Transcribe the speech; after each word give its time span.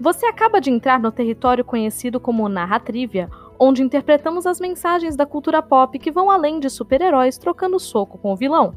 Você 0.00 0.26
acaba 0.26 0.60
de 0.60 0.70
entrar 0.70 1.00
no 1.00 1.10
território 1.10 1.64
conhecido 1.64 2.20
como 2.20 2.48
Narratrivia, 2.48 3.28
onde 3.58 3.82
interpretamos 3.82 4.46
as 4.46 4.60
mensagens 4.60 5.16
da 5.16 5.26
cultura 5.26 5.60
pop 5.60 5.98
que 5.98 6.12
vão 6.12 6.30
além 6.30 6.60
de 6.60 6.70
super-heróis 6.70 7.36
trocando 7.36 7.80
soco 7.80 8.16
com 8.16 8.32
o 8.32 8.36
vilão. 8.36 8.76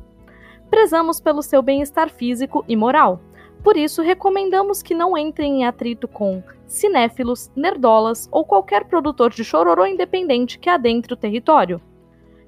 Prezamos 0.68 1.20
pelo 1.20 1.44
seu 1.44 1.62
bem-estar 1.62 2.10
físico 2.10 2.66
e 2.68 2.76
moral. 2.76 3.22
Por 3.64 3.78
isso, 3.78 4.02
recomendamos 4.02 4.82
que 4.82 4.96
não 4.96 5.16
entrem 5.16 5.62
em 5.62 5.66
atrito 5.66 6.08
com 6.08 6.42
cinéfilos, 6.66 7.52
nerdolas 7.56 8.28
ou 8.32 8.44
qualquer 8.44 8.86
produtor 8.86 9.30
de 9.30 9.44
chororô 9.44 9.86
independente 9.86 10.58
que 10.58 10.70
adentre 10.70 11.14
o 11.14 11.18
território. 11.18 11.80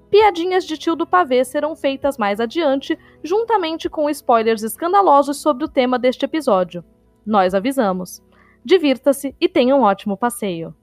Piadinhas 0.09 0.65
de 0.65 0.77
tio 0.79 0.95
do 0.95 1.05
pavê 1.05 1.45
serão 1.45 1.75
feitas 1.75 2.17
mais 2.17 2.39
adiante, 2.39 2.97
juntamente 3.23 3.87
com 3.87 4.09
spoilers 4.09 4.63
escandalosos 4.63 5.37
sobre 5.37 5.65
o 5.65 5.69
tema 5.69 5.99
deste 5.99 6.25
episódio. 6.25 6.83
Nós 7.23 7.53
avisamos. 7.53 8.23
Divirta-se 8.63 9.35
e 9.39 9.49
tenha 9.49 9.75
um 9.75 9.81
ótimo 9.81 10.15
passeio. 10.15 10.73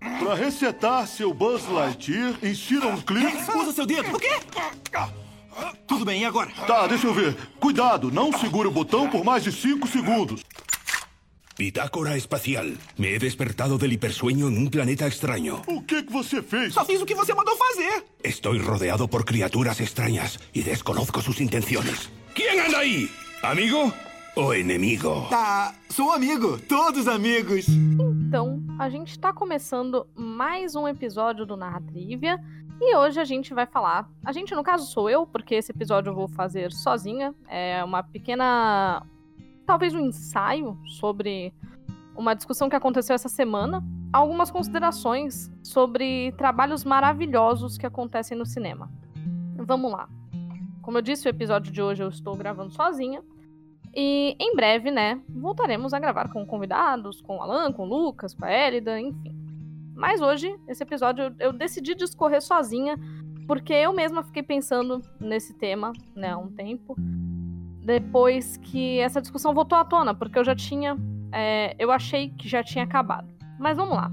Para 0.00 0.34
resetar 0.34 1.06
seu 1.06 1.32
Buzz 1.32 1.66
Lightyear, 1.68 2.34
insira 2.42 2.86
um 2.86 3.00
clique. 3.00 3.36
Usa 3.56 3.72
seu 3.72 3.86
dedo. 3.86 4.14
O 4.14 4.18
quê? 4.18 4.30
Tudo 5.86 6.04
bem, 6.04 6.22
e 6.22 6.24
agora? 6.24 6.50
Tá, 6.66 6.86
deixa 6.86 7.06
eu 7.06 7.14
ver. 7.14 7.36
Cuidado, 7.58 8.10
não 8.10 8.32
segure 8.32 8.68
o 8.68 8.70
botão 8.70 9.08
por 9.08 9.24
mais 9.24 9.42
de 9.42 9.52
5 9.52 9.86
segundos. 9.88 10.44
Bitácora 11.56 12.16
espacial. 12.16 12.66
Me 12.96 13.14
he 13.14 13.18
despertado 13.18 13.78
del 13.78 13.92
hipersueño 13.92 14.46
en 14.46 14.58
un 14.58 14.70
planeta 14.70 15.08
extraño. 15.08 15.62
O 15.66 15.82
que, 15.82 16.04
que 16.04 16.12
você 16.12 16.40
fez? 16.40 16.74
Só 16.74 16.84
fiz 16.84 17.02
o 17.02 17.06
que 17.06 17.16
você 17.16 17.34
mandou 17.34 17.56
fazer. 17.56 18.04
Estoy 18.22 18.60
rodeado 18.60 19.08
por 19.08 19.24
criaturas 19.24 19.80
extrañas 19.80 20.38
y 20.52 20.62
desconozco 20.62 21.20
sus 21.20 21.40
intenciones. 21.40 22.10
¿Quién 22.34 22.60
anda 22.60 22.78
ahí? 22.78 23.10
¿Amigo 23.42 23.92
o 24.38 24.54
enemigo? 24.54 25.26
Tá, 25.28 25.74
sou 25.90 26.12
amigo. 26.12 26.60
Todos 26.60 27.08
amigos. 27.08 27.66
Então, 27.68 28.62
a 28.78 28.88
gente 28.88 29.10
está 29.10 29.32
começando 29.32 30.06
mais 30.14 30.76
um 30.76 30.86
episódio 30.86 31.44
do 31.44 31.56
Narratrivia 31.56 32.38
e 32.80 32.94
hoje 32.94 33.18
a 33.18 33.24
gente 33.24 33.52
vai 33.52 33.66
falar. 33.66 34.08
A 34.24 34.30
gente, 34.30 34.54
no 34.54 34.62
caso, 34.62 34.86
sou 34.86 35.10
eu, 35.10 35.26
porque 35.26 35.56
esse 35.56 35.72
episódio 35.72 36.10
eu 36.10 36.14
vou 36.14 36.28
fazer 36.28 36.70
sozinha. 36.72 37.34
É 37.48 37.82
uma 37.82 38.00
pequena. 38.04 39.04
Talvez 39.66 39.92
um 39.92 40.06
ensaio 40.06 40.78
sobre 40.86 41.52
uma 42.16 42.34
discussão 42.34 42.68
que 42.68 42.76
aconteceu 42.76 43.14
essa 43.14 43.28
semana. 43.28 43.84
Algumas 44.12 44.52
considerações 44.52 45.50
sobre 45.64 46.32
trabalhos 46.38 46.84
maravilhosos 46.84 47.76
que 47.76 47.86
acontecem 47.86 48.38
no 48.38 48.46
cinema. 48.46 48.88
Vamos 49.56 49.90
lá. 49.90 50.08
Como 50.80 50.96
eu 50.96 51.02
disse, 51.02 51.26
o 51.26 51.28
episódio 51.28 51.72
de 51.72 51.82
hoje 51.82 52.04
eu 52.04 52.08
estou 52.08 52.36
gravando 52.36 52.70
sozinha. 52.70 53.20
E 54.00 54.36
em 54.38 54.54
breve, 54.54 54.92
né, 54.92 55.20
voltaremos 55.28 55.92
a 55.92 55.98
gravar 55.98 56.28
com 56.28 56.46
convidados, 56.46 57.20
com 57.20 57.38
o 57.38 57.42
Alan, 57.42 57.72
com 57.72 57.82
o 57.82 57.84
Lucas, 57.84 58.32
com 58.32 58.44
a 58.44 58.48
Élida, 58.48 59.00
enfim. 59.00 59.36
Mas 59.92 60.20
hoje, 60.20 60.56
esse 60.68 60.84
episódio, 60.84 61.24
eu, 61.24 61.34
eu 61.40 61.52
decidi 61.52 61.96
discorrer 61.96 62.40
sozinha, 62.40 62.96
porque 63.44 63.72
eu 63.72 63.92
mesma 63.92 64.22
fiquei 64.22 64.44
pensando 64.44 65.02
nesse 65.18 65.52
tema, 65.52 65.92
né, 66.14 66.30
há 66.30 66.38
um 66.38 66.48
tempo. 66.48 66.94
Depois 67.82 68.56
que 68.58 69.00
essa 69.00 69.20
discussão 69.20 69.52
voltou 69.52 69.76
à 69.76 69.84
tona, 69.84 70.14
porque 70.14 70.38
eu 70.38 70.44
já 70.44 70.54
tinha. 70.54 70.96
É, 71.32 71.74
eu 71.76 71.90
achei 71.90 72.28
que 72.28 72.48
já 72.48 72.62
tinha 72.62 72.84
acabado. 72.84 73.26
Mas 73.58 73.76
vamos 73.76 73.96
lá. 73.96 74.12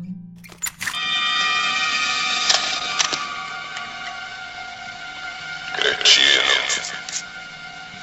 Cretino. 5.75 6.95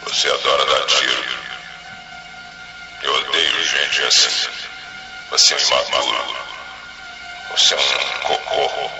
Você 0.04 0.28
adora 0.28 0.64
dar 0.64 0.86
tiro. 0.86 1.41
Eu 3.02 3.14
odeio 3.14 3.64
gente 3.64 4.02
assim. 4.02 4.50
Você 5.30 5.54
é 5.54 5.56
um 5.56 5.60
imaturo. 5.60 6.34
Você 7.50 7.74
é 7.74 7.78
um 7.78 8.28
cocô. 8.28 8.90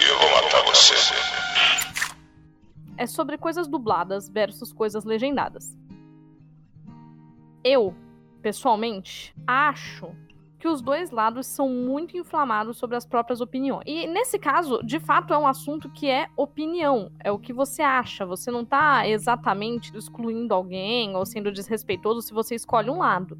E 0.00 0.04
eu 0.04 0.18
vou 0.18 0.30
matar 0.30 0.62
você. 0.62 0.94
É 2.96 3.06
sobre 3.06 3.36
coisas 3.36 3.68
dubladas 3.68 4.28
versus 4.28 4.72
coisas 4.72 5.04
legendadas. 5.04 5.76
Eu, 7.64 7.94
pessoalmente, 8.40 9.34
acho 9.46 10.14
que 10.62 10.68
os 10.68 10.80
dois 10.80 11.10
lados 11.10 11.48
são 11.48 11.68
muito 11.68 12.16
inflamados 12.16 12.76
sobre 12.76 12.96
as 12.96 13.04
próprias 13.04 13.40
opiniões. 13.40 13.82
E 13.84 14.06
nesse 14.06 14.38
caso, 14.38 14.80
de 14.84 15.00
fato, 15.00 15.34
é 15.34 15.36
um 15.36 15.44
assunto 15.44 15.90
que 15.90 16.08
é 16.08 16.28
opinião, 16.36 17.10
é 17.18 17.32
o 17.32 17.38
que 17.38 17.52
você 17.52 17.82
acha. 17.82 18.24
Você 18.24 18.48
não 18.48 18.64
tá 18.64 19.04
exatamente 19.08 19.90
excluindo 19.96 20.54
alguém 20.54 21.16
ou 21.16 21.26
sendo 21.26 21.50
desrespeitoso 21.50 22.22
se 22.22 22.32
você 22.32 22.54
escolhe 22.54 22.88
um 22.88 22.98
lado. 22.98 23.36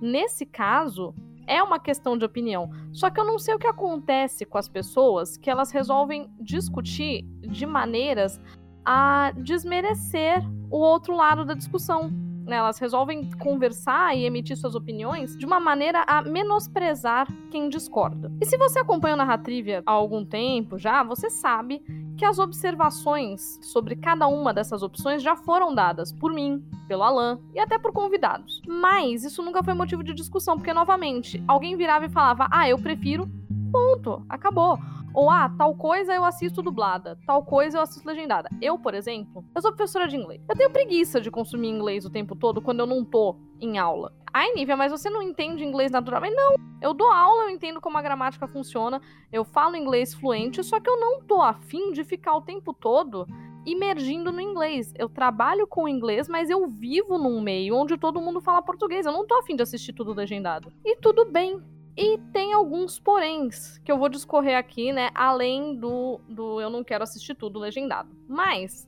Nesse 0.00 0.46
caso, 0.46 1.14
é 1.46 1.62
uma 1.62 1.78
questão 1.78 2.16
de 2.16 2.24
opinião. 2.24 2.70
Só 2.90 3.10
que 3.10 3.20
eu 3.20 3.26
não 3.26 3.38
sei 3.38 3.54
o 3.54 3.58
que 3.58 3.66
acontece 3.66 4.46
com 4.46 4.56
as 4.56 4.66
pessoas 4.66 5.36
que 5.36 5.50
elas 5.50 5.70
resolvem 5.70 6.26
discutir 6.40 7.22
de 7.42 7.66
maneiras 7.66 8.40
a 8.82 9.30
desmerecer 9.36 10.42
o 10.70 10.78
outro 10.78 11.14
lado 11.14 11.44
da 11.44 11.52
discussão 11.52 12.10
né, 12.46 12.56
elas 12.56 12.78
resolvem 12.78 13.28
conversar 13.38 14.16
e 14.16 14.24
emitir 14.24 14.56
suas 14.56 14.74
opiniões 14.74 15.36
de 15.36 15.44
uma 15.44 15.60
maneira 15.60 16.04
a 16.06 16.22
menosprezar 16.22 17.26
quem 17.50 17.68
discorda. 17.68 18.32
E 18.40 18.46
se 18.46 18.56
você 18.56 18.78
acompanha 18.78 19.14
o 19.14 19.18
Narratrivia 19.18 19.82
há 19.84 19.90
algum 19.90 20.24
tempo 20.24 20.78
já, 20.78 21.02
você 21.02 21.28
sabe 21.28 21.82
que 22.16 22.24
as 22.24 22.38
observações 22.38 23.58
sobre 23.62 23.96
cada 23.96 24.26
uma 24.26 24.54
dessas 24.54 24.82
opções 24.82 25.22
já 25.22 25.36
foram 25.36 25.74
dadas 25.74 26.12
por 26.12 26.32
mim, 26.32 26.64
pelo 26.88 27.02
Alan 27.02 27.38
e 27.54 27.60
até 27.60 27.78
por 27.78 27.92
convidados. 27.92 28.62
Mas 28.66 29.24
isso 29.24 29.42
nunca 29.42 29.62
foi 29.62 29.74
motivo 29.74 30.02
de 30.02 30.14
discussão, 30.14 30.56
porque 30.56 30.72
novamente, 30.72 31.42
alguém 31.46 31.76
virava 31.76 32.06
e 32.06 32.10
falava: 32.10 32.48
"Ah, 32.50 32.68
eu 32.68 32.78
prefiro 32.78 33.28
Ponto, 33.72 34.24
acabou. 34.28 34.78
Ou, 35.16 35.30
ah, 35.30 35.48
tal 35.56 35.74
coisa 35.74 36.14
eu 36.14 36.26
assisto 36.26 36.60
dublada, 36.60 37.18
tal 37.26 37.42
coisa 37.42 37.78
eu 37.78 37.82
assisto 37.82 38.06
legendada. 38.06 38.50
Eu, 38.60 38.78
por 38.78 38.92
exemplo, 38.92 39.42
eu 39.54 39.62
sou 39.62 39.72
professora 39.72 40.06
de 40.06 40.14
inglês. 40.14 40.42
Eu 40.46 40.54
tenho 40.54 40.70
preguiça 40.70 41.22
de 41.22 41.30
consumir 41.30 41.68
inglês 41.68 42.04
o 42.04 42.10
tempo 42.10 42.36
todo 42.36 42.60
quando 42.60 42.80
eu 42.80 42.86
não 42.86 43.02
tô 43.02 43.34
em 43.58 43.78
aula. 43.78 44.12
Ai, 44.30 44.52
Nívia, 44.52 44.76
mas 44.76 44.92
você 44.92 45.08
não 45.08 45.22
entende 45.22 45.64
inglês 45.64 45.90
naturalmente? 45.90 46.34
Não. 46.34 46.56
Eu 46.82 46.92
dou 46.92 47.10
aula, 47.10 47.44
eu 47.44 47.48
entendo 47.48 47.80
como 47.80 47.96
a 47.96 48.02
gramática 48.02 48.46
funciona, 48.46 49.00
eu 49.32 49.42
falo 49.42 49.74
inglês 49.74 50.12
fluente, 50.12 50.62
só 50.62 50.78
que 50.78 50.90
eu 50.90 51.00
não 51.00 51.22
tô 51.22 51.40
afim 51.40 51.92
de 51.92 52.04
ficar 52.04 52.36
o 52.36 52.42
tempo 52.42 52.74
todo 52.74 53.26
imergindo 53.64 54.30
no 54.30 54.40
inglês. 54.42 54.92
Eu 54.98 55.08
trabalho 55.08 55.66
com 55.66 55.88
inglês, 55.88 56.28
mas 56.28 56.50
eu 56.50 56.68
vivo 56.68 57.16
num 57.16 57.40
meio 57.40 57.74
onde 57.74 57.96
todo 57.96 58.20
mundo 58.20 58.42
fala 58.42 58.60
português. 58.60 59.06
Eu 59.06 59.12
não 59.12 59.26
tô 59.26 59.34
afim 59.38 59.56
de 59.56 59.62
assistir 59.62 59.94
tudo 59.94 60.12
legendado. 60.12 60.70
E 60.84 60.94
tudo 60.96 61.24
bem. 61.24 61.58
E 61.96 62.18
tem 62.32 62.52
alguns 62.52 62.98
poréns 62.98 63.78
que 63.78 63.90
eu 63.90 63.98
vou 63.98 64.08
discorrer 64.08 64.58
aqui, 64.58 64.92
né? 64.92 65.10
Além 65.14 65.74
do, 65.74 66.20
do 66.28 66.60
eu 66.60 66.68
não 66.68 66.84
quero 66.84 67.02
assistir 67.02 67.34
tudo 67.34 67.58
legendado. 67.58 68.10
Mas, 68.28 68.86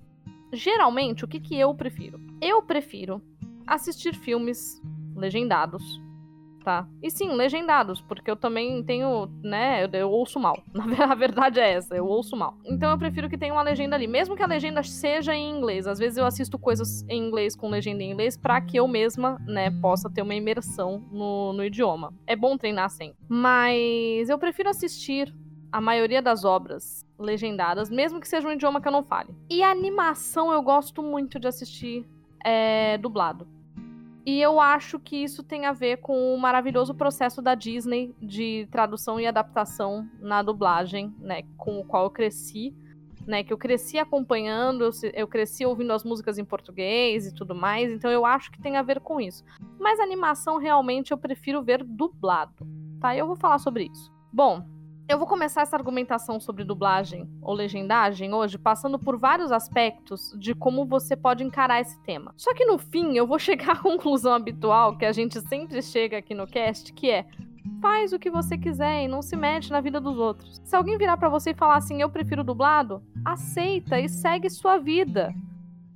geralmente, 0.52 1.24
o 1.24 1.28
que, 1.28 1.40
que 1.40 1.58
eu 1.58 1.74
prefiro? 1.74 2.20
Eu 2.40 2.62
prefiro 2.62 3.22
assistir 3.66 4.14
filmes 4.14 4.80
legendados 5.16 5.82
tá? 6.64 6.86
E 7.02 7.10
sim, 7.10 7.32
legendados, 7.32 8.00
porque 8.00 8.30
eu 8.30 8.36
também 8.36 8.82
tenho, 8.82 9.28
né, 9.42 9.84
eu, 9.84 9.88
eu, 9.92 10.10
ouço 10.10 10.38
mal. 10.38 10.62
A 11.08 11.14
verdade 11.14 11.60
é 11.60 11.72
essa, 11.72 11.94
eu 11.94 12.06
ouço 12.06 12.36
mal. 12.36 12.56
Então 12.64 12.90
eu 12.90 12.98
prefiro 12.98 13.28
que 13.28 13.38
tenha 13.38 13.52
uma 13.52 13.62
legenda 13.62 13.96
ali, 13.96 14.06
mesmo 14.06 14.36
que 14.36 14.42
a 14.42 14.46
legenda 14.46 14.82
seja 14.82 15.34
em 15.34 15.50
inglês. 15.50 15.86
Às 15.86 15.98
vezes 15.98 16.18
eu 16.18 16.26
assisto 16.26 16.58
coisas 16.58 17.04
em 17.08 17.26
inglês 17.26 17.56
com 17.56 17.68
legenda 17.68 18.02
em 18.02 18.12
inglês 18.12 18.36
para 18.36 18.60
que 18.60 18.78
eu 18.78 18.86
mesma, 18.86 19.38
né, 19.46 19.70
possa 19.80 20.10
ter 20.10 20.22
uma 20.22 20.34
imersão 20.34 21.02
no, 21.10 21.52
no 21.52 21.64
idioma. 21.64 22.12
É 22.26 22.36
bom 22.36 22.56
treinar 22.56 22.90
sempre. 22.90 23.16
Mas 23.28 24.28
eu 24.28 24.38
prefiro 24.38 24.68
assistir 24.68 25.34
a 25.70 25.80
maioria 25.80 26.22
das 26.22 26.44
obras 26.44 27.06
legendadas, 27.18 27.90
mesmo 27.90 28.20
que 28.20 28.28
seja 28.28 28.48
um 28.48 28.52
idioma 28.52 28.80
que 28.80 28.88
eu 28.88 28.92
não 28.92 29.02
fale. 29.02 29.34
E 29.50 29.62
a 29.62 29.70
animação 29.70 30.52
eu 30.52 30.62
gosto 30.62 31.02
muito 31.02 31.38
de 31.38 31.46
assistir 31.46 32.06
é, 32.44 32.96
dublado. 32.98 33.46
E 34.28 34.42
eu 34.42 34.60
acho 34.60 34.98
que 34.98 35.16
isso 35.16 35.42
tem 35.42 35.64
a 35.64 35.72
ver 35.72 36.02
com 36.02 36.34
o 36.34 36.38
maravilhoso 36.38 36.94
processo 36.94 37.40
da 37.40 37.54
Disney 37.54 38.14
de 38.20 38.68
tradução 38.70 39.18
e 39.18 39.26
adaptação 39.26 40.06
na 40.20 40.42
dublagem, 40.42 41.14
né, 41.18 41.44
com 41.56 41.80
o 41.80 41.82
qual 41.82 42.04
eu 42.04 42.10
cresci, 42.10 42.76
né, 43.26 43.42
que 43.42 43.50
eu 43.50 43.56
cresci 43.56 43.96
acompanhando, 43.96 44.84
eu, 44.84 44.90
eu 45.14 45.26
cresci 45.26 45.64
ouvindo 45.64 45.94
as 45.94 46.04
músicas 46.04 46.36
em 46.36 46.44
português 46.44 47.26
e 47.26 47.34
tudo 47.34 47.54
mais, 47.54 47.90
então 47.90 48.10
eu 48.10 48.26
acho 48.26 48.52
que 48.52 48.60
tem 48.60 48.76
a 48.76 48.82
ver 48.82 49.00
com 49.00 49.18
isso. 49.18 49.42
Mas 49.80 49.98
animação 49.98 50.58
realmente 50.58 51.10
eu 51.10 51.16
prefiro 51.16 51.62
ver 51.62 51.82
dublado, 51.82 52.68
tá? 53.00 53.16
Eu 53.16 53.26
vou 53.26 53.34
falar 53.34 53.58
sobre 53.58 53.88
isso. 53.90 54.12
Bom, 54.30 54.62
eu 55.08 55.16
vou 55.16 55.26
começar 55.26 55.62
essa 55.62 55.74
argumentação 55.74 56.38
sobre 56.38 56.62
dublagem 56.64 57.26
ou 57.40 57.54
legendagem 57.54 58.34
hoje 58.34 58.58
passando 58.58 58.98
por 58.98 59.18
vários 59.18 59.50
aspectos 59.50 60.34
de 60.38 60.54
como 60.54 60.84
você 60.84 61.16
pode 61.16 61.42
encarar 61.42 61.80
esse 61.80 61.98
tema. 62.02 62.34
Só 62.36 62.52
que 62.52 62.66
no 62.66 62.76
fim 62.76 63.16
eu 63.16 63.26
vou 63.26 63.38
chegar 63.40 63.72
à 63.72 63.76
conclusão 63.76 64.34
habitual 64.34 64.98
que 64.98 65.06
a 65.06 65.12
gente 65.12 65.40
sempre 65.40 65.80
chega 65.80 66.18
aqui 66.18 66.34
no 66.34 66.46
cast, 66.46 66.92
que 66.92 67.10
é 67.10 67.26
faz 67.80 68.12
o 68.12 68.18
que 68.18 68.30
você 68.30 68.58
quiser 68.58 69.04
e 69.04 69.08
não 69.08 69.22
se 69.22 69.34
mete 69.34 69.70
na 69.70 69.80
vida 69.80 69.98
dos 69.98 70.18
outros. 70.18 70.60
Se 70.62 70.76
alguém 70.76 70.98
virar 70.98 71.16
para 71.16 71.28
você 71.28 71.50
e 71.50 71.54
falar 71.54 71.76
assim, 71.76 72.02
eu 72.02 72.10
prefiro 72.10 72.44
dublado, 72.44 73.02
aceita 73.24 73.98
e 73.98 74.08
segue 74.08 74.50
sua 74.50 74.76
vida. 74.76 75.32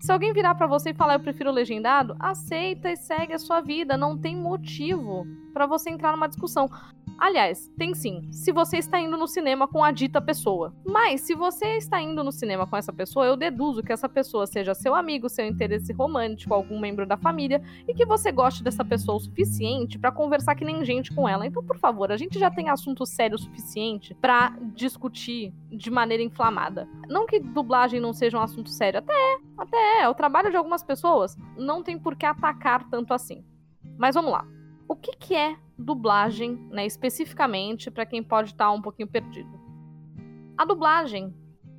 Se 0.00 0.10
alguém 0.10 0.32
virar 0.32 0.54
para 0.54 0.66
você 0.66 0.90
e 0.90 0.94
falar 0.94 1.14
eu 1.14 1.20
prefiro 1.20 1.50
legendado, 1.50 2.16
aceita 2.18 2.90
e 2.90 2.96
segue 2.96 3.34
a 3.34 3.38
sua 3.38 3.60
vida, 3.60 3.96
não 3.96 4.16
tem 4.18 4.34
motivo 4.36 5.26
para 5.52 5.66
você 5.66 5.90
entrar 5.90 6.12
numa 6.12 6.28
discussão. 6.28 6.68
Aliás, 7.22 7.70
tem 7.78 7.94
sim, 7.94 8.26
se 8.32 8.50
você 8.50 8.78
está 8.78 8.98
indo 8.98 9.16
no 9.16 9.28
cinema 9.28 9.68
com 9.68 9.84
a 9.84 9.92
dita 9.92 10.20
pessoa. 10.20 10.74
Mas 10.84 11.20
se 11.20 11.36
você 11.36 11.76
está 11.76 12.02
indo 12.02 12.24
no 12.24 12.32
cinema 12.32 12.66
com 12.66 12.76
essa 12.76 12.92
pessoa, 12.92 13.24
eu 13.24 13.36
deduzo 13.36 13.80
que 13.80 13.92
essa 13.92 14.08
pessoa 14.08 14.44
seja 14.44 14.74
seu 14.74 14.92
amigo, 14.92 15.28
seu 15.28 15.46
interesse 15.46 15.92
romântico, 15.92 16.52
algum 16.52 16.80
membro 16.80 17.06
da 17.06 17.16
família 17.16 17.62
e 17.86 17.94
que 17.94 18.04
você 18.04 18.32
goste 18.32 18.64
dessa 18.64 18.84
pessoa 18.84 19.18
o 19.18 19.20
suficiente 19.20 20.00
para 20.00 20.10
conversar 20.10 20.56
que 20.56 20.64
nem 20.64 20.84
gente 20.84 21.14
com 21.14 21.28
ela. 21.28 21.46
Então, 21.46 21.62
por 21.62 21.78
favor, 21.78 22.10
a 22.10 22.16
gente 22.16 22.40
já 22.40 22.50
tem 22.50 22.68
assunto 22.68 23.06
sério 23.06 23.36
o 23.36 23.38
suficiente 23.38 24.16
para 24.20 24.56
discutir 24.74 25.54
de 25.70 25.92
maneira 25.92 26.24
inflamada. 26.24 26.88
Não 27.08 27.24
que 27.24 27.38
dublagem 27.38 28.00
não 28.00 28.12
seja 28.12 28.36
um 28.36 28.42
assunto 28.42 28.68
sério, 28.68 28.98
até 28.98 29.12
é, 29.12 29.36
até 29.58 29.76
é, 29.76 30.02
é 30.02 30.08
o 30.08 30.14
trabalho 30.14 30.50
de 30.50 30.56
algumas 30.56 30.82
pessoas. 30.82 31.38
Não 31.56 31.84
tem 31.84 31.96
por 31.96 32.16
que 32.16 32.26
atacar 32.26 32.82
tanto 32.90 33.14
assim. 33.14 33.44
Mas 33.96 34.16
vamos 34.16 34.32
lá. 34.32 34.44
O 34.88 34.96
que, 34.96 35.12
que 35.16 35.34
é 35.34 35.56
dublagem, 35.78 36.54
né, 36.70 36.86
especificamente, 36.86 37.90
para 37.90 38.06
quem 38.06 38.22
pode 38.22 38.50
estar 38.50 38.66
tá 38.66 38.70
um 38.70 38.82
pouquinho 38.82 39.08
perdido? 39.08 39.60
A 40.56 40.64
dublagem, 40.64 41.34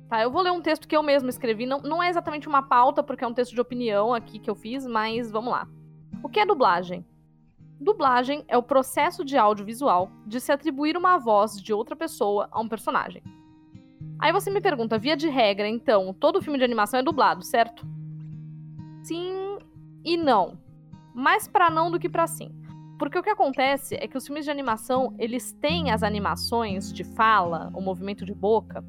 tá? 0.08 0.22
Eu 0.22 0.30
vou 0.30 0.42
ler 0.42 0.52
um 0.52 0.60
texto 0.60 0.88
que 0.88 0.96
eu 0.96 1.02
mesmo 1.02 1.28
escrevi, 1.28 1.66
não, 1.66 1.80
não 1.80 2.02
é 2.02 2.08
exatamente 2.08 2.48
uma 2.48 2.62
pauta, 2.62 3.02
porque 3.02 3.24
é 3.24 3.26
um 3.26 3.34
texto 3.34 3.54
de 3.54 3.60
opinião 3.60 4.12
aqui 4.12 4.38
que 4.38 4.50
eu 4.50 4.54
fiz, 4.54 4.86
mas 4.86 5.30
vamos 5.30 5.52
lá. 5.52 5.68
O 6.22 6.28
que 6.28 6.40
é 6.40 6.46
dublagem? 6.46 7.04
Dublagem 7.80 8.44
é 8.48 8.56
o 8.56 8.62
processo 8.62 9.24
de 9.24 9.36
audiovisual 9.36 10.10
de 10.26 10.40
se 10.40 10.50
atribuir 10.50 10.96
uma 10.96 11.18
voz 11.18 11.60
de 11.60 11.72
outra 11.72 11.94
pessoa 11.94 12.48
a 12.50 12.60
um 12.60 12.68
personagem. 12.68 13.22
Aí 14.18 14.32
você 14.32 14.50
me 14.50 14.60
pergunta, 14.60 14.98
via 14.98 15.16
de 15.16 15.28
regra, 15.28 15.68
então, 15.68 16.14
todo 16.14 16.40
filme 16.40 16.58
de 16.58 16.64
animação 16.64 17.00
é 17.00 17.02
dublado, 17.02 17.44
certo? 17.44 17.86
Sim 19.02 19.58
e 20.04 20.16
não. 20.16 20.58
Mais 21.14 21.46
para 21.48 21.70
não 21.70 21.90
do 21.90 21.98
que 21.98 22.08
para 22.08 22.26
sim. 22.26 22.50
Porque 22.98 23.18
o 23.18 23.22
que 23.22 23.30
acontece 23.30 23.96
é 23.96 24.06
que 24.06 24.16
os 24.16 24.26
filmes 24.26 24.44
de 24.44 24.50
animação, 24.50 25.14
eles 25.18 25.52
têm 25.52 25.90
as 25.90 26.02
animações 26.02 26.92
de 26.92 27.04
fala, 27.04 27.70
o 27.74 27.80
movimento 27.80 28.24
de 28.24 28.32
boca, 28.32 28.84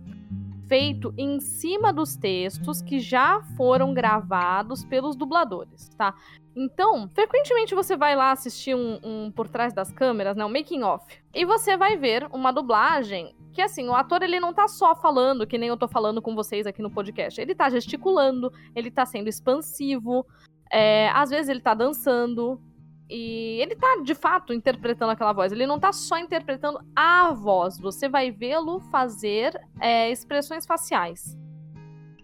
feito 0.67 1.13
em 1.17 1.39
cima 1.39 1.93
dos 1.93 2.15
textos 2.15 2.81
que 2.81 2.99
já 2.99 3.41
foram 3.55 3.93
gravados 3.93 4.83
pelos 4.85 5.15
dubladores, 5.15 5.89
tá? 5.89 6.13
Então, 6.55 7.09
frequentemente 7.13 7.75
você 7.75 7.97
vai 7.97 8.15
lá 8.15 8.31
assistir 8.31 8.75
um, 8.75 8.99
um 9.03 9.31
por 9.31 9.47
trás 9.47 9.73
das 9.73 9.91
câmeras, 9.91 10.37
né, 10.37 10.45
um 10.45 10.49
making 10.49 10.83
off, 10.83 11.05
e 11.33 11.45
você 11.45 11.75
vai 11.75 11.97
ver 11.97 12.27
uma 12.31 12.51
dublagem 12.51 13.35
que 13.51 13.61
assim, 13.61 13.87
o 13.87 13.95
ator 13.95 14.21
ele 14.21 14.39
não 14.39 14.53
tá 14.53 14.67
só 14.67 14.93
falando, 14.95 15.47
que 15.47 15.57
nem 15.57 15.69
eu 15.69 15.77
tô 15.77 15.87
falando 15.87 16.21
com 16.21 16.35
vocês 16.35 16.67
aqui 16.67 16.81
no 16.81 16.91
podcast, 16.91 17.39
ele 17.39 17.55
tá 17.55 17.69
gesticulando, 17.69 18.51
ele 18.75 18.91
tá 18.91 19.05
sendo 19.05 19.29
expansivo, 19.29 20.25
é, 20.69 21.09
às 21.09 21.29
vezes 21.29 21.47
ele 21.47 21.61
tá 21.61 21.73
dançando, 21.73 22.59
e 23.09 23.59
ele 23.61 23.75
tá, 23.75 24.01
de 24.03 24.15
fato, 24.15 24.53
interpretando 24.53 25.11
aquela 25.11 25.33
voz. 25.33 25.51
Ele 25.51 25.67
não 25.67 25.79
tá 25.79 25.91
só 25.91 26.17
interpretando 26.17 26.79
a 26.95 27.31
voz. 27.31 27.79
Você 27.79 28.09
vai 28.09 28.31
vê-lo 28.31 28.79
fazer 28.79 29.59
é, 29.79 30.09
expressões 30.09 30.65
faciais. 30.65 31.37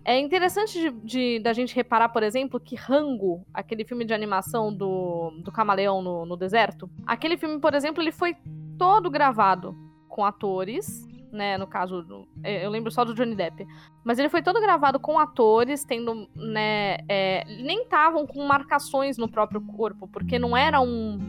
É 0.04 0.18
interessante 0.18 0.80
de, 0.80 0.89
de, 1.06 1.39
da 1.39 1.54
gente 1.54 1.75
reparar, 1.75 2.10
por 2.10 2.24
exemplo, 2.24 2.60
que 2.60 2.75
Rango, 2.75 3.45
aquele 3.54 3.86
filme 3.86 4.04
de 4.04 4.13
animação 4.13 4.74
do, 4.74 5.30
do 5.44 5.51
camaleão 5.51 6.01
no, 6.01 6.25
no 6.25 6.36
deserto, 6.36 6.89
aquele 7.06 7.38
filme, 7.38 7.60
por 7.60 7.75
exemplo, 7.75 8.01
ele 8.01 8.12
foi 8.12 8.36
todo 8.80 9.12
gravado 9.12 9.75
com 10.10 10.25
atores 10.25 11.07
né? 11.31 11.57
No 11.57 11.68
caso, 11.68 12.28
eu 12.44 12.69
lembro 12.69 12.92
só 12.92 13.04
do 13.06 13.13
Johnny 13.13 13.36
Depp. 13.36 13.66
Mas 14.04 14.19
ele 14.19 14.30
foi 14.30 14.42
todo 14.42 14.60
gravado 14.60 15.00
com 15.00 15.19
atores, 15.19 15.83
tendo, 15.83 16.28
né? 16.36 16.98
É, 17.07 17.45
nem 17.63 17.83
estavam 17.83 18.25
com 18.28 18.45
marcações 18.45 19.18
no 19.18 19.30
próprio 19.30 19.62
corpo, 19.62 20.07
porque 20.07 20.38
não 20.38 20.56
era 20.56 20.81
um, 20.81 21.19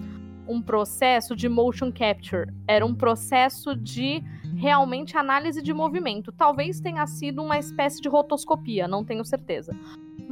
um 0.49 0.61
processo 0.61 1.37
de 1.37 1.49
motion 1.49 1.93
capture, 1.93 2.53
era 2.67 2.85
um 2.85 2.95
processo 2.95 3.77
de 3.77 4.23
realmente 4.57 5.17
análise 5.17 5.63
de 5.63 5.73
movimento. 5.73 6.31
Talvez 6.33 6.81
tenha 6.81 7.07
sido 7.07 7.43
uma 7.43 7.59
espécie 7.59 8.01
de 8.01 8.09
rotoscopia, 8.09 8.87
não 8.87 9.05
tenho 9.05 9.25
certeza. 9.25 9.75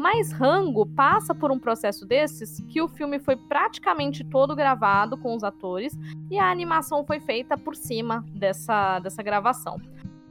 Mas 0.01 0.33
Rango 0.33 0.87
passa 0.87 1.35
por 1.35 1.53
um 1.53 1.59
processo 1.59 2.07
desses 2.07 2.59
que 2.71 2.81
o 2.81 2.89
filme 2.89 3.19
foi 3.19 3.37
praticamente 3.37 4.25
todo 4.25 4.57
gravado 4.57 5.15
com 5.19 5.37
os 5.37 5.45
atores 5.45 5.93
e 6.31 6.39
a 6.39 6.51
animação 6.51 7.05
foi 7.05 7.21
feita 7.21 7.59
por 7.59 7.77
cima 7.77 8.25
dessa, 8.35 8.99
dessa 9.01 9.23
gravação. 9.23 9.79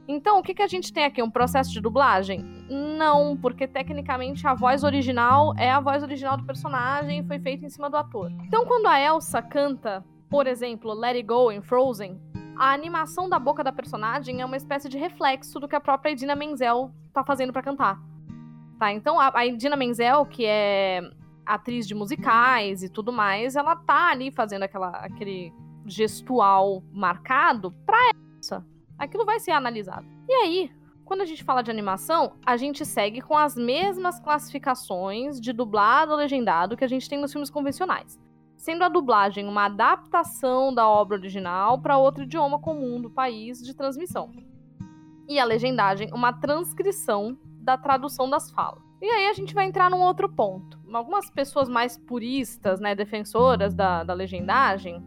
Então, 0.08 0.40
o 0.40 0.42
que, 0.42 0.54
que 0.54 0.62
a 0.62 0.66
gente 0.66 0.92
tem 0.92 1.04
aqui? 1.04 1.22
Um 1.22 1.30
processo 1.30 1.70
de 1.72 1.80
dublagem? 1.80 2.44
Não, 2.68 3.36
porque 3.36 3.68
tecnicamente 3.68 4.44
a 4.44 4.54
voz 4.54 4.82
original 4.82 5.54
é 5.56 5.70
a 5.70 5.78
voz 5.78 6.02
original 6.02 6.36
do 6.36 6.42
personagem 6.42 7.20
e 7.20 7.24
foi 7.24 7.38
feita 7.38 7.64
em 7.64 7.70
cima 7.70 7.88
do 7.88 7.96
ator. 7.96 8.28
Então, 8.44 8.66
quando 8.66 8.86
a 8.86 9.00
Elsa 9.00 9.40
canta, 9.40 10.04
por 10.28 10.48
exemplo, 10.48 10.92
Let 10.92 11.14
It 11.14 11.22
Go 11.28 11.52
em 11.52 11.62
Frozen, 11.62 12.20
a 12.56 12.72
animação 12.72 13.28
da 13.28 13.38
boca 13.38 13.62
da 13.62 13.70
personagem 13.70 14.40
é 14.40 14.44
uma 14.44 14.56
espécie 14.56 14.88
de 14.88 14.98
reflexo 14.98 15.60
do 15.60 15.68
que 15.68 15.76
a 15.76 15.80
própria 15.80 16.10
Idina 16.10 16.34
Menzel 16.34 16.90
tá 17.12 17.22
fazendo 17.22 17.52
para 17.52 17.62
cantar. 17.62 18.09
Tá? 18.80 18.90
Então 18.94 19.20
a, 19.20 19.30
a 19.34 19.44
Idina 19.44 19.76
Menzel, 19.76 20.24
que 20.24 20.46
é 20.46 21.02
atriz 21.44 21.86
de 21.86 21.94
musicais 21.94 22.82
e 22.82 22.88
tudo 22.88 23.12
mais, 23.12 23.54
ela 23.54 23.76
tá 23.76 24.10
ali 24.10 24.30
fazendo 24.30 24.62
aquela, 24.62 24.88
aquele 24.88 25.52
gestual 25.84 26.82
marcado 26.90 27.72
pra 27.84 27.98
essa. 28.38 28.64
Aquilo 28.98 29.26
vai 29.26 29.38
ser 29.38 29.50
analisado. 29.50 30.06
E 30.26 30.32
aí, 30.32 30.70
quando 31.04 31.20
a 31.20 31.26
gente 31.26 31.44
fala 31.44 31.60
de 31.60 31.70
animação, 31.70 32.38
a 32.46 32.56
gente 32.56 32.86
segue 32.86 33.20
com 33.20 33.36
as 33.36 33.54
mesmas 33.54 34.18
classificações 34.18 35.38
de 35.38 35.52
dublado 35.52 36.12
ou 36.12 36.16
legendado 36.16 36.74
que 36.74 36.84
a 36.84 36.88
gente 36.88 37.06
tem 37.06 37.20
nos 37.20 37.32
filmes 37.32 37.50
convencionais. 37.50 38.18
Sendo 38.56 38.82
a 38.82 38.88
dublagem 38.88 39.46
uma 39.46 39.66
adaptação 39.66 40.72
da 40.72 40.88
obra 40.88 41.18
original 41.18 41.78
para 41.82 41.98
outro 41.98 42.22
idioma 42.22 42.58
comum 42.58 42.98
do 42.98 43.10
país 43.10 43.62
de 43.62 43.74
transmissão. 43.74 44.32
E 45.28 45.38
a 45.38 45.44
legendagem, 45.44 46.10
uma 46.14 46.32
transcrição 46.32 47.36
da 47.60 47.76
tradução 47.76 48.28
das 48.28 48.50
falas. 48.50 48.82
E 49.00 49.06
aí 49.06 49.28
a 49.28 49.32
gente 49.32 49.54
vai 49.54 49.66
entrar 49.66 49.90
num 49.90 50.00
outro 50.00 50.28
ponto. 50.28 50.78
Algumas 50.92 51.30
pessoas 51.30 51.68
mais 51.68 51.96
puristas, 51.96 52.80
né, 52.80 52.94
defensoras 52.94 53.74
da, 53.74 54.04
da 54.04 54.12
legendagem, 54.12 55.02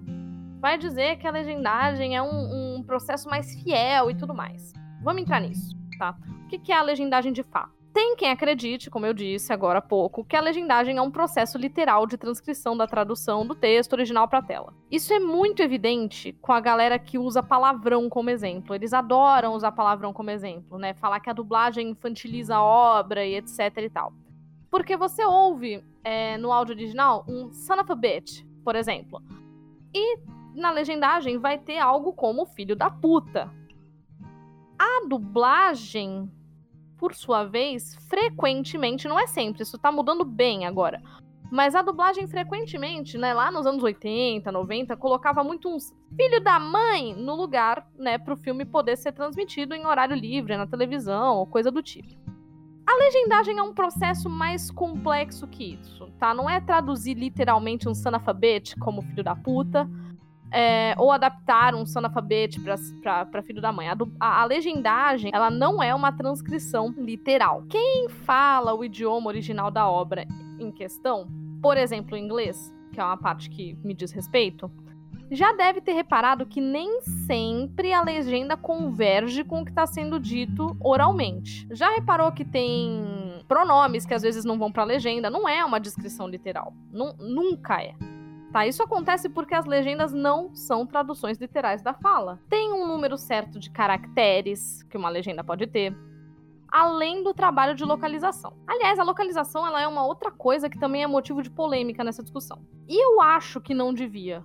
vai 0.59 0.77
dizer 0.77 1.17
que 1.17 1.27
a 1.27 1.31
legendagem 1.31 2.15
é 2.15 2.21
um, 2.21 2.77
um 2.77 2.83
processo 2.83 3.29
mais 3.29 3.53
fiel 3.61 4.09
e 4.09 4.15
tudo 4.15 4.33
mais. 4.33 4.73
Vamos 5.03 5.21
entrar 5.21 5.41
nisso, 5.41 5.75
tá? 5.99 6.15
O 6.45 6.47
que 6.47 6.71
é 6.71 6.75
a 6.75 6.81
legendagem 6.81 7.33
de 7.33 7.43
fato? 7.43 7.82
Tem 7.93 8.15
quem 8.15 8.31
acredite, 8.31 8.89
como 8.89 9.05
eu 9.05 9.13
disse 9.13 9.53
agora 9.53 9.77
há 9.77 9.81
pouco, 9.81 10.25
que 10.25 10.35
a 10.35 10.41
legendagem 10.41 10.97
é 10.97 11.01
um 11.01 11.11
processo 11.11 11.59
literal 11.59 12.07
de 12.07 12.17
transcrição 12.17 12.75
da 12.75 12.87
tradução 12.87 13.45
do 13.45 13.53
texto 13.53 13.93
original 13.93 14.27
para 14.27 14.39
a 14.39 14.41
tela. 14.41 14.73
Isso 14.89 15.13
é 15.13 15.19
muito 15.19 15.61
evidente 15.61 16.33
com 16.41 16.51
a 16.51 16.59
galera 16.59 16.97
que 16.97 17.19
usa 17.19 17.43
palavrão 17.43 18.09
como 18.09 18.31
exemplo. 18.31 18.73
Eles 18.73 18.93
adoram 18.93 19.53
usar 19.53 19.71
palavrão 19.73 20.11
como 20.11 20.31
exemplo, 20.31 20.79
né? 20.79 20.95
Falar 20.95 21.19
que 21.19 21.29
a 21.29 21.33
dublagem 21.33 21.91
infantiliza 21.91 22.55
a 22.55 22.63
obra 22.63 23.23
e 23.23 23.35
etc 23.35 23.59
e 23.77 23.89
tal. 23.91 24.11
Porque 24.71 24.97
você 24.97 25.23
ouve 25.23 25.85
é, 26.03 26.35
no 26.37 26.51
áudio 26.51 26.73
original 26.73 27.23
um 27.27 27.51
son 27.53 27.79
of 27.79 27.91
a 27.91 27.95
bitch, 27.95 28.43
por 28.63 28.75
exemplo. 28.75 29.21
E 29.93 30.17
na 30.55 30.71
legendagem 30.71 31.37
vai 31.37 31.59
ter 31.59 31.77
algo 31.77 32.11
como 32.11 32.43
filho 32.47 32.75
da 32.75 32.89
puta. 32.89 33.51
A 34.79 35.07
dublagem 35.07 36.27
por 37.03 37.13
sua 37.13 37.43
vez, 37.43 37.97
frequentemente, 38.07 39.09
não 39.09 39.19
é 39.19 39.27
sempre, 39.27 39.61
isso 39.61 39.77
tá 39.77 39.91
mudando 39.91 40.23
bem 40.23 40.65
agora. 40.65 41.01
Mas 41.51 41.75
a 41.75 41.81
dublagem 41.81 42.29
frequentemente, 42.29 43.17
né, 43.17 43.33
lá 43.33 43.51
nos 43.51 43.65
anos 43.65 43.83
80, 43.83 44.49
90, 44.49 44.95
colocava 44.95 45.43
muito 45.43 45.67
uns 45.67 45.93
filho 46.15 46.41
da 46.41 46.57
mãe 46.57 47.13
no 47.13 47.35
lugar, 47.35 47.85
né, 47.99 48.17
pro 48.17 48.37
filme 48.37 48.63
poder 48.63 48.95
ser 48.95 49.11
transmitido 49.11 49.75
em 49.75 49.85
horário 49.85 50.15
livre, 50.15 50.55
na 50.55 50.65
televisão, 50.65 51.39
ou 51.39 51.45
coisa 51.45 51.69
do 51.69 51.83
tipo. 51.83 52.07
A 52.87 52.95
legendagem 52.95 53.57
é 53.57 53.61
um 53.61 53.73
processo 53.73 54.29
mais 54.29 54.71
complexo 54.71 55.45
que 55.45 55.73
isso, 55.73 56.07
tá? 56.17 56.33
Não 56.33 56.49
é 56.49 56.61
traduzir 56.61 57.15
literalmente 57.15 57.89
um 57.89 57.93
sanalfabete 57.93 58.77
como 58.77 59.01
filho 59.01 59.25
da 59.25 59.35
puta, 59.35 59.89
é, 60.53 60.93
ou 60.99 61.11
adaptar 61.11 61.73
um 61.73 61.85
sonalfabete 61.85 62.61
para 62.61 63.41
filho 63.41 63.61
da 63.61 63.71
mãe. 63.71 63.89
A, 63.89 63.97
a, 64.19 64.41
a, 64.41 64.45
legendagem, 64.45 65.31
ela 65.33 65.49
não 65.49 65.81
é 65.81 65.93
uma 65.95 66.11
transcrição 66.11 66.93
literal. 66.95 67.63
Quem 67.67 68.07
fala 68.07 68.73
o 68.73 68.85
idioma 68.85 69.27
original 69.27 69.71
da 69.71 69.89
obra 69.89 70.27
em 70.59 70.71
questão, 70.71 71.27
por 71.61 71.75
exemplo, 71.75 72.13
o 72.13 72.17
inglês, 72.17 72.73
que 72.91 72.99
é 72.99 73.03
uma 73.03 73.17
parte 73.17 73.49
que 73.49 73.75
me 73.83 73.95
diz 73.95 74.11
respeito, 74.11 74.71
já 75.31 75.51
deve 75.53 75.81
ter 75.81 75.93
reparado 75.93 76.45
que 76.45 76.61
nem 76.61 77.01
sempre 77.01 77.91
a 77.91 78.03
legenda 78.03 78.55
converge 78.55 79.43
com 79.43 79.61
o 79.61 79.65
que 79.65 79.71
está 79.71 79.87
sendo 79.87 80.19
dito 80.19 80.77
oralmente. 80.79 81.67
Já 81.71 81.89
reparou 81.89 82.31
que 82.31 82.45
tem 82.45 83.43
pronomes 83.47 84.05
que 84.05 84.13
às 84.13 84.21
vezes 84.21 84.45
não 84.45 84.59
vão 84.59 84.71
para 84.71 84.83
a 84.83 84.85
legenda? 84.85 85.31
Não 85.31 85.49
é 85.49 85.65
uma 85.65 85.79
descrição 85.79 86.27
literal. 86.27 86.73
nunca 86.91 87.81
é. 87.81 87.95
Tá? 88.53 88.67
Isso 88.67 88.83
acontece 88.83 89.29
porque 89.29 89.55
as 89.55 89.65
legendas 89.65 90.13
não 90.13 90.53
são 90.55 90.85
traduções 90.85 91.39
literais 91.39 91.81
da 91.81 91.91
fala. 91.91 92.39
Tem 92.47 92.71
um 92.71 92.85
número 92.85 93.17
certo 93.17 93.59
de 93.59 93.71
caracteres 93.71 94.83
que 94.83 94.95
uma 94.95 95.09
legenda 95.09 95.43
pode 95.43 95.65
ter. 95.65 95.91
além 96.71 97.21
do 97.23 97.35
trabalho 97.35 97.75
de 97.75 97.83
localização. 97.85 98.53
Aliás, 98.65 98.97
a 98.97 99.03
localização 99.03 99.65
ela 99.65 99.79
é 99.79 99.87
uma 99.87 100.05
outra 100.05 100.31
coisa 100.31 100.67
que 100.67 100.79
também 100.79 101.03
é 101.03 101.07
motivo 101.07 101.43
de 101.43 101.49
polêmica 101.51 102.03
nessa 102.03 102.23
discussão. 102.23 102.65
E 102.87 102.97
eu 102.99 103.21
acho 103.21 103.61
que 103.61 103.75
não 103.75 103.93
devia, 103.93 104.43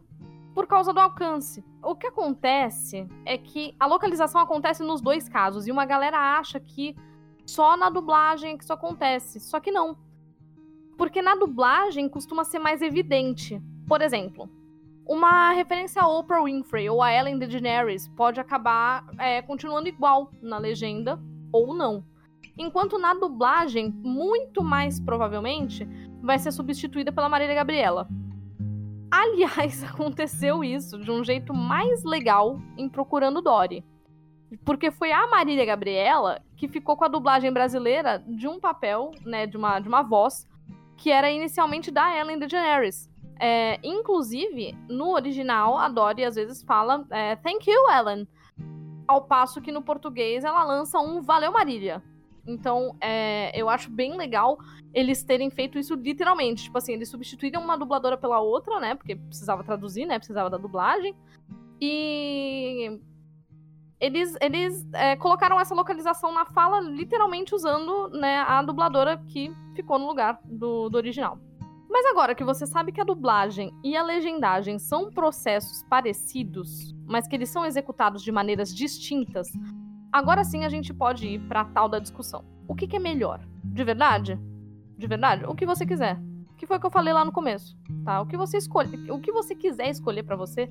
por 0.55 0.67
causa 0.67 0.93
do 0.93 1.01
alcance. 1.01 1.65
O 1.83 1.97
que 1.97 2.07
acontece 2.07 3.09
é 3.25 3.39
que 3.39 3.75
a 3.81 3.87
localização 3.87 4.43
acontece 4.43 4.83
nos 4.83 5.01
dois 5.01 5.27
casos 5.27 5.67
e 5.67 5.73
uma 5.73 5.87
galera 5.87 6.39
acha 6.39 6.61
que 6.61 6.95
só 7.47 7.79
na 7.79 7.89
dublagem 7.89 8.53
é 8.53 8.59
que 8.59 8.65
isso 8.65 8.75
acontece, 8.75 9.41
só 9.41 9.59
que 9.59 9.71
não. 9.71 9.97
Porque 10.99 11.23
na 11.23 11.35
dublagem 11.35 12.11
costuma 12.11 12.45
ser 12.45 12.59
mais 12.59 12.83
evidente. 12.83 13.59
Por 13.89 14.03
exemplo, 14.03 14.51
uma 15.07 15.53
referência 15.53 16.03
a 16.03 16.07
Oprah 16.07 16.45
Winfrey 16.45 16.91
ou 16.91 17.03
a 17.03 17.11
Ellen 17.11 17.39
DeGeneres 17.39 18.07
pode 18.09 18.39
acabar 18.39 19.07
é, 19.19 19.41
continuando 19.41 19.89
igual 19.89 20.31
na 20.43 20.59
legenda 20.59 21.19
ou 21.51 21.75
não. 21.75 22.05
Enquanto 22.59 22.99
na 22.99 23.15
dublagem, 23.15 23.89
muito 23.91 24.63
mais 24.63 25.01
provavelmente, 25.01 25.89
vai 26.23 26.39
ser 26.39 26.53
substituída 26.53 27.11
pela 27.11 27.31
Marília 27.31 27.55
Gabriela. 27.55 28.07
Aliás, 29.11 29.83
aconteceu 29.89 30.63
isso 30.63 30.99
de 30.99 31.11
um 31.11 31.25
jeito 31.25 31.55
mais 31.55 32.05
legal 32.05 32.61
em 32.77 32.91
Procurando 32.91 33.41
Dory. 33.41 33.83
Porque 34.65 34.91
foi 34.91 35.13
a 35.13 35.27
Marília 35.29 35.65
Gabriela 35.65 36.43
que 36.55 36.69
ficou 36.69 36.97
com 36.97 37.05
a 37.05 37.09
dublagem 37.09 37.51
brasileira 37.51 38.23
de 38.27 38.47
um 38.47 38.61
papel, 38.61 39.13
né, 39.25 39.47
de 39.47 39.57
uma, 39.57 39.81
de 39.81 39.89
uma 39.89 40.03
voz, 40.03 40.47
que 40.99 41.11
era 41.11 41.31
inicialmente 41.31 41.91
da 41.91 42.15
Ellen 42.15 42.39
DeGeneres. 42.39 43.08
É, 43.41 43.79
inclusive, 43.83 44.77
no 44.89 45.13
original, 45.13 45.79
a 45.79 45.89
Dory 45.89 46.25
às 46.25 46.35
vezes 46.35 46.63
fala 46.63 47.07
é, 47.11 47.37
Thank 47.37 47.71
you, 47.71 47.91
Ellen. 47.91 48.27
Ao 49.07 49.23
passo 49.23 49.61
que 49.61 49.73
no 49.73 49.83
português 49.83 50.45
ela 50.45 50.65
lança 50.65 50.99
um 50.99 51.23
Valeu 51.23 51.53
Marília. 51.53 52.03
Então, 52.47 52.97
é, 53.01 53.51
eu 53.59 53.69
acho 53.69 53.91
bem 53.91 54.17
legal 54.17 54.59
eles 54.93 55.23
terem 55.23 55.51
feito 55.51 55.79
isso 55.79 55.95
literalmente. 55.95 56.65
Tipo 56.65 56.79
assim, 56.79 56.93
eles 56.95 57.09
substituíram 57.09 57.63
uma 57.63 57.77
dubladora 57.77 58.17
pela 58.17 58.41
outra, 58.41 58.81
né? 58.81 58.95
Porque 58.95 59.17
precisava 59.17 59.63
traduzir, 59.63 60.07
né? 60.07 60.19
Precisava 60.19 60.51
da 60.51 60.57
dublagem. 60.57 61.15
E 61.81 62.99
eles, 64.01 64.37
eles 64.41 64.87
é, 64.93 65.17
colocaram 65.17 65.61
essa 65.61 65.75
localização 65.75 66.33
na 66.33 66.45
fala, 66.47 66.81
literalmente 66.81 67.55
usando 67.55 68.09
né, 68.11 68.39
a 68.39 68.63
dubladora 68.63 69.19
que 69.29 69.53
ficou 69.75 69.99
no 69.99 70.07
lugar 70.07 70.41
do, 70.45 70.89
do 70.89 70.97
original. 70.97 71.39
Mas 71.89 72.05
agora 72.07 72.35
que 72.35 72.45
você 72.45 72.67
sabe 72.67 72.93
que 72.93 73.01
a 73.01 73.05
dublagem 73.05 73.73
e 73.83 73.97
a 73.97 74.03
legendagem 74.03 74.79
são 74.79 75.11
processos 75.11 75.83
parecidos, 75.85 76.95
mas 77.07 77.27
que 77.27 77.35
eles 77.35 77.49
são 77.49 77.65
executados 77.65 78.23
de 78.23 78.31
maneiras 78.31 78.75
distintas, 78.75 79.49
agora 80.13 80.45
sim 80.45 80.65
a 80.65 80.69
gente 80.69 80.93
pode 80.93 81.27
ir 81.27 81.41
para 81.49 81.65
tal 81.65 81.89
da 81.89 81.99
discussão. 81.99 82.45
O 82.69 82.75
que, 82.75 82.87
que, 82.87 82.97
é 82.97 83.01
melhor? 83.01 83.41
De 83.65 83.83
verdade? 83.83 84.39
De 84.99 85.07
verdade? 85.07 85.47
O 85.47 85.55
que 85.55 85.65
você 85.65 85.87
quiser. 85.87 86.21
Que 86.59 86.67
foi 86.67 86.77
o 86.77 86.81
que 86.81 86.87
eu 86.87 86.91
falei 86.91 87.15
lá 87.15 87.25
no 87.25 87.33
começo, 87.33 87.75
tá? 88.05 88.21
O 88.21 88.27
que 88.27 88.37
você 88.37 88.59
escolhe, 88.59 89.11
o 89.11 89.21
que 89.21 89.33
você 89.33 89.55
quiser 89.55 89.89
escolher 89.89 90.25
para 90.25 90.37
você 90.37 90.71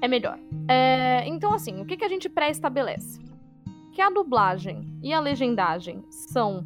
é 0.00 0.06
melhor. 0.06 0.38
É, 0.68 1.26
então, 1.26 1.52
assim, 1.52 1.80
o 1.80 1.86
que, 1.86 1.96
que 1.96 2.04
a 2.04 2.08
gente 2.08 2.28
pré-estabelece? 2.28 3.20
Que 3.92 4.00
a 4.00 4.10
dublagem 4.10 4.98
e 5.02 5.12
a 5.12 5.18
legendagem 5.18 6.04
são 6.10 6.64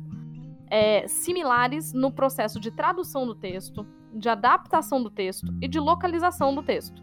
é, 0.69 1.07
similares 1.07 1.93
no 1.93 2.11
processo 2.11 2.59
de 2.59 2.71
tradução 2.71 3.27
do 3.27 3.35
texto, 3.35 3.87
de 4.13 4.29
adaptação 4.29 5.03
do 5.03 5.11
texto 5.11 5.53
e 5.61 5.69
de 5.69 5.79
localização 5.79 6.55
do 6.55 6.63
texto. 6.63 7.03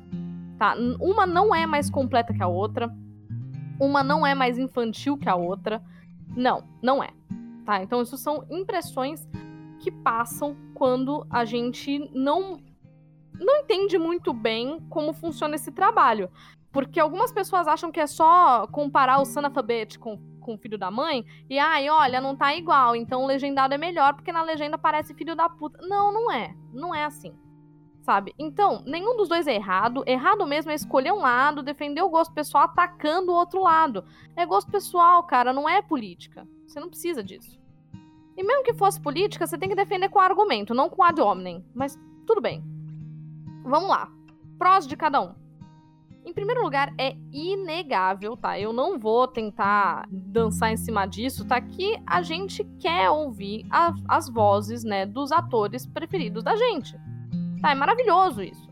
Tá? 0.58 0.75
Uma 1.00 1.25
não 1.25 1.53
é 1.53 1.65
mais 1.65 1.89
completa 1.89 2.34
que 2.34 2.43
a 2.43 2.48
outra, 2.48 2.93
uma 3.79 4.03
não 4.03 4.25
é 4.25 4.36
mais 4.36 4.58
infantil 4.58 5.17
que 5.17 5.29
a 5.29 5.36
outra. 5.36 5.84
Não, 6.36 6.63
não 6.82 7.03
é. 7.03 7.10
Tá? 7.65 7.82
Então, 7.82 8.01
isso 8.01 8.17
são 8.17 8.46
impressões 8.50 9.27
que 9.79 9.91
passam 9.91 10.55
quando 10.74 11.25
a 11.29 11.46
gente 11.46 12.10
não 12.13 12.60
não 13.39 13.58
entende 13.58 13.98
muito 13.98 14.32
bem 14.32 14.79
como 14.89 15.12
funciona 15.12 15.55
esse 15.55 15.72
trabalho. 15.72 16.29
Porque 16.72 17.00
algumas 17.00 17.32
pessoas 17.32 17.67
acham 17.67 17.91
que 17.91 18.00
é 18.00 18.08
só 18.08 18.67
comparar 18.67 19.20
o 19.20 19.25
son 19.25 19.41
com 20.00 20.20
com 20.43 20.53
o 20.53 20.57
filho 20.57 20.77
da 20.77 20.91
mãe, 20.91 21.25
e 21.50 21.57
ai, 21.57 21.89
olha, 21.89 22.21
não 22.21 22.35
tá 22.35 22.53
igual, 22.53 22.95
então 22.95 23.23
o 23.23 23.27
legendado 23.27 23.73
é 23.73 23.77
melhor 23.77 24.13
porque 24.13 24.31
na 24.31 24.43
legenda 24.43 24.77
parece 24.77 25.13
filho 25.15 25.35
da 25.35 25.50
puta. 25.50 25.79
Não, 25.81 26.13
não 26.13 26.31
é. 26.31 26.55
Não 26.71 26.93
é 26.93 27.05
assim. 27.05 27.33
Sabe? 28.01 28.35
Então, 28.38 28.83
nenhum 28.85 29.15
dos 29.15 29.29
dois 29.29 29.47
é 29.47 29.55
errado. 29.55 30.03
Errado 30.05 30.45
mesmo 30.45 30.71
é 30.71 30.75
escolher 30.75 31.13
um 31.13 31.21
lado, 31.21 31.63
defender 31.63 32.01
o 32.01 32.09
gosto 32.09 32.33
pessoal 32.33 32.65
atacando 32.65 33.31
o 33.31 33.35
outro 33.35 33.62
lado. 33.62 34.03
É 34.35 34.45
gosto 34.45 34.69
pessoal, 34.69 35.23
cara, 35.23 35.53
não 35.53 35.69
é 35.69 35.81
política. 35.81 36.45
Você 36.67 36.79
não 36.79 36.89
precisa 36.89 37.23
disso. 37.23 37.57
E 38.35 38.43
mesmo 38.43 38.63
que 38.63 38.73
fosse 38.73 39.00
política, 39.00 39.47
você 39.47 39.57
tem 39.57 39.69
que 39.69 39.75
defender 39.75 40.09
com 40.09 40.19
argumento, 40.19 40.73
não 40.73 40.89
com 40.89 41.01
ad 41.01 41.21
hominem. 41.21 41.63
Mas 41.73 41.97
tudo 42.27 42.41
bem. 42.41 42.62
Vamos 43.63 43.89
lá. 43.89 44.12
Prós 44.57 44.85
de 44.85 44.97
cada 44.97 45.21
um. 45.21 45.42
Em 46.25 46.33
primeiro 46.33 46.61
lugar, 46.61 46.93
é 46.97 47.15
inegável, 47.31 48.37
tá? 48.37 48.57
Eu 48.57 48.71
não 48.71 48.97
vou 48.97 49.27
tentar 49.27 50.07
dançar 50.09 50.71
em 50.71 50.77
cima 50.77 51.05
disso, 51.05 51.45
tá? 51.45 51.59
Que 51.59 52.01
a 52.07 52.21
gente 52.21 52.63
quer 52.79 53.09
ouvir 53.09 53.65
a, 53.69 53.93
as 54.07 54.29
vozes, 54.29 54.83
né, 54.83 55.05
dos 55.05 55.31
atores 55.31 55.85
preferidos 55.85 56.43
da 56.43 56.55
gente. 56.55 56.95
Tá? 57.61 57.71
É 57.71 57.75
maravilhoso 57.75 58.41
isso. 58.41 58.71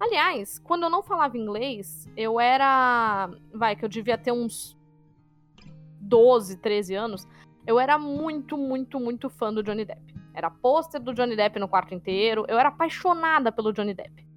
Aliás, 0.00 0.58
quando 0.58 0.84
eu 0.84 0.90
não 0.90 1.02
falava 1.02 1.36
inglês, 1.36 2.08
eu 2.16 2.40
era. 2.40 3.30
Vai, 3.54 3.76
que 3.76 3.84
eu 3.84 3.88
devia 3.88 4.16
ter 4.16 4.32
uns 4.32 4.76
12, 6.00 6.56
13 6.56 6.94
anos. 6.94 7.28
Eu 7.66 7.78
era 7.78 7.98
muito, 7.98 8.56
muito, 8.56 8.98
muito 8.98 9.28
fã 9.28 9.52
do 9.52 9.62
Johnny 9.62 9.84
Depp. 9.84 10.14
Era 10.34 10.50
pôster 10.50 11.00
do 11.00 11.12
Johnny 11.12 11.36
Depp 11.36 11.58
no 11.58 11.68
quarto 11.68 11.94
inteiro. 11.94 12.46
Eu 12.48 12.58
era 12.58 12.70
apaixonada 12.70 13.52
pelo 13.52 13.72
Johnny 13.72 13.92
Depp. 13.94 14.29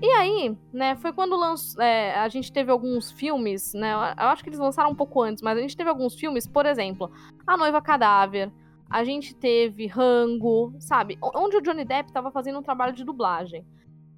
E 0.00 0.08
aí, 0.12 0.56
né, 0.72 0.94
foi 0.96 1.12
quando 1.12 1.36
lanç... 1.36 1.76
É, 1.78 2.14
a 2.14 2.28
gente 2.28 2.52
teve 2.52 2.70
alguns 2.70 3.10
filmes, 3.10 3.74
né? 3.74 3.92
Eu 3.92 4.26
acho 4.28 4.42
que 4.42 4.48
eles 4.48 4.58
lançaram 4.58 4.90
um 4.90 4.94
pouco 4.94 5.20
antes, 5.22 5.42
mas 5.42 5.58
a 5.58 5.60
gente 5.60 5.76
teve 5.76 5.90
alguns 5.90 6.14
filmes, 6.14 6.46
por 6.46 6.64
exemplo, 6.64 7.10
A 7.46 7.56
Noiva 7.56 7.82
Cadáver, 7.82 8.52
a 8.88 9.04
gente 9.04 9.34
teve 9.34 9.86
Rango, 9.86 10.74
sabe? 10.78 11.18
Onde 11.22 11.56
o 11.56 11.60
Johnny 11.60 11.84
Depp 11.84 12.12
tava 12.12 12.30
fazendo 12.30 12.58
um 12.58 12.62
trabalho 12.62 12.92
de 12.92 13.04
dublagem. 13.04 13.64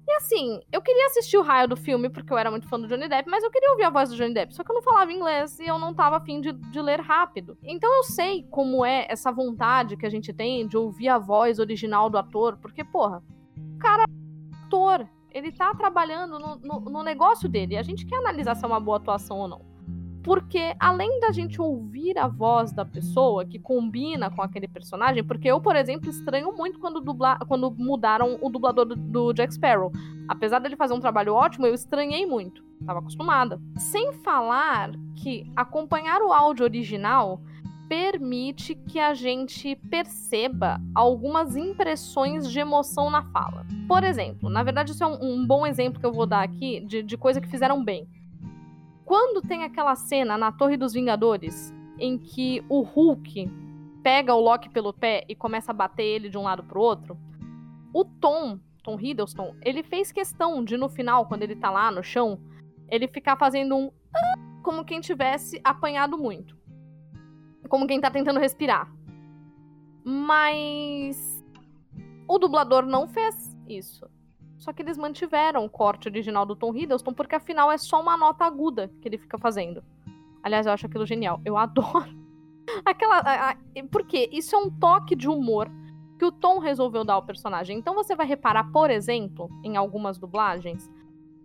E 0.05 0.11
assim, 0.15 0.59
eu 0.71 0.81
queria 0.81 1.05
assistir 1.07 1.37
o 1.37 1.41
raio 1.41 1.67
do 1.67 1.77
filme, 1.77 2.09
porque 2.09 2.33
eu 2.33 2.37
era 2.37 2.51
muito 2.51 2.67
fã 2.67 2.79
do 2.79 2.87
Johnny 2.87 3.07
Depp, 3.07 3.29
mas 3.29 3.43
eu 3.43 3.49
queria 3.49 3.71
ouvir 3.71 3.83
a 3.83 3.89
voz 3.89 4.09
do 4.09 4.15
Johnny 4.15 4.33
Depp, 4.33 4.53
só 4.53 4.63
que 4.63 4.69
eu 4.69 4.75
não 4.75 4.81
falava 4.81 5.13
inglês 5.13 5.59
e 5.59 5.65
eu 5.65 5.79
não 5.79 5.93
tava 5.93 6.17
afim 6.17 6.41
de, 6.41 6.51
de 6.51 6.81
ler 6.81 6.99
rápido. 6.99 7.57
Então 7.63 7.93
eu 7.95 8.03
sei 8.03 8.43
como 8.49 8.85
é 8.85 9.05
essa 9.09 9.31
vontade 9.31 9.95
que 9.95 10.05
a 10.05 10.09
gente 10.09 10.33
tem 10.33 10.67
de 10.67 10.75
ouvir 10.75 11.07
a 11.07 11.17
voz 11.17 11.57
original 11.57 12.09
do 12.09 12.17
ator, 12.17 12.57
porque, 12.57 12.83
porra, 12.83 13.23
o 13.75 13.79
cara 13.79 14.03
é 14.03 14.65
ator, 14.65 15.07
ele 15.33 15.51
tá 15.51 15.73
trabalhando 15.73 16.37
no, 16.39 16.55
no, 16.57 16.79
no 16.79 17.03
negócio 17.03 17.49
dele. 17.49 17.77
A 17.77 17.83
gente 17.83 18.05
quer 18.05 18.17
analisar 18.17 18.55
se 18.55 18.63
é 18.63 18.67
uma 18.67 18.79
boa 18.79 18.97
atuação 18.97 19.39
ou 19.39 19.47
não. 19.47 19.73
Porque 20.23 20.73
além 20.79 21.19
da 21.19 21.31
gente 21.31 21.61
ouvir 21.61 22.17
a 22.17 22.27
voz 22.27 22.71
da 22.71 22.85
pessoa 22.85 23.43
que 23.43 23.59
combina 23.59 24.31
com 24.31 24.41
aquele 24.41 24.69
personagem, 24.69 25.21
porque 25.21 25.49
eu, 25.49 25.59
por 25.59 25.75
exemplo, 25.75 26.09
estranho 26.09 26.55
muito 26.55 26.79
quando, 26.79 27.01
dubla, 27.01 27.37
quando 27.45 27.69
mudaram 27.71 28.39
o 28.41 28.49
dublador 28.49 28.85
do, 28.85 28.95
do 28.95 29.33
Jack 29.33 29.53
Sparrow. 29.53 29.91
Apesar 30.27 30.59
dele 30.59 30.77
fazer 30.77 30.93
um 30.93 31.01
trabalho 31.01 31.33
ótimo, 31.33 31.67
eu 31.67 31.73
estranhei 31.73 32.25
muito. 32.25 32.63
Tava 32.85 32.99
acostumada. 32.99 33.59
Sem 33.77 34.13
falar 34.13 34.91
que 35.15 35.51
acompanhar 35.57 36.21
o 36.21 36.31
áudio 36.31 36.63
original 36.63 37.41
permite 37.89 38.75
que 38.75 38.99
a 38.99 39.13
gente 39.13 39.75
perceba 39.89 40.81
algumas 40.95 41.55
impressões 41.55 42.49
de 42.49 42.59
emoção 42.59 43.09
na 43.09 43.23
fala. 43.23 43.65
Por 43.93 44.03
exemplo, 44.03 44.49
na 44.49 44.63
verdade, 44.63 44.91
isso 44.91 45.03
é 45.03 45.05
um, 45.05 45.19
um 45.21 45.45
bom 45.45 45.67
exemplo 45.67 45.99
que 45.99 46.05
eu 46.07 46.11
vou 46.11 46.25
dar 46.25 46.41
aqui 46.41 46.79
de, 46.79 47.03
de 47.03 47.15
coisa 47.15 47.39
que 47.39 47.47
fizeram 47.47 47.85
bem. 47.85 48.09
Quando 49.05 49.39
tem 49.39 49.63
aquela 49.63 49.95
cena 49.95 50.35
na 50.35 50.51
Torre 50.51 50.75
dos 50.75 50.93
Vingadores 50.93 51.71
em 51.99 52.17
que 52.17 52.65
o 52.67 52.81
Hulk 52.81 53.51
pega 54.01 54.33
o 54.33 54.39
Loki 54.39 54.67
pelo 54.67 54.93
pé 54.93 55.23
e 55.29 55.35
começa 55.35 55.71
a 55.71 55.75
bater 55.75 56.03
ele 56.03 56.27
de 56.27 56.39
um 56.39 56.41
lado 56.41 56.63
pro 56.63 56.81
outro, 56.81 57.15
o 57.93 58.03
Tom, 58.03 58.57
Tom 58.83 58.99
Hiddleston, 58.99 59.53
ele 59.61 59.83
fez 59.83 60.11
questão 60.11 60.65
de 60.65 60.75
no 60.75 60.89
final, 60.89 61.27
quando 61.27 61.43
ele 61.43 61.55
tá 61.55 61.69
lá 61.69 61.91
no 61.91 62.01
chão, 62.01 62.39
ele 62.89 63.07
ficar 63.07 63.37
fazendo 63.37 63.77
um 63.77 63.91
ah", 64.11 64.33
como 64.63 64.83
quem 64.83 65.01
tivesse 65.01 65.61
apanhado 65.63 66.17
muito 66.17 66.57
como 67.69 67.85
quem 67.85 68.01
tá 68.01 68.09
tentando 68.09 68.39
respirar. 68.39 68.91
Mas 70.03 71.43
o 72.27 72.39
dublador 72.39 72.87
não 72.87 73.07
fez 73.07 73.52
isso. 73.67 74.09
Só 74.57 74.71
que 74.71 74.81
eles 74.81 74.97
mantiveram 74.97 75.65
o 75.65 75.69
corte 75.69 76.07
original 76.07 76.45
do 76.45 76.55
Tom 76.55 76.73
Hiddleston, 76.73 77.13
porque 77.13 77.35
afinal 77.35 77.71
é 77.71 77.77
só 77.77 78.01
uma 78.01 78.15
nota 78.15 78.45
aguda 78.45 78.89
que 79.01 79.07
ele 79.07 79.17
fica 79.17 79.37
fazendo. 79.37 79.83
Aliás, 80.41 80.65
eu 80.65 80.71
acho 80.71 80.85
aquilo 80.85 81.05
genial. 81.05 81.41
Eu 81.43 81.55
adoro. 81.57 82.23
Aquela. 82.85 83.17
A, 83.19 83.51
a, 83.51 83.57
porque 83.91 84.29
isso 84.31 84.55
é 84.55 84.59
um 84.59 84.69
toque 84.69 85.15
de 85.15 85.27
humor 85.27 85.69
que 86.17 86.25
o 86.25 86.31
Tom 86.31 86.59
resolveu 86.59 87.03
dar 87.03 87.15
ao 87.15 87.25
personagem. 87.25 87.77
Então 87.77 87.93
você 87.93 88.15
vai 88.15 88.25
reparar, 88.25 88.71
por 88.71 88.89
exemplo, 88.89 89.49
em 89.63 89.75
algumas 89.75 90.17
dublagens, 90.17 90.89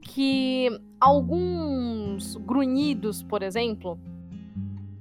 que 0.01 0.69
alguns 1.01 2.37
grunhidos, 2.37 3.23
por 3.23 3.43
exemplo, 3.43 3.99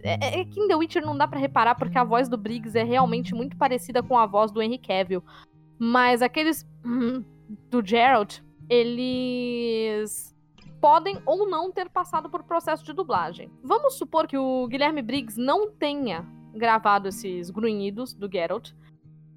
É, 0.03 0.39
é 0.41 0.45
que 0.45 0.59
em 0.59 0.67
The 0.67 0.75
Witcher 0.75 1.05
não 1.05 1.17
dá 1.17 1.27
para 1.27 1.39
reparar 1.39 1.75
porque 1.75 1.97
a 1.97 2.03
voz 2.03 2.29
do 2.29 2.37
Briggs 2.37 2.77
é 2.77 2.83
realmente 2.83 3.35
muito 3.35 3.57
parecida 3.57 4.01
com 4.01 4.17
a 4.17 4.25
voz 4.25 4.51
do 4.51 4.61
Henry 4.61 4.77
Cavill. 4.77 5.23
Mas 5.79 6.21
aqueles 6.21 6.65
hum, 6.83 7.23
do 7.69 7.85
Geralt, 7.85 8.39
eles 8.69 10.35
podem 10.79 11.21
ou 11.25 11.49
não 11.49 11.71
ter 11.71 11.89
passado 11.89 12.29
por 12.29 12.43
processo 12.43 12.83
de 12.83 12.93
dublagem. 12.93 13.51
Vamos 13.63 13.95
supor 13.95 14.27
que 14.27 14.37
o 14.37 14.67
Guilherme 14.67 15.01
Briggs 15.01 15.39
não 15.39 15.71
tenha 15.71 16.25
gravado 16.53 17.07
esses 17.07 17.49
grunhidos 17.49 18.13
do 18.13 18.29
Geralt. 18.31 18.71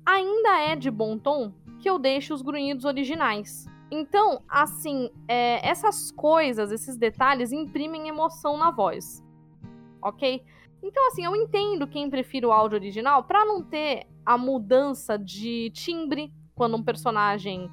Ainda 0.04 0.60
é 0.60 0.76
de 0.76 0.90
bom 0.90 1.18
tom 1.18 1.52
que 1.78 1.88
eu 1.88 1.98
deixe 1.98 2.32
os 2.32 2.42
grunhidos 2.42 2.84
originais. 2.84 3.66
Então, 3.90 4.42
assim, 4.48 5.10
é, 5.26 5.66
essas 5.68 6.12
coisas, 6.12 6.70
esses 6.70 6.96
detalhes 6.96 7.52
imprimem 7.52 8.08
emoção 8.08 8.56
na 8.56 8.70
voz. 8.70 9.24
Ok? 10.00 10.42
Então, 10.82 11.06
assim, 11.08 11.24
eu 11.24 11.36
entendo 11.36 11.86
quem 11.86 12.08
prefere 12.08 12.46
o 12.46 12.52
áudio 12.52 12.76
original 12.76 13.24
para 13.24 13.44
não 13.44 13.62
ter 13.62 14.06
a 14.24 14.38
mudança 14.38 15.18
de 15.18 15.70
timbre 15.70 16.32
quando 16.54 16.76
um 16.76 16.82
personagem 16.82 17.70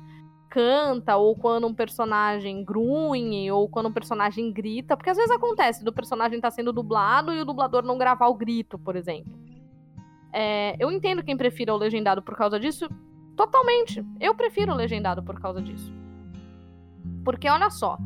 canta, 0.49 1.17
ou 1.17 1.35
quando 1.35 1.67
um 1.67 1.73
personagem 1.73 2.63
grunhe, 2.63 3.51
ou 3.51 3.67
quando 3.67 3.87
um 3.87 3.91
personagem 3.91 4.51
grita, 4.51 4.95
porque 4.95 5.09
às 5.09 5.17
vezes 5.17 5.31
acontece 5.31 5.83
do 5.83 5.93
personagem 5.93 6.37
estar 6.37 6.49
tá 6.49 6.55
sendo 6.55 6.73
dublado 6.73 7.33
e 7.33 7.41
o 7.41 7.45
dublador 7.45 7.83
não 7.83 7.97
gravar 7.97 8.27
o 8.27 8.33
grito, 8.33 8.79
por 8.79 8.95
exemplo. 8.95 9.37
É, 10.33 10.75
eu 10.79 10.91
entendo 10.91 11.23
quem 11.23 11.37
prefira 11.37 11.73
o 11.73 11.77
legendado 11.77 12.21
por 12.21 12.35
causa 12.35 12.59
disso, 12.59 12.89
totalmente. 13.35 14.05
Eu 14.19 14.35
prefiro 14.35 14.71
o 14.71 14.75
legendado 14.75 15.21
por 15.21 15.39
causa 15.39 15.61
disso. 15.61 15.93
Porque 17.23 17.49
olha 17.49 17.69
só, 17.69 17.97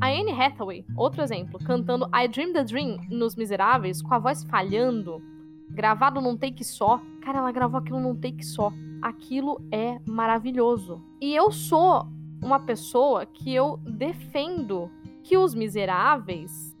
a 0.00 0.08
Anne 0.08 0.32
Hathaway, 0.32 0.84
outro 0.96 1.22
exemplo, 1.22 1.58
cantando 1.64 2.08
I 2.14 2.28
Dream 2.28 2.52
the 2.52 2.64
Dream 2.64 2.98
nos 3.10 3.36
Miseráveis, 3.36 4.02
com 4.02 4.12
a 4.14 4.18
voz 4.18 4.44
falhando, 4.44 5.22
gravado 5.70 6.20
num 6.20 6.36
take 6.36 6.64
só. 6.64 7.00
Cara, 7.20 7.38
ela 7.38 7.52
gravou 7.52 7.78
aquilo 7.78 8.00
num 8.00 8.14
take 8.14 8.44
só 8.44 8.72
aquilo 9.06 9.60
é 9.70 10.00
maravilhoso. 10.06 11.02
E 11.20 11.34
eu 11.34 11.50
sou 11.50 12.06
uma 12.42 12.60
pessoa 12.60 13.24
que 13.24 13.54
eu 13.54 13.78
defendo 13.78 14.90
que 15.22 15.36
Os 15.36 15.54
Miseráveis 15.54 16.76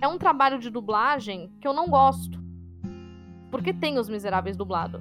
é 0.00 0.08
um 0.08 0.18
trabalho 0.18 0.58
de 0.58 0.70
dublagem 0.70 1.50
que 1.60 1.66
eu 1.66 1.72
não 1.72 1.88
gosto. 1.88 2.42
Porque 3.50 3.72
tem 3.72 3.98
Os 3.98 4.08
Miseráveis 4.08 4.56
dublado. 4.56 5.00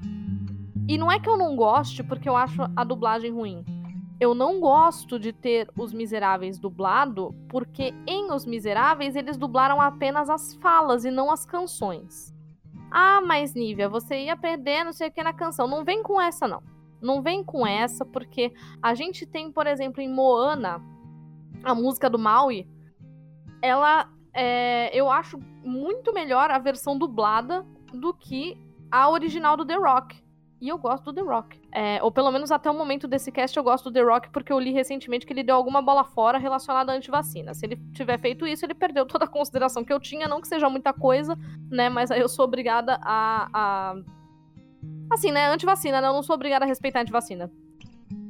E 0.87 0.97
não 0.97 1.11
é 1.11 1.19
que 1.19 1.29
eu 1.29 1.37
não 1.37 1.55
goste 1.55 2.03
porque 2.03 2.27
eu 2.27 2.35
acho 2.35 2.61
a 2.75 2.83
dublagem 2.83 3.31
ruim. 3.31 3.63
Eu 4.19 4.33
não 4.33 4.59
gosto 4.59 5.19
de 5.19 5.33
ter 5.33 5.69
Os 5.77 5.93
Miseráveis 5.93 6.59
dublado 6.59 7.35
porque 7.49 7.93
em 8.07 8.31
Os 8.31 8.45
Miseráveis 8.45 9.15
eles 9.15 9.37
dublaram 9.37 9.81
apenas 9.81 10.29
as 10.29 10.53
falas 10.55 11.03
e 11.03 11.11
não 11.11 11.31
as 11.31 11.45
canções. 11.45 12.33
Ah, 12.91 13.21
mas 13.21 13.55
Nívia, 13.55 13.89
você 13.89 14.25
ia 14.25 14.37
perder 14.37 14.83
não 14.83 14.93
sei 14.93 15.09
o 15.09 15.11
que 15.11 15.23
na 15.23 15.33
canção. 15.33 15.67
Não 15.67 15.83
vem 15.83 16.03
com 16.03 16.21
essa, 16.21 16.47
não. 16.47 16.61
Não 17.01 17.21
vem 17.21 17.43
com 17.43 17.65
essa, 17.65 18.05
porque 18.05 18.53
a 18.81 18.93
gente 18.93 19.25
tem, 19.25 19.51
por 19.51 19.67
exemplo, 19.67 20.01
em 20.01 20.07
Moana, 20.07 20.81
a 21.63 21.73
música 21.75 22.09
do 22.09 22.19
Maui, 22.19 22.67
ela 23.61 24.09
é, 24.33 24.89
eu 24.97 25.09
acho 25.09 25.39
muito 25.63 26.13
melhor 26.13 26.49
a 26.49 26.59
versão 26.59 26.97
dublada 26.97 27.65
do 27.93 28.13
que 28.13 28.57
a 28.91 29.09
original 29.09 29.57
do 29.57 29.65
The 29.65 29.75
Rock. 29.75 30.23
E 30.63 30.69
eu 30.69 30.77
gosto 30.77 31.11
do 31.11 31.13
The 31.13 31.29
Rock. 31.29 31.59
É, 31.73 32.01
ou 32.01 32.09
pelo 32.09 32.31
menos 32.31 32.49
até 32.49 32.71
o 32.71 32.73
momento 32.73 33.05
desse 33.05 33.33
cast 33.33 33.57
eu 33.57 33.61
gosto 33.61 33.91
do 33.91 33.91
The 33.91 34.01
Rock 34.01 34.29
porque 34.29 34.53
eu 34.53 34.57
li 34.57 34.71
recentemente 34.71 35.25
que 35.25 35.33
ele 35.33 35.43
deu 35.43 35.57
alguma 35.57 35.81
bola 35.81 36.05
fora 36.05 36.37
relacionada 36.37 36.93
à 36.93 36.95
antivacina. 36.95 37.53
Se 37.53 37.65
ele 37.65 37.75
tiver 37.91 38.17
feito 38.17 38.47
isso, 38.47 38.65
ele 38.65 38.73
perdeu 38.73 39.05
toda 39.05 39.25
a 39.25 39.27
consideração 39.27 39.83
que 39.83 39.91
eu 39.91 39.99
tinha. 39.99 40.25
Não 40.25 40.39
que 40.39 40.47
seja 40.47 40.69
muita 40.69 40.93
coisa, 40.93 41.37
né? 41.69 41.89
Mas 41.89 42.11
aí 42.11 42.21
eu 42.21 42.29
sou 42.29 42.45
obrigada 42.45 42.97
a. 43.01 43.49
a... 43.53 43.95
Assim, 45.11 45.33
né? 45.33 45.49
Antivacina, 45.49 45.99
né? 45.99 46.07
Eu 46.07 46.13
não 46.13 46.23
sou 46.23 46.33
obrigada 46.33 46.63
a 46.63 46.67
respeitar 46.67 46.99
a 46.99 47.01
antivacina. 47.01 47.51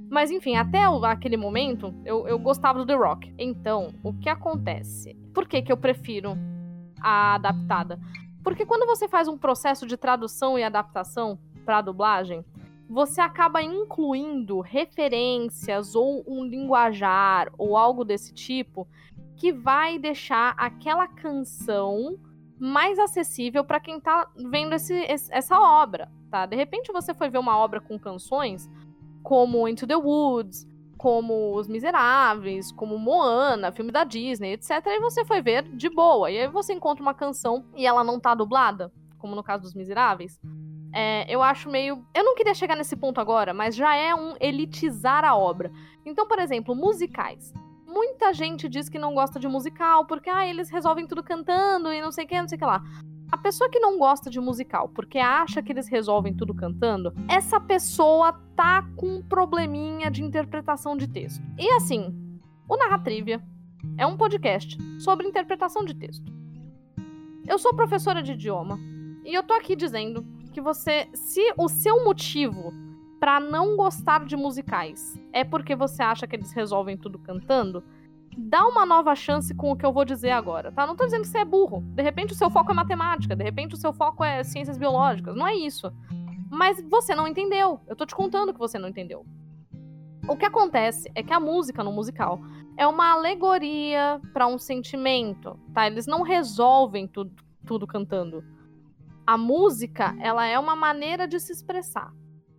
Mas 0.09 0.31
enfim, 0.31 0.55
até 0.55 0.79
aquele 1.03 1.37
momento, 1.37 1.93
eu, 2.03 2.27
eu 2.27 2.39
gostava 2.39 2.79
do 2.79 2.85
The 2.87 2.95
Rock. 2.95 3.31
Então, 3.37 3.93
o 4.01 4.11
que 4.11 4.27
acontece? 4.27 5.13
Por 5.35 5.47
que, 5.47 5.61
que 5.61 5.71
eu 5.71 5.77
prefiro 5.77 6.35
a 6.99 7.35
adaptada? 7.35 7.99
Porque 8.43 8.65
quando 8.65 8.87
você 8.87 9.07
faz 9.07 9.27
um 9.27 9.37
processo 9.37 9.85
de 9.85 9.97
tradução 9.97 10.57
e 10.57 10.63
adaptação, 10.63 11.37
para 11.63 11.81
dublagem, 11.81 12.43
você 12.89 13.21
acaba 13.21 13.61
incluindo 13.61 14.59
referências 14.59 15.95
ou 15.95 16.23
um 16.27 16.43
linguajar 16.43 17.51
ou 17.57 17.75
algo 17.75 18.03
desse 18.03 18.33
tipo 18.33 18.87
que 19.35 19.51
vai 19.51 19.97
deixar 19.97 20.53
aquela 20.57 21.07
canção 21.07 22.19
mais 22.59 22.99
acessível 22.99 23.63
para 23.63 23.79
quem 23.79 23.99
tá 23.99 24.29
vendo 24.35 24.75
esse, 24.75 24.93
essa 25.31 25.59
obra, 25.59 26.11
tá? 26.29 26.45
De 26.45 26.55
repente 26.55 26.91
você 26.91 27.13
foi 27.13 27.29
ver 27.29 27.39
uma 27.39 27.57
obra 27.57 27.81
com 27.81 27.97
canções 27.97 28.69
como 29.23 29.67
Into 29.67 29.87
the 29.87 29.95
Woods, 29.95 30.67
como 30.97 31.55
Os 31.55 31.67
Miseráveis, 31.67 32.71
como 32.71 32.97
Moana, 32.97 33.71
filme 33.71 33.91
da 33.91 34.03
Disney, 34.03 34.53
etc. 34.53 34.69
E 34.85 34.99
você 34.99 35.25
foi 35.25 35.41
ver 35.41 35.63
de 35.63 35.89
boa. 35.89 36.29
E 36.29 36.39
aí 36.39 36.47
você 36.47 36.73
encontra 36.73 37.01
uma 37.01 37.13
canção 37.13 37.65
e 37.75 37.85
ela 37.85 38.03
não 38.03 38.19
tá 38.19 38.35
dublada, 38.35 38.91
como 39.17 39.35
no 39.35 39.43
caso 39.43 39.63
dos 39.63 39.73
Miseráveis 39.73 40.39
é, 40.93 41.25
eu 41.27 41.41
acho 41.41 41.69
meio. 41.69 42.05
Eu 42.13 42.23
não 42.23 42.35
queria 42.35 42.53
chegar 42.53 42.75
nesse 42.75 42.95
ponto 42.95 43.19
agora, 43.19 43.53
mas 43.53 43.75
já 43.75 43.95
é 43.95 44.13
um 44.13 44.35
elitizar 44.39 45.25
a 45.25 45.35
obra. 45.35 45.71
Então, 46.05 46.27
por 46.27 46.37
exemplo, 46.37 46.75
musicais. 46.75 47.51
Muita 47.87 48.33
gente 48.33 48.69
diz 48.69 48.89
que 48.89 48.99
não 48.99 49.13
gosta 49.13 49.39
de 49.39 49.47
musical 49.47 50.05
porque 50.05 50.29
ah, 50.29 50.47
eles 50.47 50.69
resolvem 50.69 51.05
tudo 51.05 51.23
cantando 51.23 51.91
e 51.91 52.01
não 52.01 52.11
sei 52.11 52.25
o 52.25 52.27
que, 52.27 52.39
não 52.39 52.47
sei 52.47 52.55
o 52.55 52.59
que 52.59 52.65
lá. 52.65 52.83
A 53.31 53.37
pessoa 53.37 53.69
que 53.69 53.79
não 53.79 53.97
gosta 53.97 54.29
de 54.29 54.39
musical 54.39 54.89
porque 54.89 55.17
acha 55.17 55.61
que 55.61 55.71
eles 55.71 55.87
resolvem 55.87 56.35
tudo 56.35 56.53
cantando, 56.53 57.13
essa 57.27 57.59
pessoa 57.59 58.33
tá 58.55 58.87
com 58.95 59.17
um 59.17 59.21
probleminha 59.23 60.09
de 60.11 60.23
interpretação 60.23 60.95
de 60.95 61.07
texto. 61.07 61.43
E 61.57 61.67
assim, 61.73 62.15
o 62.67 62.77
Narratrivia 62.77 63.41
é 63.97 64.05
um 64.05 64.17
podcast 64.17 64.77
sobre 64.99 65.27
interpretação 65.27 65.83
de 65.83 65.95
texto. 65.95 66.31
Eu 67.47 67.57
sou 67.57 67.73
professora 67.73 68.21
de 68.21 68.33
idioma 68.33 68.79
e 69.25 69.33
eu 69.33 69.43
tô 69.43 69.53
aqui 69.53 69.75
dizendo 69.75 70.25
que 70.53 70.61
você, 70.61 71.09
se 71.13 71.41
o 71.57 71.67
seu 71.67 72.05
motivo 72.05 72.71
para 73.19 73.39
não 73.39 73.75
gostar 73.75 74.25
de 74.25 74.37
musicais 74.37 75.19
é 75.33 75.43
porque 75.43 75.75
você 75.75 76.03
acha 76.03 76.27
que 76.27 76.35
eles 76.35 76.53
resolvem 76.53 76.95
tudo 76.95 77.17
cantando, 77.17 77.83
dá 78.37 78.65
uma 78.65 78.85
nova 78.85 79.15
chance 79.15 79.53
com 79.53 79.71
o 79.71 79.75
que 79.75 79.85
eu 79.85 79.91
vou 79.91 80.05
dizer 80.05 80.31
agora, 80.31 80.71
tá? 80.71 80.85
Não 80.85 80.95
tô 80.95 81.05
dizendo 81.05 81.21
que 81.21 81.27
você 81.27 81.39
é 81.39 81.45
burro. 81.45 81.81
De 81.95 82.03
repente 82.03 82.33
o 82.33 82.35
seu 82.35 82.49
foco 82.49 82.71
é 82.71 82.75
matemática, 82.75 83.35
de 83.35 83.43
repente 83.43 83.73
o 83.73 83.77
seu 83.77 83.91
foco 83.91 84.23
é 84.23 84.43
ciências 84.43 84.77
biológicas, 84.77 85.35
não 85.35 85.47
é 85.47 85.55
isso. 85.55 85.91
Mas 86.49 86.81
você 86.87 87.15
não 87.15 87.27
entendeu. 87.27 87.79
Eu 87.87 87.95
tô 87.95 88.05
te 88.05 88.15
contando 88.15 88.53
que 88.53 88.59
você 88.59 88.77
não 88.77 88.89
entendeu. 88.89 89.25
O 90.27 90.37
que 90.37 90.45
acontece 90.45 91.11
é 91.15 91.23
que 91.23 91.33
a 91.33 91.39
música 91.39 91.83
no 91.83 91.91
musical 91.91 92.39
é 92.77 92.87
uma 92.87 93.11
alegoria 93.11 94.21
para 94.33 94.47
um 94.47 94.57
sentimento, 94.57 95.59
tá? 95.73 95.87
Eles 95.87 96.05
não 96.07 96.21
resolvem 96.21 97.07
tudo, 97.07 97.33
tudo 97.65 97.87
cantando 97.87 98.43
a 99.25 99.37
música, 99.37 100.15
ela 100.19 100.45
é 100.45 100.57
uma 100.57 100.75
maneira 100.75 101.27
de 101.27 101.39
se 101.39 101.51
expressar. 101.51 102.13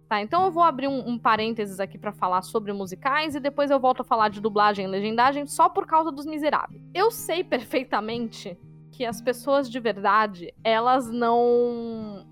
Tá, 0.09 0.21
então 0.21 0.45
eu 0.45 0.51
vou 0.51 0.63
abrir 0.63 0.87
um, 0.87 1.09
um 1.09 1.19
parênteses 1.19 1.81
aqui 1.81 1.97
para 1.97 2.13
falar 2.13 2.43
sobre 2.43 2.73
musicais 2.73 3.35
e 3.35 3.41
depois 3.41 3.71
eu 3.71 3.81
volto 3.81 4.03
a 4.03 4.05
falar 4.05 4.29
de 4.29 4.41
dublagem 4.41 4.85
e 4.85 4.89
legendagem 4.89 5.47
só 5.47 5.69
por 5.69 5.87
causa 5.87 6.13
dos 6.13 6.27
miseráveis. 6.27 6.83
Eu 6.93 7.11
sei 7.11 7.43
perfeitamente 7.45 8.59
que 8.93 9.05
as 9.05 9.21
pessoas 9.21 9.69
de 9.69 9.81
verdade, 9.81 10.53
elas 10.63 11.11
não 11.11 12.27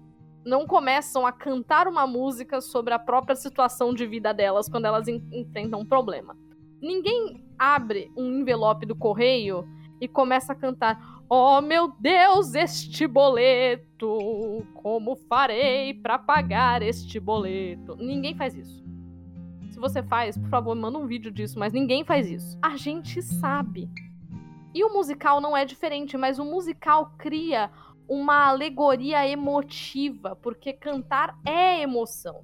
não 0.45 0.67
começam 0.67 1.25
a 1.25 1.31
cantar 1.31 1.87
uma 1.87 2.05
música 2.07 2.61
sobre 2.61 2.93
a 2.93 2.99
própria 2.99 3.37
situação 3.37 3.95
de 3.95 4.05
vida 4.07 4.35
delas 4.35 4.69
quando 4.69 4.87
elas 4.87 5.09
en 5.09 5.23
enfrentam 5.33 5.81
um 5.81 5.87
problema. 5.87 6.37
Ninguém 6.81 7.45
abre 7.59 8.11
um 8.17 8.41
envelope 8.41 8.85
do 8.85 8.97
correio 8.97 9.65
e 10.01 10.09
começa 10.09 10.53
a 10.53 10.57
cantar: 10.57 11.12
Oh 11.29 11.61
meu 11.61 11.89
Deus, 11.99 12.55
este 12.55 13.07
boleto! 13.07 14.67
Como 14.75 15.17
farei 15.17 15.95
para 15.95 16.19
pagar 16.19 16.83
este 16.83 17.19
boleto? 17.19 17.97
Ninguém 17.97 18.35
faz 18.35 18.55
isso. 18.55 18.83
Se 19.71 19.79
você 19.79 20.03
faz, 20.03 20.37
por 20.37 20.51
favor, 20.51 20.75
manda 20.77 20.99
um 20.99 21.07
vídeo 21.07 21.31
disso, 21.31 21.59
mas 21.59 21.73
ninguém 21.73 22.05
faz 22.05 22.31
isso. 22.31 22.59
A 22.61 22.77
gente 22.77 23.23
sabe. 23.23 23.89
E 24.75 24.85
o 24.85 24.93
musical 24.93 25.41
não 25.41 25.57
é 25.57 25.65
diferente, 25.65 26.17
mas 26.17 26.39
o 26.39 26.45
musical 26.45 27.15
cria 27.19 27.71
uma 28.09 28.49
alegoria 28.49 29.27
emotiva, 29.27 30.37
porque 30.37 30.73
cantar 30.73 31.39
é 31.47 31.81
emoção. 31.81 32.43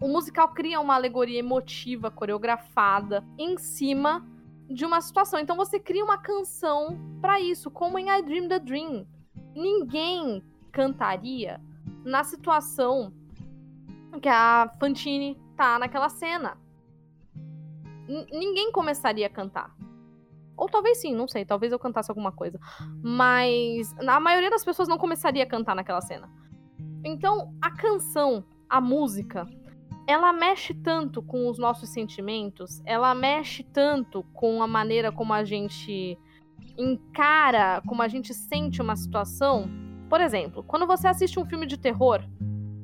O 0.00 0.08
musical 0.08 0.48
cria 0.48 0.80
uma 0.80 0.94
alegoria 0.94 1.38
emotiva, 1.38 2.10
coreografada, 2.10 3.24
em 3.38 3.56
cima 3.56 4.26
de 4.68 4.84
uma 4.84 5.00
situação. 5.00 5.38
Então 5.38 5.56
você 5.56 5.78
cria 5.78 6.04
uma 6.04 6.18
canção 6.18 6.98
para 7.20 7.40
isso, 7.40 7.70
como 7.70 7.98
em 7.98 8.10
I 8.10 8.22
Dream 8.22 8.48
the 8.48 8.58
Dream. 8.58 9.06
Ninguém 9.54 10.42
cantaria 10.72 11.60
na 12.04 12.22
situação 12.22 13.12
que 14.20 14.28
a 14.28 14.70
Fantine 14.78 15.40
tá 15.56 15.78
naquela 15.78 16.08
cena. 16.08 16.56
N 18.08 18.26
ninguém 18.30 18.70
começaria 18.70 19.26
a 19.26 19.30
cantar. 19.30 19.74
Ou 20.56 20.68
talvez 20.68 20.98
sim, 20.98 21.14
não 21.14 21.28
sei, 21.28 21.44
talvez 21.44 21.72
eu 21.72 21.78
cantasse 21.78 22.10
alguma 22.10 22.32
coisa. 22.32 22.58
Mas 23.02 23.94
a 23.98 24.18
maioria 24.18 24.50
das 24.50 24.64
pessoas 24.64 24.88
não 24.88 24.96
começaria 24.96 25.42
a 25.42 25.46
cantar 25.46 25.74
naquela 25.74 26.00
cena. 26.00 26.30
Então, 27.04 27.54
a 27.60 27.70
canção, 27.70 28.44
a 28.68 28.80
música, 28.80 29.46
ela 30.06 30.32
mexe 30.32 30.72
tanto 30.72 31.20
com 31.20 31.48
os 31.48 31.58
nossos 31.58 31.88
sentimentos, 31.88 32.80
ela 32.84 33.14
mexe 33.14 33.64
tanto 33.64 34.22
com 34.32 34.62
a 34.62 34.66
maneira 34.66 35.10
como 35.10 35.32
a 35.32 35.44
gente 35.44 36.16
encara, 36.78 37.82
como 37.86 38.02
a 38.02 38.08
gente 38.08 38.32
sente 38.32 38.80
uma 38.80 38.94
situação. 38.94 39.68
Por 40.08 40.20
exemplo, 40.20 40.62
quando 40.62 40.86
você 40.86 41.08
assiste 41.08 41.40
um 41.40 41.46
filme 41.46 41.66
de 41.66 41.76
terror, 41.76 42.22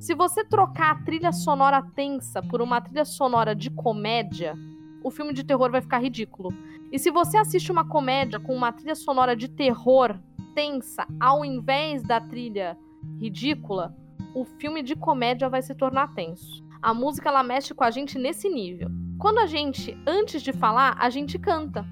se 0.00 0.14
você 0.14 0.44
trocar 0.44 0.90
a 0.90 1.04
trilha 1.04 1.30
sonora 1.30 1.80
tensa 1.94 2.42
por 2.42 2.60
uma 2.60 2.80
trilha 2.80 3.04
sonora 3.04 3.54
de 3.54 3.70
comédia, 3.70 4.56
o 5.04 5.10
filme 5.10 5.32
de 5.32 5.44
terror 5.44 5.70
vai 5.70 5.80
ficar 5.80 5.98
ridículo. 5.98 6.52
E 6.90 6.98
se 6.98 7.10
você 7.10 7.36
assiste 7.36 7.70
uma 7.70 7.86
comédia 7.86 8.40
com 8.40 8.54
uma 8.54 8.72
trilha 8.72 8.96
sonora 8.96 9.36
de 9.36 9.48
terror 9.48 10.18
tensa, 10.56 11.06
ao 11.20 11.44
invés 11.44 12.02
da 12.02 12.20
trilha 12.20 12.76
ridícula, 13.20 13.94
o 14.34 14.44
filme 14.44 14.82
de 14.82 14.96
comédia 14.96 15.48
vai 15.48 15.62
se 15.62 15.74
tornar 15.74 16.14
tenso. 16.14 16.64
A 16.82 16.92
música 16.92 17.28
ela 17.28 17.44
mexe 17.44 17.72
com 17.72 17.84
a 17.84 17.90
gente 17.92 18.18
nesse 18.18 18.48
nível. 18.48 18.90
Quando 19.16 19.38
a 19.38 19.46
gente, 19.46 19.96
antes 20.04 20.42
de 20.42 20.52
falar, 20.52 20.96
a 20.98 21.08
gente 21.08 21.38
canta. 21.38 21.86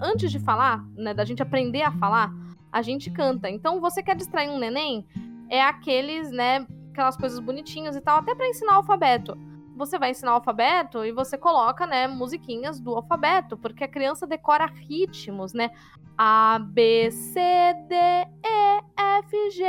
Antes 0.00 0.32
de 0.32 0.40
falar, 0.40 0.84
né, 0.96 1.14
da 1.14 1.24
gente 1.24 1.40
aprender 1.40 1.82
a 1.82 1.92
falar, 1.92 2.32
a 2.72 2.82
gente 2.82 3.08
canta. 3.08 3.48
Então, 3.48 3.80
você 3.80 4.02
quer 4.02 4.16
distrair 4.16 4.50
um 4.50 4.58
neném? 4.58 5.06
É 5.48 5.62
aqueles, 5.62 6.32
né, 6.32 6.66
aquelas 6.90 7.16
coisas 7.16 7.38
bonitinhas 7.38 7.94
e 7.94 8.00
tal, 8.00 8.18
até 8.18 8.34
para 8.34 8.48
ensinar 8.48 8.72
o 8.72 8.76
alfabeto. 8.78 9.38
Você 9.76 9.96
vai 9.96 10.10
ensinar 10.10 10.32
o 10.32 10.36
alfabeto 10.36 11.04
e 11.04 11.12
você 11.12 11.38
coloca, 11.38 11.86
né, 11.86 12.08
musiquinhas 12.08 12.80
do 12.80 12.96
alfabeto, 12.96 13.56
porque 13.56 13.84
a 13.84 13.88
criança 13.88 14.26
decora 14.26 14.66
ritmos, 14.66 15.52
né? 15.52 15.70
A, 16.18 16.58
B, 16.58 17.12
C, 17.12 17.40
D, 17.88 17.94
E, 17.94 18.82
F, 19.20 19.50
G. 19.52 19.64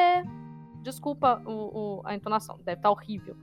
Desculpa 0.82 1.43
o, 1.46 1.52
o, 1.52 2.02
a 2.06 2.15
entonação, 2.15 2.56
deve 2.58 2.80
estar 2.80 2.89
tá 2.89 2.91
horrível. 2.91 3.36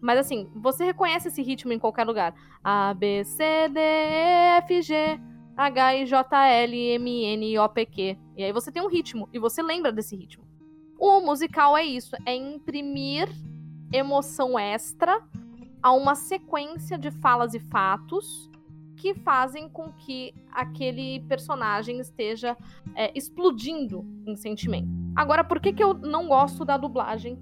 Mas 0.00 0.18
assim, 0.18 0.50
você 0.54 0.84
reconhece 0.84 1.28
esse 1.28 1.42
ritmo 1.42 1.72
em 1.72 1.78
qualquer 1.78 2.04
lugar. 2.04 2.34
A, 2.62 2.94
B, 2.94 3.24
C, 3.24 3.68
D, 3.68 3.80
E, 3.80 4.58
F, 4.58 4.82
G, 4.82 5.20
H, 5.56 5.94
I, 5.96 6.06
J, 6.06 6.46
L, 6.48 6.76
M, 6.76 7.24
N, 7.24 7.58
O, 7.58 7.68
P, 7.68 7.86
Q. 7.86 8.18
E 8.36 8.44
aí 8.44 8.52
você 8.52 8.70
tem 8.70 8.82
um 8.82 8.88
ritmo, 8.88 9.28
e 9.32 9.38
você 9.38 9.62
lembra 9.62 9.90
desse 9.90 10.14
ritmo. 10.14 10.44
O 10.98 11.20
musical 11.20 11.76
é 11.76 11.84
isso, 11.84 12.16
é 12.24 12.34
imprimir 12.34 13.28
emoção 13.92 14.58
extra 14.58 15.22
a 15.82 15.92
uma 15.92 16.14
sequência 16.14 16.98
de 16.98 17.10
falas 17.10 17.54
e 17.54 17.60
fatos 17.60 18.50
que 18.96 19.14
fazem 19.14 19.68
com 19.68 19.92
que 19.92 20.34
aquele 20.50 21.20
personagem 21.28 22.00
esteja 22.00 22.56
é, 22.94 23.12
explodindo 23.16 24.04
em 24.26 24.34
sentimento. 24.34 24.88
Agora, 25.14 25.44
por 25.44 25.60
que, 25.60 25.72
que 25.72 25.82
eu 25.82 25.94
não 25.94 26.26
gosto 26.26 26.64
da 26.64 26.76
dublagem 26.76 27.38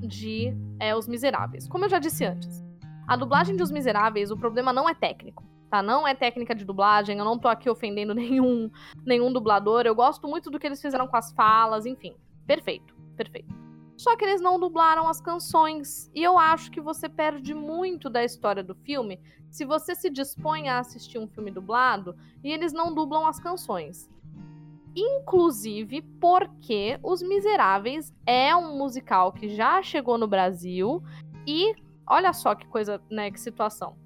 de 0.00 0.54
é, 0.82 0.96
Os 0.96 1.06
Miseráveis? 1.06 1.68
Como 1.68 1.84
eu 1.84 1.88
já 1.88 2.00
disse 2.00 2.24
antes, 2.24 2.62
a 3.06 3.14
dublagem 3.14 3.54
de 3.54 3.62
Os 3.62 3.70
Miseráveis, 3.70 4.32
o 4.32 4.36
problema 4.36 4.72
não 4.72 4.88
é 4.88 4.94
técnico. 4.94 5.44
Tá? 5.70 5.80
Não 5.80 6.06
é 6.06 6.14
técnica 6.14 6.54
de 6.54 6.64
dublagem, 6.64 7.16
eu 7.16 7.24
não 7.24 7.38
tô 7.38 7.48
aqui 7.48 7.70
ofendendo 7.70 8.12
nenhum, 8.14 8.68
nenhum 9.06 9.32
dublador. 9.32 9.86
Eu 9.86 9.94
gosto 9.94 10.26
muito 10.26 10.50
do 10.50 10.58
que 10.58 10.66
eles 10.66 10.82
fizeram 10.82 11.06
com 11.06 11.16
as 11.16 11.32
falas, 11.32 11.86
enfim. 11.86 12.14
Perfeito, 12.46 12.94
perfeito. 13.16 13.54
Só 13.96 14.16
que 14.16 14.24
eles 14.24 14.40
não 14.40 14.58
dublaram 14.58 15.08
as 15.08 15.20
canções. 15.20 16.10
E 16.12 16.22
eu 16.22 16.36
acho 16.36 16.70
que 16.70 16.80
você 16.80 17.08
perde 17.08 17.54
muito 17.54 18.10
da 18.10 18.24
história 18.24 18.62
do 18.62 18.74
filme 18.74 19.20
se 19.48 19.64
você 19.64 19.94
se 19.94 20.10
dispõe 20.10 20.68
a 20.68 20.80
assistir 20.80 21.18
um 21.18 21.28
filme 21.28 21.50
dublado 21.50 22.16
e 22.42 22.50
eles 22.50 22.72
não 22.72 22.92
dublam 22.92 23.26
as 23.26 23.38
canções. 23.38 24.10
Inclusive 24.94 26.02
porque 26.20 26.98
Os 27.02 27.22
Miseráveis 27.22 28.12
é 28.26 28.54
um 28.54 28.76
musical 28.76 29.32
que 29.32 29.48
já 29.48 29.82
chegou 29.82 30.18
no 30.18 30.28
Brasil 30.28 31.02
e 31.46 31.74
olha 32.06 32.32
só 32.32 32.54
que 32.54 32.66
coisa, 32.66 33.00
né, 33.10 33.30
que 33.30 33.40
situação. 33.40 33.96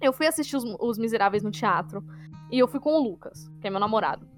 Eu 0.00 0.12
fui 0.12 0.26
assistir 0.26 0.56
Os, 0.56 0.64
Os 0.78 0.98
Miseráveis 0.98 1.42
no 1.42 1.50
teatro 1.50 2.04
e 2.50 2.58
eu 2.58 2.68
fui 2.68 2.80
com 2.80 2.94
o 2.94 3.02
Lucas, 3.02 3.50
que 3.60 3.66
é 3.66 3.70
meu 3.70 3.80
namorado. 3.80 4.28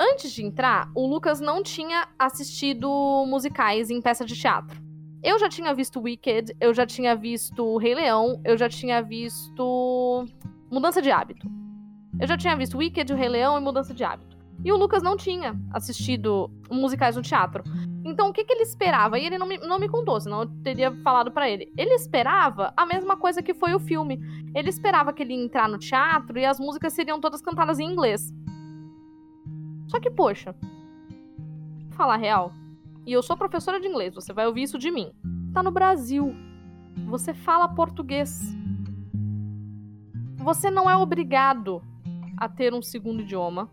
Antes 0.00 0.32
de 0.32 0.44
entrar, 0.44 0.90
o 0.94 1.06
Lucas 1.06 1.40
não 1.40 1.62
tinha 1.62 2.08
assistido 2.18 2.88
musicais 3.26 3.90
em 3.90 4.00
peça 4.00 4.24
de 4.24 4.34
teatro. 4.34 4.80
Eu 5.22 5.38
já 5.38 5.48
tinha 5.48 5.72
visto 5.72 6.00
Wicked, 6.00 6.56
eu 6.60 6.74
já 6.74 6.84
tinha 6.84 7.14
visto 7.14 7.76
Rei 7.76 7.94
Leão, 7.94 8.40
eu 8.44 8.56
já 8.56 8.68
tinha 8.68 9.00
visto 9.00 10.26
Mudança 10.70 11.00
de 11.00 11.10
Hábito. 11.10 11.48
Eu 12.18 12.26
já 12.26 12.36
tinha 12.36 12.56
visto 12.56 12.76
Wicked, 12.76 13.12
o 13.12 13.16
Rei 13.16 13.28
Leão 13.28 13.56
e 13.56 13.60
Mudança 13.60 13.94
de 13.94 14.02
Hábito. 14.02 14.31
E 14.64 14.72
o 14.72 14.76
Lucas 14.76 15.02
não 15.02 15.16
tinha 15.16 15.58
assistido 15.72 16.50
musicais 16.70 17.16
no 17.16 17.22
teatro. 17.22 17.64
Então, 18.04 18.28
o 18.28 18.32
que, 18.32 18.44
que 18.44 18.52
ele 18.52 18.62
esperava? 18.62 19.18
E 19.18 19.26
ele 19.26 19.38
não 19.38 19.46
me, 19.46 19.58
não 19.58 19.78
me 19.78 19.88
contou, 19.88 20.20
senão 20.20 20.42
eu 20.42 20.46
teria 20.62 20.92
falado 21.02 21.30
para 21.30 21.48
ele. 21.48 21.72
Ele 21.76 21.94
esperava 21.94 22.72
a 22.76 22.84
mesma 22.84 23.16
coisa 23.16 23.42
que 23.42 23.54
foi 23.54 23.74
o 23.74 23.80
filme. 23.80 24.20
Ele 24.54 24.68
esperava 24.68 25.12
que 25.12 25.22
ele 25.22 25.34
ia 25.34 25.44
entrar 25.44 25.68
no 25.68 25.78
teatro 25.78 26.38
e 26.38 26.44
as 26.44 26.58
músicas 26.58 26.92
seriam 26.92 27.20
todas 27.20 27.40
cantadas 27.40 27.78
em 27.78 27.90
inglês. 27.90 28.32
Só 29.88 30.00
que, 30.00 30.10
poxa, 30.10 30.54
falar 31.90 32.16
real, 32.16 32.52
e 33.04 33.12
eu 33.12 33.22
sou 33.22 33.36
professora 33.36 33.80
de 33.80 33.88
inglês, 33.88 34.14
você 34.14 34.32
vai 34.32 34.46
ouvir 34.46 34.62
isso 34.62 34.78
de 34.78 34.90
mim. 34.90 35.12
Tá 35.52 35.62
no 35.62 35.70
Brasil. 35.70 36.34
Você 37.08 37.34
fala 37.34 37.68
português. 37.68 38.40
Você 40.36 40.70
não 40.70 40.88
é 40.88 40.96
obrigado 40.96 41.82
a 42.36 42.48
ter 42.48 42.72
um 42.72 42.82
segundo 42.82 43.22
idioma. 43.22 43.68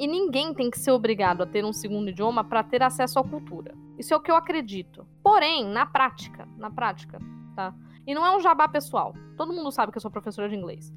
E 0.00 0.06
ninguém 0.06 0.54
tem 0.54 0.70
que 0.70 0.78
ser 0.78 0.92
obrigado 0.92 1.42
a 1.42 1.46
ter 1.46 1.64
um 1.64 1.72
segundo 1.72 2.08
idioma 2.08 2.42
para 2.42 2.64
ter 2.64 2.82
acesso 2.82 3.18
à 3.18 3.24
cultura. 3.24 3.74
Isso 3.98 4.14
é 4.14 4.16
o 4.16 4.20
que 4.20 4.30
eu 4.30 4.36
acredito. 4.36 5.06
Porém, 5.22 5.64
na 5.66 5.84
prática, 5.84 6.48
na 6.56 6.70
prática, 6.70 7.18
tá? 7.54 7.74
E 8.06 8.14
não 8.14 8.24
é 8.24 8.34
um 8.34 8.40
jabá 8.40 8.66
pessoal. 8.66 9.14
Todo 9.36 9.52
mundo 9.52 9.70
sabe 9.70 9.92
que 9.92 9.98
eu 9.98 10.02
sou 10.02 10.10
professora 10.10 10.48
de 10.48 10.56
inglês 10.56 10.90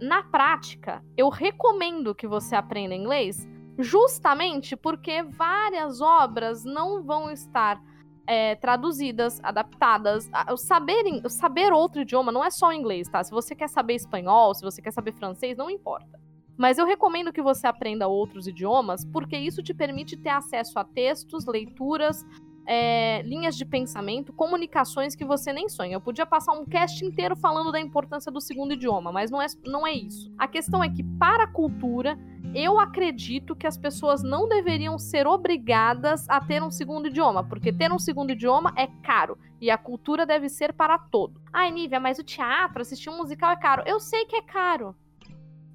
na 0.00 0.22
prática, 0.22 1.04
eu 1.16 1.28
recomendo 1.28 2.14
que 2.14 2.26
você 2.26 2.54
aprenda 2.54 2.94
inglês 2.94 3.48
justamente 3.78 4.76
porque 4.76 5.22
várias 5.22 6.00
obras 6.00 6.64
não 6.64 7.02
vão 7.02 7.30
estar 7.30 7.80
é, 8.26 8.54
traduzidas, 8.56 9.40
adaptadas. 9.42 10.28
O 10.50 10.56
saber, 10.56 11.04
saber 11.28 11.72
outro 11.72 12.02
idioma 12.02 12.32
não 12.32 12.44
é 12.44 12.50
só 12.50 12.68
o 12.68 12.72
inglês, 12.72 13.08
tá? 13.08 13.22
Se 13.22 13.30
você 13.30 13.54
quer 13.54 13.68
saber 13.68 13.94
espanhol, 13.94 14.54
se 14.54 14.62
você 14.62 14.82
quer 14.82 14.92
saber 14.92 15.12
francês, 15.12 15.56
não 15.56 15.70
importa. 15.70 16.20
Mas 16.58 16.76
eu 16.76 16.84
recomendo 16.84 17.32
que 17.32 17.40
você 17.40 17.68
aprenda 17.68 18.08
outros 18.08 18.48
idiomas, 18.48 19.04
porque 19.04 19.38
isso 19.38 19.62
te 19.62 19.72
permite 19.72 20.16
ter 20.16 20.30
acesso 20.30 20.76
a 20.78 20.84
textos, 20.84 21.46
leituras, 21.46 22.26
é, 22.66 23.22
linhas 23.22 23.56
de 23.56 23.64
pensamento, 23.64 24.30
comunicações 24.32 25.14
que 25.14 25.24
você 25.24 25.52
nem 25.52 25.68
sonha. 25.70 25.94
Eu 25.94 26.00
podia 26.00 26.26
passar 26.26 26.52
um 26.52 26.66
cast 26.66 27.02
inteiro 27.02 27.34
falando 27.34 27.72
da 27.72 27.80
importância 27.80 28.30
do 28.30 28.40
segundo 28.40 28.74
idioma, 28.74 29.10
mas 29.10 29.30
não 29.30 29.40
é, 29.40 29.46
não 29.64 29.86
é 29.86 29.92
isso. 29.92 30.30
A 30.36 30.46
questão 30.46 30.84
é 30.84 30.90
que, 30.90 31.02
para 31.02 31.44
a 31.44 31.46
cultura, 31.46 32.18
eu 32.54 32.78
acredito 32.78 33.56
que 33.56 33.66
as 33.66 33.78
pessoas 33.78 34.22
não 34.22 34.48
deveriam 34.48 34.98
ser 34.98 35.26
obrigadas 35.26 36.28
a 36.28 36.40
ter 36.40 36.62
um 36.62 36.70
segundo 36.70 37.06
idioma, 37.06 37.42
porque 37.42 37.72
ter 37.72 37.90
um 37.90 37.98
segundo 37.98 38.32
idioma 38.32 38.72
é 38.76 38.86
caro 39.02 39.38
e 39.60 39.70
a 39.70 39.78
cultura 39.78 40.26
deve 40.26 40.48
ser 40.48 40.74
para 40.74 40.98
todo. 40.98 41.40
Ai, 41.52 41.70
Nívia, 41.70 42.00
mas 42.00 42.18
o 42.18 42.24
teatro, 42.24 42.82
assistir 42.82 43.08
um 43.08 43.16
musical 43.16 43.50
é 43.50 43.56
caro. 43.56 43.82
Eu 43.86 43.98
sei 43.98 44.26
que 44.26 44.36
é 44.36 44.42
caro. 44.42 44.94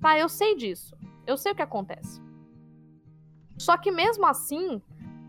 Tá, 0.04 0.20
eu 0.20 0.28
sei 0.28 0.54
disso. 0.58 0.98
Eu 1.26 1.38
sei 1.38 1.54
o 1.54 1.56
que 1.56 1.62
acontece. 1.62 2.22
Só 3.58 3.78
que 3.78 3.90
mesmo 3.90 4.26
assim, 4.26 4.82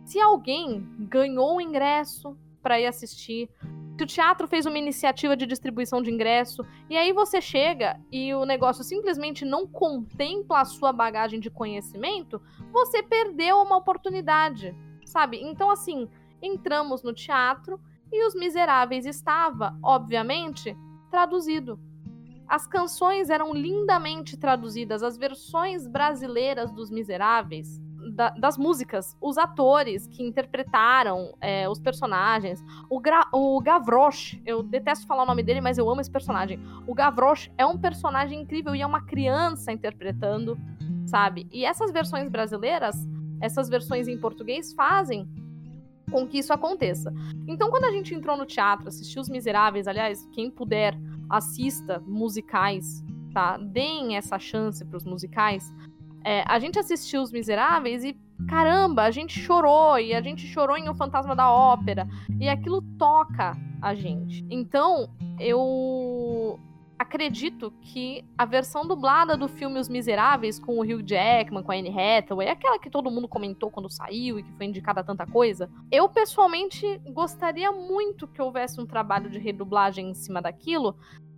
se 0.04 0.20
alguém 0.20 0.84
ganhou 0.98 1.56
o 1.56 1.60
ingresso 1.60 2.36
para 2.60 2.80
ir 2.80 2.86
assistir, 2.86 3.48
se 3.96 4.02
o 4.02 4.06
teatro 4.06 4.48
fez 4.48 4.66
uma 4.66 4.76
iniciativa 4.76 5.36
de 5.36 5.46
distribuição 5.46 6.02
de 6.02 6.10
ingresso, 6.10 6.66
e 6.90 6.96
aí 6.96 7.12
você 7.12 7.40
chega 7.40 8.00
e 8.10 8.34
o 8.34 8.44
negócio 8.44 8.82
simplesmente 8.82 9.44
não 9.44 9.64
contempla 9.64 10.62
a 10.62 10.64
sua 10.64 10.92
bagagem 10.92 11.38
de 11.38 11.50
conhecimento, 11.50 12.42
você 12.72 13.00
perdeu 13.00 13.58
uma 13.58 13.76
oportunidade, 13.76 14.74
sabe? 15.06 15.40
Então, 15.40 15.70
assim, 15.70 16.08
entramos 16.42 17.04
no 17.04 17.14
teatro 17.14 17.78
e 18.10 18.26
Os 18.26 18.34
Miseráveis 18.34 19.06
estava, 19.06 19.78
obviamente, 19.80 20.76
traduzido. 21.12 21.78
As 22.54 22.68
canções 22.68 23.30
eram 23.30 23.52
lindamente 23.52 24.36
traduzidas, 24.36 25.02
as 25.02 25.18
versões 25.18 25.88
brasileiras 25.88 26.70
dos 26.70 26.88
Miseráveis 26.88 27.82
da, 28.12 28.30
das 28.30 28.56
músicas, 28.56 29.16
os 29.20 29.36
atores 29.36 30.06
que 30.06 30.22
interpretaram 30.22 31.34
é, 31.40 31.68
os 31.68 31.80
personagens. 31.80 32.62
O, 32.88 33.00
Gra 33.00 33.26
o 33.32 33.60
Gavroche, 33.60 34.40
eu 34.46 34.62
detesto 34.62 35.04
falar 35.04 35.24
o 35.24 35.26
nome 35.26 35.42
dele, 35.42 35.60
mas 35.60 35.78
eu 35.78 35.90
amo 35.90 36.00
esse 36.00 36.12
personagem. 36.12 36.60
O 36.86 36.94
Gavroche 36.94 37.50
é 37.58 37.66
um 37.66 37.76
personagem 37.76 38.42
incrível 38.42 38.72
e 38.72 38.82
é 38.82 38.86
uma 38.86 39.04
criança 39.04 39.72
interpretando, 39.72 40.56
sabe? 41.06 41.48
E 41.50 41.64
essas 41.64 41.90
versões 41.90 42.28
brasileiras, 42.28 42.94
essas 43.40 43.68
versões 43.68 44.06
em 44.06 44.16
português 44.16 44.72
fazem 44.74 45.28
com 46.10 46.26
que 46.26 46.38
isso 46.38 46.52
aconteça. 46.52 47.12
Então, 47.46 47.70
quando 47.70 47.84
a 47.84 47.90
gente 47.90 48.14
entrou 48.14 48.36
no 48.36 48.46
teatro, 48.46 48.88
assistiu 48.88 49.22
Os 49.22 49.28
Miseráveis, 49.28 49.86
aliás, 49.86 50.28
quem 50.32 50.50
puder, 50.50 50.98
assista 51.28 52.02
musicais 52.06 53.02
tá? 53.34 53.58
Deem 53.58 54.16
essa 54.16 54.38
chance 54.38 54.82
para 54.84 54.96
os 54.96 55.04
musicais. 55.04 55.74
É, 56.24 56.42
a 56.46 56.58
gente 56.58 56.78
assistiu 56.78 57.20
Os 57.20 57.32
Miseráveis 57.32 58.04
e, 58.04 58.16
caramba, 58.48 59.02
a 59.02 59.10
gente 59.10 59.38
chorou. 59.38 59.98
E 59.98 60.14
a 60.14 60.22
gente 60.22 60.46
chorou 60.46 60.78
em 60.78 60.88
O 60.88 60.94
Fantasma 60.94 61.34
da 61.36 61.50
Ópera. 61.50 62.08
E 62.40 62.48
aquilo 62.48 62.80
toca 62.96 63.54
a 63.82 63.94
gente. 63.94 64.46
Então, 64.48 65.10
eu 65.38 66.58
acredito 66.98 67.72
que 67.80 68.24
a 68.36 68.44
versão 68.44 68.86
dublada 68.86 69.36
do 69.36 69.48
filme 69.48 69.78
Os 69.78 69.88
Miseráveis, 69.88 70.58
com 70.58 70.78
o 70.78 70.82
Hugh 70.82 71.02
Jackman, 71.04 71.62
com 71.62 71.72
a 71.72 71.76
Anne 71.76 71.88
Hathaway, 71.88 72.48
aquela 72.48 72.78
que 72.78 72.90
todo 72.90 73.10
mundo 73.10 73.28
comentou 73.28 73.70
quando 73.70 73.90
saiu 73.90 74.38
e 74.38 74.42
que 74.42 74.52
foi 74.52 74.66
indicada 74.66 75.00
a 75.00 75.04
tanta 75.04 75.26
coisa, 75.26 75.70
eu 75.90 76.08
pessoalmente 76.08 77.00
gostaria 77.12 77.70
muito 77.72 78.28
que 78.28 78.40
houvesse 78.40 78.80
um 78.80 78.86
trabalho 78.86 79.28
de 79.28 79.38
redublagem 79.38 80.10
em 80.10 80.14
cima 80.14 80.40
daquilo, 80.40 80.96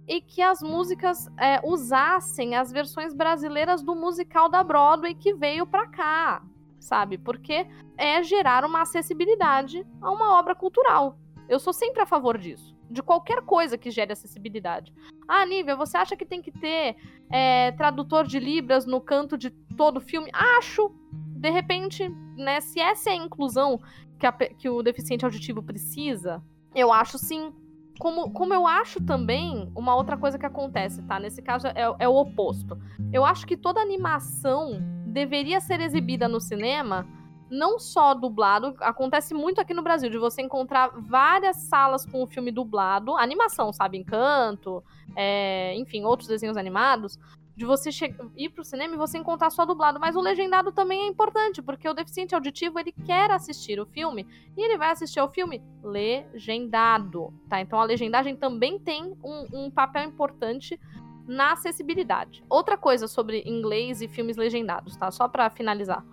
e 0.08 0.20
que 0.20 0.40
as 0.40 0.62
músicas 0.62 1.26
é, 1.36 1.60
usassem 1.64 2.54
as 2.54 2.70
versões 2.70 3.12
brasileiras 3.12 3.82
do 3.82 3.94
musical 3.94 4.48
da 4.48 4.62
Broadway 4.62 5.14
que 5.14 5.34
veio 5.34 5.66
para 5.66 5.88
cá, 5.88 6.42
sabe? 6.78 7.18
Porque 7.18 7.66
é 7.96 8.22
gerar 8.22 8.64
uma 8.64 8.82
acessibilidade 8.82 9.84
a 10.00 10.10
uma 10.10 10.38
obra 10.38 10.54
cultural. 10.54 11.18
Eu 11.48 11.58
sou 11.58 11.72
sempre 11.72 12.02
a 12.02 12.06
favor 12.06 12.38
disso. 12.38 12.75
De 12.90 13.02
qualquer 13.02 13.42
coisa 13.42 13.76
que 13.76 13.90
gere 13.90 14.12
acessibilidade. 14.12 14.92
Ah, 15.26 15.44
Nívia, 15.44 15.74
você 15.76 15.96
acha 15.96 16.16
que 16.16 16.24
tem 16.24 16.40
que 16.40 16.52
ter 16.52 16.96
é, 17.30 17.72
tradutor 17.72 18.26
de 18.26 18.38
Libras 18.38 18.86
no 18.86 19.00
canto 19.00 19.36
de 19.36 19.50
todo 19.76 20.00
filme? 20.00 20.30
Acho! 20.32 20.90
De 21.12 21.50
repente, 21.50 22.08
né, 22.36 22.60
se 22.60 22.80
essa 22.80 23.10
é 23.10 23.12
a 23.12 23.16
inclusão 23.16 23.80
que, 24.18 24.26
a, 24.26 24.32
que 24.32 24.68
o 24.68 24.82
deficiente 24.82 25.24
auditivo 25.24 25.62
precisa, 25.62 26.42
eu 26.74 26.92
acho 26.92 27.18
sim 27.18 27.52
como, 27.98 28.30
como 28.30 28.52
eu 28.52 28.66
acho 28.66 29.02
também, 29.02 29.70
uma 29.74 29.94
outra 29.94 30.16
coisa 30.16 30.38
que 30.38 30.46
acontece, 30.46 31.02
tá? 31.02 31.18
Nesse 31.18 31.42
caso 31.42 31.66
é, 31.68 31.94
é, 31.98 32.08
o 32.08 32.14
oposto. 32.14 32.78
Eu 33.12 33.24
acho 33.24 33.46
que 33.46 33.56
toda 33.56 33.80
animação 33.80 34.78
deveria 35.06 35.60
ser 35.60 35.80
exibida 35.80 36.28
no 36.28 36.40
cinema, 36.40 37.06
não 37.50 37.78
só 37.78 38.14
dublado. 38.14 38.74
Acontece 38.80 39.34
muito 39.34 39.60
aqui 39.60 39.72
no 39.72 39.82
Brasil, 39.82 40.10
de 40.10 40.18
você 40.18 40.42
encontrar 40.42 40.88
várias 40.96 41.56
salas 41.56 42.04
com 42.04 42.22
o 42.22 42.26
filme 42.26 42.50
dublado, 42.50 43.16
animação, 43.16 43.72
sabe? 43.72 43.98
Encanto, 43.98 44.82
é, 45.14 45.74
enfim, 45.76 46.04
outros 46.04 46.28
desenhos 46.28 46.56
animados 46.56 47.18
de 47.56 47.64
você 47.64 47.88
ir 48.36 48.50
pro 48.50 48.62
cinema 48.62 48.94
e 48.94 48.98
você 48.98 49.16
encontrar 49.16 49.48
só 49.48 49.64
dublado, 49.64 49.98
mas 49.98 50.14
o 50.14 50.20
legendado 50.20 50.70
também 50.72 51.04
é 51.04 51.06
importante, 51.06 51.62
porque 51.62 51.88
o 51.88 51.94
deficiente 51.94 52.34
auditivo, 52.34 52.78
ele 52.78 52.92
quer 52.92 53.30
assistir 53.30 53.80
o 53.80 53.86
filme 53.86 54.26
e 54.54 54.62
ele 54.62 54.76
vai 54.76 54.90
assistir 54.90 55.20
ao 55.20 55.32
filme 55.32 55.62
legendado, 55.82 57.32
tá? 57.48 57.58
Então 57.58 57.80
a 57.80 57.84
legendagem 57.84 58.36
também 58.36 58.78
tem 58.78 59.16
um, 59.24 59.46
um 59.54 59.70
papel 59.70 60.04
importante 60.04 60.78
na 61.26 61.52
acessibilidade. 61.52 62.44
Outra 62.48 62.76
coisa 62.76 63.08
sobre 63.08 63.42
inglês 63.46 64.02
e 64.02 64.06
filmes 64.06 64.36
legendados, 64.36 64.94
tá? 64.94 65.10
Só 65.10 65.26
para 65.26 65.48
finalizar. 65.48 66.04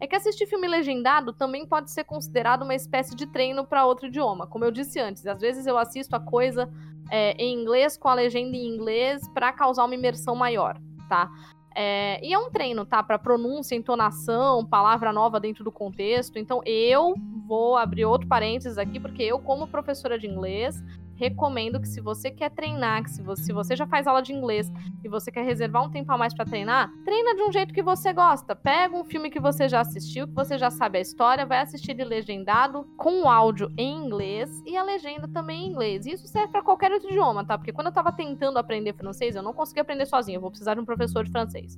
É 0.00 0.06
que 0.06 0.14
assistir 0.14 0.46
filme 0.46 0.68
legendado 0.68 1.32
também 1.32 1.66
pode 1.66 1.90
ser 1.90 2.04
considerado 2.04 2.62
uma 2.62 2.74
espécie 2.74 3.16
de 3.16 3.26
treino 3.26 3.66
para 3.66 3.84
outro 3.84 4.06
idioma. 4.06 4.46
Como 4.46 4.64
eu 4.64 4.70
disse 4.70 5.00
antes, 5.00 5.26
às 5.26 5.40
vezes 5.40 5.66
eu 5.66 5.76
assisto 5.76 6.14
a 6.14 6.20
coisa 6.20 6.70
é, 7.10 7.32
em 7.32 7.60
inglês 7.60 7.96
com 7.96 8.08
a 8.08 8.14
legenda 8.14 8.56
em 8.56 8.66
inglês 8.66 9.26
para 9.34 9.52
causar 9.52 9.84
uma 9.84 9.94
imersão 9.94 10.36
maior, 10.36 10.80
tá? 11.08 11.28
É, 11.74 12.24
e 12.24 12.32
é 12.32 12.38
um 12.38 12.50
treino, 12.50 12.84
tá? 12.84 13.02
Para 13.02 13.18
pronúncia, 13.18 13.74
entonação, 13.74 14.64
palavra 14.64 15.12
nova 15.12 15.38
dentro 15.38 15.62
do 15.62 15.72
contexto. 15.72 16.38
Então 16.38 16.60
eu 16.64 17.14
vou 17.46 17.76
abrir 17.76 18.04
outro 18.04 18.28
parênteses 18.28 18.78
aqui, 18.78 18.98
porque 19.00 19.22
eu, 19.22 19.38
como 19.38 19.66
professora 19.66 20.18
de 20.18 20.26
inglês, 20.26 20.82
recomendo 21.18 21.80
que 21.80 21.88
se 21.88 22.00
você 22.00 22.30
quer 22.30 22.50
treinar, 22.50 23.02
que 23.02 23.10
se 23.10 23.20
você, 23.20 23.42
se 23.42 23.52
você 23.52 23.74
já 23.74 23.86
faz 23.86 24.06
aula 24.06 24.22
de 24.22 24.32
inglês 24.32 24.70
e 25.02 25.08
você 25.08 25.32
quer 25.32 25.44
reservar 25.44 25.84
um 25.84 25.90
tempo 25.90 26.12
a 26.12 26.16
mais 26.16 26.32
para 26.32 26.44
treinar, 26.44 26.90
treina 27.04 27.34
de 27.34 27.42
um 27.42 27.52
jeito 27.52 27.74
que 27.74 27.82
você 27.82 28.12
gosta. 28.12 28.54
Pega 28.54 28.96
um 28.96 29.04
filme 29.04 29.28
que 29.28 29.40
você 29.40 29.68
já 29.68 29.80
assistiu, 29.80 30.28
que 30.28 30.34
você 30.34 30.56
já 30.56 30.70
sabe 30.70 30.98
a 30.98 31.00
história, 31.00 31.44
vai 31.44 31.58
assistir 31.58 31.90
ele 31.90 32.04
legendado 32.04 32.86
com 32.96 33.22
o 33.22 33.28
áudio 33.28 33.70
em 33.76 33.96
inglês 33.96 34.62
e 34.64 34.76
a 34.76 34.82
legenda 34.82 35.26
também 35.26 35.64
em 35.64 35.70
inglês. 35.70 36.06
Isso 36.06 36.28
serve 36.28 36.52
para 36.52 36.62
qualquer 36.62 36.92
outro 36.92 37.10
idioma, 37.10 37.44
tá? 37.44 37.58
Porque 37.58 37.72
quando 37.72 37.88
eu 37.88 37.92
tava 37.92 38.12
tentando 38.12 38.58
aprender 38.58 38.92
francês, 38.92 39.34
eu 39.34 39.42
não 39.42 39.52
consegui 39.52 39.80
aprender 39.80 40.06
sozinha, 40.06 40.36
eu 40.36 40.40
vou 40.40 40.50
precisar 40.50 40.74
de 40.74 40.80
um 40.80 40.84
professor 40.84 41.24
de 41.24 41.32
francês. 41.32 41.76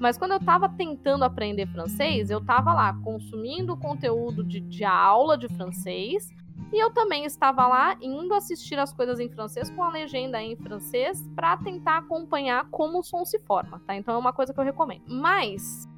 Mas 0.00 0.16
quando 0.16 0.32
eu 0.32 0.38
estava 0.38 0.68
tentando 0.68 1.24
aprender 1.24 1.66
francês, 1.66 2.30
eu 2.30 2.38
estava 2.38 2.72
lá 2.72 2.92
consumindo 3.04 3.76
conteúdo 3.76 4.42
de, 4.42 4.58
de 4.58 4.82
aula 4.82 5.36
de 5.36 5.46
francês 5.48 6.32
e 6.72 6.78
eu 6.78 6.90
também 6.90 7.24
estava 7.24 7.66
lá 7.66 7.96
indo 8.00 8.32
assistir 8.34 8.78
as 8.78 8.92
coisas 8.92 9.18
em 9.18 9.28
francês 9.28 9.70
com 9.70 9.82
a 9.82 9.90
legenda 9.90 10.40
em 10.42 10.56
francês 10.56 11.28
para 11.34 11.56
tentar 11.56 11.98
acompanhar 11.98 12.68
como 12.70 13.00
o 13.00 13.02
som 13.02 13.24
se 13.24 13.38
forma, 13.40 13.80
tá? 13.86 13.96
Então 13.96 14.14
é 14.14 14.18
uma 14.18 14.32
coisa 14.32 14.54
que 14.54 14.60
eu 14.60 14.64
recomendo. 14.64 15.04
Mas 15.06 15.88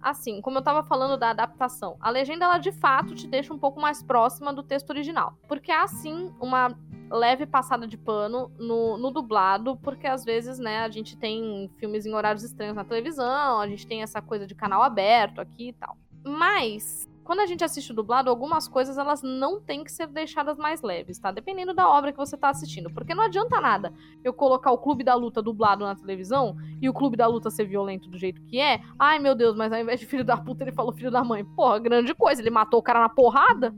assim, 0.00 0.40
como 0.40 0.58
eu 0.58 0.60
estava 0.60 0.84
falando 0.84 1.18
da 1.18 1.30
adaptação, 1.30 1.96
a 2.00 2.10
legenda 2.10 2.44
ela 2.44 2.58
de 2.58 2.70
fato 2.70 3.14
te 3.14 3.26
deixa 3.26 3.52
um 3.52 3.58
pouco 3.58 3.80
mais 3.80 4.02
próxima 4.02 4.52
do 4.52 4.62
texto 4.62 4.90
original, 4.90 5.36
porque 5.48 5.72
há 5.72 5.86
sim 5.88 6.32
uma 6.40 6.76
leve 7.10 7.46
passada 7.46 7.86
de 7.86 7.96
pano 7.96 8.50
no, 8.58 8.96
no, 8.96 9.10
dublado, 9.10 9.76
porque 9.76 10.06
às 10.06 10.24
vezes, 10.24 10.58
né, 10.58 10.80
a 10.80 10.88
gente 10.88 11.16
tem 11.16 11.70
filmes 11.76 12.06
em 12.06 12.14
horários 12.14 12.42
estranhos 12.42 12.76
na 12.76 12.84
televisão, 12.84 13.60
a 13.60 13.68
gente 13.68 13.86
tem 13.86 14.02
essa 14.02 14.20
coisa 14.20 14.46
de 14.46 14.54
canal 14.54 14.82
aberto 14.82 15.40
aqui 15.40 15.68
e 15.68 15.72
tal. 15.72 15.96
Mas 16.24 17.08
quando 17.26 17.40
a 17.40 17.46
gente 17.46 17.64
assiste 17.64 17.92
dublado, 17.92 18.30
algumas 18.30 18.68
coisas 18.68 18.96
elas 18.96 19.20
não 19.20 19.60
têm 19.60 19.82
que 19.82 19.90
ser 19.90 20.06
deixadas 20.06 20.56
mais 20.56 20.80
leves, 20.80 21.18
tá? 21.18 21.32
Dependendo 21.32 21.74
da 21.74 21.88
obra 21.88 22.12
que 22.12 22.18
você 22.18 22.36
tá 22.36 22.50
assistindo. 22.50 22.88
Porque 22.88 23.16
não 23.16 23.24
adianta 23.24 23.60
nada 23.60 23.92
eu 24.22 24.32
colocar 24.32 24.70
o 24.70 24.78
Clube 24.78 25.02
da 25.02 25.14
Luta 25.14 25.42
dublado 25.42 25.84
na 25.84 25.96
televisão 25.96 26.56
e 26.80 26.88
o 26.88 26.92
Clube 26.92 27.16
da 27.16 27.26
Luta 27.26 27.50
ser 27.50 27.64
violento 27.64 28.08
do 28.08 28.16
jeito 28.16 28.40
que 28.42 28.60
é. 28.60 28.80
Ai, 28.96 29.18
meu 29.18 29.34
Deus, 29.34 29.56
mas 29.56 29.72
ao 29.72 29.80
invés 29.80 29.98
de 29.98 30.06
filho 30.06 30.24
da 30.24 30.36
puta, 30.36 30.62
ele 30.62 30.70
falou 30.70 30.92
filho 30.92 31.10
da 31.10 31.24
mãe. 31.24 31.44
Porra, 31.44 31.80
grande 31.80 32.14
coisa, 32.14 32.40
ele 32.40 32.50
matou 32.50 32.78
o 32.78 32.82
cara 32.82 33.00
na 33.00 33.08
porrada. 33.08 33.74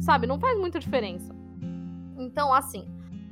Sabe? 0.00 0.26
Não 0.26 0.40
faz 0.40 0.58
muita 0.58 0.80
diferença. 0.80 1.32
Então, 2.18 2.52
assim, 2.52 2.84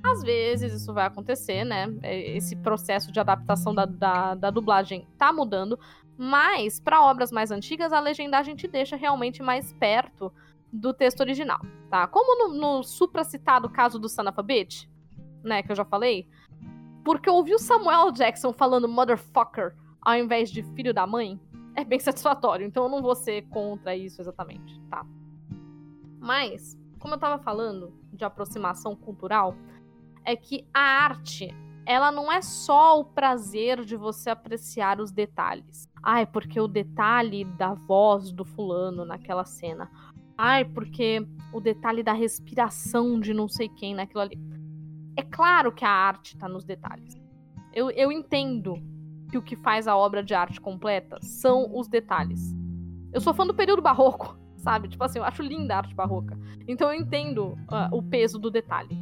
às 0.03 0.23
vezes 0.23 0.73
isso 0.73 0.95
vai 0.95 1.07
acontecer, 1.07 1.65
né? 1.65 1.93
É, 2.03 2.37
esse 2.37 2.55
processo 2.55 3.11
de 3.11 3.19
adaptação 3.19 3.75
da, 3.75 3.85
da, 3.85 4.35
da 4.37 4.51
dublagem 4.51 5.07
tá 5.19 5.33
mudando, 5.33 5.79
mas, 6.19 6.81
para 6.81 7.05
obras 7.05 7.31
mais 7.31 7.53
antigas, 7.53 7.93
a 7.93 8.01
legendagem 8.01 8.57
te 8.57 8.67
deixa 8.67 8.97
realmente 8.97 9.41
mais 9.41 9.73
perto 9.73 10.33
do 10.73 10.93
texto 10.93 11.21
original, 11.21 11.61
tá? 11.89 12.09
Como 12.09 12.49
no, 12.49 12.61
no 12.61 12.83
supracitado 12.83 13.71
caso 13.71 14.01
do 14.01 14.09
Son 14.09 14.25
né, 15.45 15.63
que 15.63 15.71
eu 15.71 15.77
já 15.77 15.85
falei, 15.85 16.29
porque 17.05 17.31
ouvir 17.31 17.55
o 17.55 17.59
Samuel 17.59 18.11
Jackson 18.11 18.53
falando 18.53 18.89
motherfucker 18.89 19.77
ao 20.01 20.17
invés 20.17 20.51
de 20.51 20.65
filho 20.75 20.93
da 20.93 21.07
mãe 21.07 21.41
é 21.77 21.85
bem 21.85 22.01
satisfatório, 22.01 22.67
então 22.67 22.83
eu 22.83 22.91
não 22.91 23.01
vou 23.01 23.15
ser 23.15 23.47
contra 23.49 23.95
isso 23.95 24.21
exatamente, 24.21 24.81
tá? 24.91 25.07
Mas, 26.19 26.77
como 26.99 27.15
eu 27.15 27.19
tava 27.19 27.41
falando 27.41 27.95
de 28.13 28.25
aproximação 28.25 28.97
cultural, 28.97 29.55
é 30.25 30.35
que 30.35 30.67
a 30.75 30.81
arte 30.81 31.55
ela 31.89 32.13
não 32.13 32.31
é 32.31 32.43
só 32.43 33.01
o 33.01 33.05
prazer 33.05 33.83
de 33.83 33.97
você 33.97 34.29
apreciar 34.29 35.01
os 35.01 35.11
detalhes. 35.11 35.88
Ai, 36.03 36.27
porque 36.27 36.61
o 36.61 36.69
detalhe 36.69 37.45
da 37.45 37.75
voz 37.75 38.33
do 38.33 38.45
fulano 38.45 39.05
naquela 39.05 39.45
cena. 39.45 39.91
Ai, 40.37 40.65
porque 40.65 41.27
o 41.53 41.61
detalhe 41.61 42.03
da 42.03 42.13
respiração 42.13 43.19
de 43.19 43.35
não 43.35 43.49
sei 43.49 43.69
quem 43.69 43.95
naquilo 43.95 44.21
ali. 44.21 44.39
É 45.17 45.23
claro 45.23 45.73
que 45.73 45.85
a 45.85 45.91
arte 45.91 46.35
está 46.35 46.49
nos 46.49 46.65
detalhes. 46.65 47.21
Eu, 47.73 47.91
eu 47.91 48.13
entendo 48.13 48.75
que 49.31 49.37
o 49.37 49.43
que 49.43 49.57
faz 49.57 49.89
a 49.89 49.97
obra 49.97 50.23
de 50.23 50.35
arte 50.35 50.61
completa 50.61 51.19
são 51.21 51.77
os 51.77 51.89
detalhes. 51.89 52.55
Eu 53.13 53.21
sou 53.21 53.35
fã 53.35 53.47
do 53.47 53.55
período 53.55 53.83
barroco, 53.83 54.39
sabe? 54.57 54.89
Tipo 54.89 55.05
assim, 55.05 55.19
eu 55.19 55.25
acho 55.25 55.43
linda 55.43 55.75
a 55.75 55.79
arte 55.79 55.95
barroca. 55.95 56.39
Então 56.67 56.93
eu 56.93 57.01
entendo 57.01 57.49
uh, 57.49 57.89
o 57.93 58.03
peso 58.03 58.39
do 58.39 58.51
detalhe. 58.51 58.97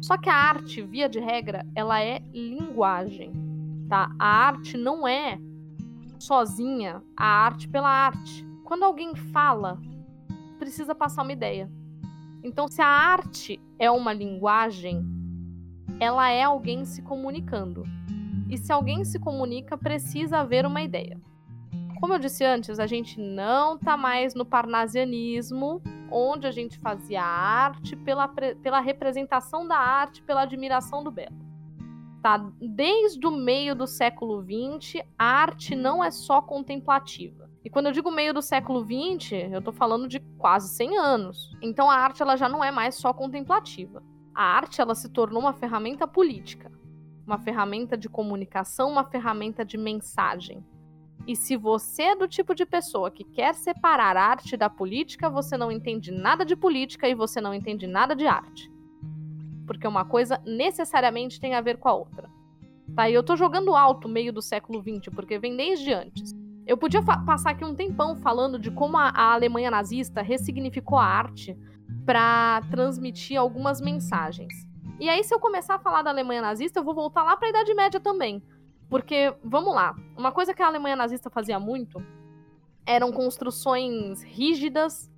Só 0.00 0.16
que 0.16 0.30
a 0.30 0.34
arte, 0.34 0.80
via 0.80 1.08
de 1.08 1.20
regra, 1.20 1.64
ela 1.74 2.02
é 2.02 2.20
linguagem, 2.32 3.32
tá? 3.88 4.10
A 4.18 4.26
arte 4.26 4.78
não 4.78 5.06
é 5.06 5.38
sozinha 6.20 7.02
a 7.16 7.24
arte 7.24 7.68
pela 7.68 7.88
arte. 7.88 8.46
Quando 8.64 8.84
alguém 8.84 9.14
fala, 9.16 9.80
precisa 10.58 10.94
passar 10.94 11.22
uma 11.22 11.32
ideia. 11.32 11.70
Então, 12.42 12.68
se 12.68 12.80
a 12.80 12.86
arte 12.86 13.60
é 13.78 13.90
uma 13.90 14.12
linguagem, 14.12 15.04
ela 15.98 16.30
é 16.30 16.42
alguém 16.42 16.84
se 16.84 17.02
comunicando. 17.02 17.84
E 18.48 18.56
se 18.56 18.72
alguém 18.72 19.04
se 19.04 19.18
comunica, 19.18 19.76
precisa 19.76 20.38
haver 20.38 20.66
uma 20.66 20.82
ideia. 20.82 21.20
Como 22.00 22.14
eu 22.14 22.18
disse 22.18 22.44
antes, 22.44 22.78
a 22.78 22.86
gente 22.86 23.20
não 23.20 23.76
tá 23.76 23.96
mais 23.96 24.34
no 24.34 24.44
parnasianismo, 24.44 25.82
onde 26.10 26.46
a 26.46 26.50
gente 26.50 26.78
fazia 26.78 27.22
arte 27.22 27.94
pela, 27.94 28.26
pela 28.28 28.80
representação 28.80 29.68
da 29.68 29.76
arte, 29.76 30.22
pela 30.22 30.42
admiração 30.42 31.04
do 31.04 31.10
belo. 31.10 31.36
Tá? 32.22 32.36
Desde 32.60 33.26
o 33.26 33.30
meio 33.30 33.74
do 33.74 33.86
século 33.86 34.42
XX, 34.42 35.02
a 35.18 35.24
arte 35.24 35.74
não 35.74 36.04
é 36.04 36.10
só 36.10 36.42
contemplativa. 36.42 37.50
E 37.64 37.70
quando 37.70 37.86
eu 37.86 37.92
digo 37.92 38.10
meio 38.10 38.32
do 38.32 38.42
século 38.42 38.84
XX, 38.84 39.32
eu 39.52 39.62
tô 39.62 39.72
falando 39.72 40.08
de 40.08 40.20
quase 40.38 40.68
100 40.74 40.98
anos. 40.98 41.56
Então 41.62 41.90
a 41.90 41.94
arte 41.94 42.22
ela 42.22 42.36
já 42.36 42.48
não 42.48 42.62
é 42.62 42.70
mais 42.70 42.94
só 42.94 43.12
contemplativa. 43.12 44.02
A 44.34 44.42
arte 44.42 44.80
ela 44.80 44.94
se 44.94 45.08
tornou 45.08 45.40
uma 45.40 45.52
ferramenta 45.52 46.06
política, 46.06 46.70
uma 47.26 47.38
ferramenta 47.38 47.96
de 47.96 48.08
comunicação, 48.08 48.90
uma 48.90 49.04
ferramenta 49.04 49.64
de 49.64 49.76
mensagem. 49.76 50.64
E 51.26 51.36
se 51.36 51.56
você 51.56 52.02
é 52.02 52.16
do 52.16 52.26
tipo 52.26 52.54
de 52.54 52.64
pessoa 52.64 53.10
que 53.10 53.24
quer 53.24 53.54
separar 53.54 54.16
a 54.16 54.24
arte 54.24 54.56
da 54.56 54.70
política, 54.70 55.28
você 55.28 55.56
não 55.56 55.70
entende 55.70 56.10
nada 56.10 56.44
de 56.44 56.56
política 56.56 57.08
e 57.08 57.14
você 57.14 57.40
não 57.40 57.52
entende 57.52 57.86
nada 57.86 58.16
de 58.16 58.26
arte. 58.26 58.70
Porque 59.70 59.86
uma 59.86 60.04
coisa 60.04 60.42
necessariamente 60.44 61.38
tem 61.38 61.54
a 61.54 61.60
ver 61.60 61.76
com 61.76 61.88
a 61.88 61.94
outra. 61.94 62.28
Tá? 62.92 63.08
E 63.08 63.14
eu 63.14 63.22
tô 63.22 63.36
jogando 63.36 63.76
alto 63.76 64.08
meio 64.08 64.32
do 64.32 64.42
século 64.42 64.82
XX, 64.82 65.14
porque 65.14 65.38
vem 65.38 65.56
desde 65.56 65.92
antes. 65.92 66.34
Eu 66.66 66.76
podia 66.76 67.00
passar 67.04 67.50
aqui 67.50 67.64
um 67.64 67.72
tempão 67.72 68.16
falando 68.16 68.58
de 68.58 68.68
como 68.72 68.96
a, 68.96 69.10
a 69.10 69.32
Alemanha 69.32 69.70
nazista 69.70 70.22
ressignificou 70.22 70.98
a 70.98 71.04
arte 71.04 71.56
para 72.04 72.62
transmitir 72.68 73.38
algumas 73.38 73.80
mensagens. 73.80 74.52
E 74.98 75.08
aí, 75.08 75.22
se 75.22 75.32
eu 75.32 75.38
começar 75.38 75.76
a 75.76 75.78
falar 75.78 76.02
da 76.02 76.10
Alemanha 76.10 76.42
nazista, 76.42 76.80
eu 76.80 76.84
vou 76.84 76.92
voltar 76.92 77.22
lá 77.22 77.36
para 77.36 77.46
a 77.46 77.50
Idade 77.50 77.72
Média 77.72 78.00
também. 78.00 78.42
Porque, 78.88 79.32
vamos 79.44 79.72
lá, 79.72 79.94
uma 80.16 80.32
coisa 80.32 80.52
que 80.52 80.64
a 80.64 80.66
Alemanha 80.66 80.96
nazista 80.96 81.30
fazia 81.30 81.60
muito 81.60 82.04
eram 82.84 83.12
construções 83.12 84.20
rígidas, 84.24 85.08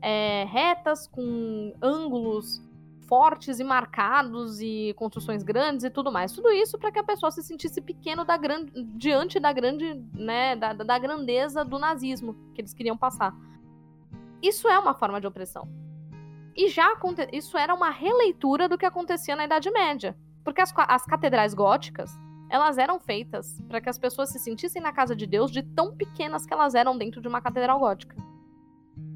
é, 0.00 0.44
retas, 0.44 1.08
com 1.08 1.74
ângulos 1.82 2.62
fortes 3.08 3.58
e 3.58 3.64
marcados 3.64 4.60
e 4.60 4.94
construções 4.96 5.42
grandes 5.42 5.84
e 5.84 5.90
tudo 5.90 6.12
mais. 6.12 6.30
Tudo 6.32 6.50
isso 6.52 6.78
para 6.78 6.92
que 6.92 6.98
a 6.98 7.02
pessoa 7.02 7.32
se 7.32 7.42
sentisse 7.42 7.80
pequeno 7.80 8.24
da 8.24 8.36
grande, 8.36 8.70
diante 8.94 9.40
da 9.40 9.52
grande, 9.52 9.94
né, 10.12 10.54
da, 10.54 10.74
da 10.74 10.98
grandeza 10.98 11.64
do 11.64 11.78
nazismo 11.78 12.36
que 12.54 12.60
eles 12.60 12.74
queriam 12.74 12.96
passar. 12.96 13.34
Isso 14.42 14.68
é 14.68 14.78
uma 14.78 14.94
forma 14.94 15.20
de 15.20 15.26
opressão. 15.26 15.66
E 16.54 16.68
já 16.68 16.88
isso 17.32 17.56
era 17.56 17.74
uma 17.74 17.90
releitura 17.90 18.68
do 18.68 18.76
que 18.76 18.84
acontecia 18.84 19.34
na 19.34 19.44
Idade 19.44 19.70
Média, 19.70 20.16
porque 20.44 20.60
as, 20.60 20.72
as 20.76 21.04
catedrais 21.04 21.54
góticas 21.54 22.10
elas 22.50 22.78
eram 22.78 22.98
feitas 22.98 23.60
para 23.68 23.80
que 23.80 23.88
as 23.88 23.98
pessoas 23.98 24.30
se 24.30 24.38
sentissem 24.38 24.80
na 24.80 24.92
casa 24.92 25.14
de 25.14 25.26
Deus 25.26 25.50
de 25.50 25.62
tão 25.62 25.94
pequenas 25.94 26.46
que 26.46 26.52
elas 26.52 26.74
eram 26.74 26.96
dentro 26.96 27.20
de 27.20 27.28
uma 27.28 27.40
catedral 27.40 27.78
gótica. 27.78 28.16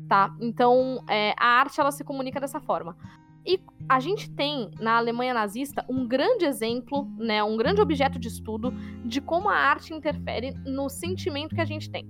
Tá? 0.09 0.35
Então, 0.41 1.03
é, 1.09 1.35
a 1.39 1.47
arte 1.47 1.81
ela 1.81 1.91
se 1.91 2.05
comunica 2.05 2.39
dessa 2.39 2.61
forma. 2.61 2.97
E 3.45 3.61
a 3.89 3.99
gente 3.99 4.31
tem 4.31 4.71
na 4.79 4.97
Alemanha 4.97 5.35
nazista 5.35 5.85
um 5.89 6.07
grande 6.07 6.45
exemplo, 6.45 7.09
né, 7.17 7.43
um 7.43 7.57
grande 7.57 7.81
objeto 7.81 8.19
de 8.19 8.29
estudo 8.29 8.73
de 9.05 9.21
como 9.21 9.49
a 9.49 9.55
arte 9.55 9.93
interfere 9.93 10.55
no 10.65 10.89
sentimento 10.89 11.55
que 11.55 11.61
a 11.61 11.65
gente 11.65 11.91
tem. 11.91 12.09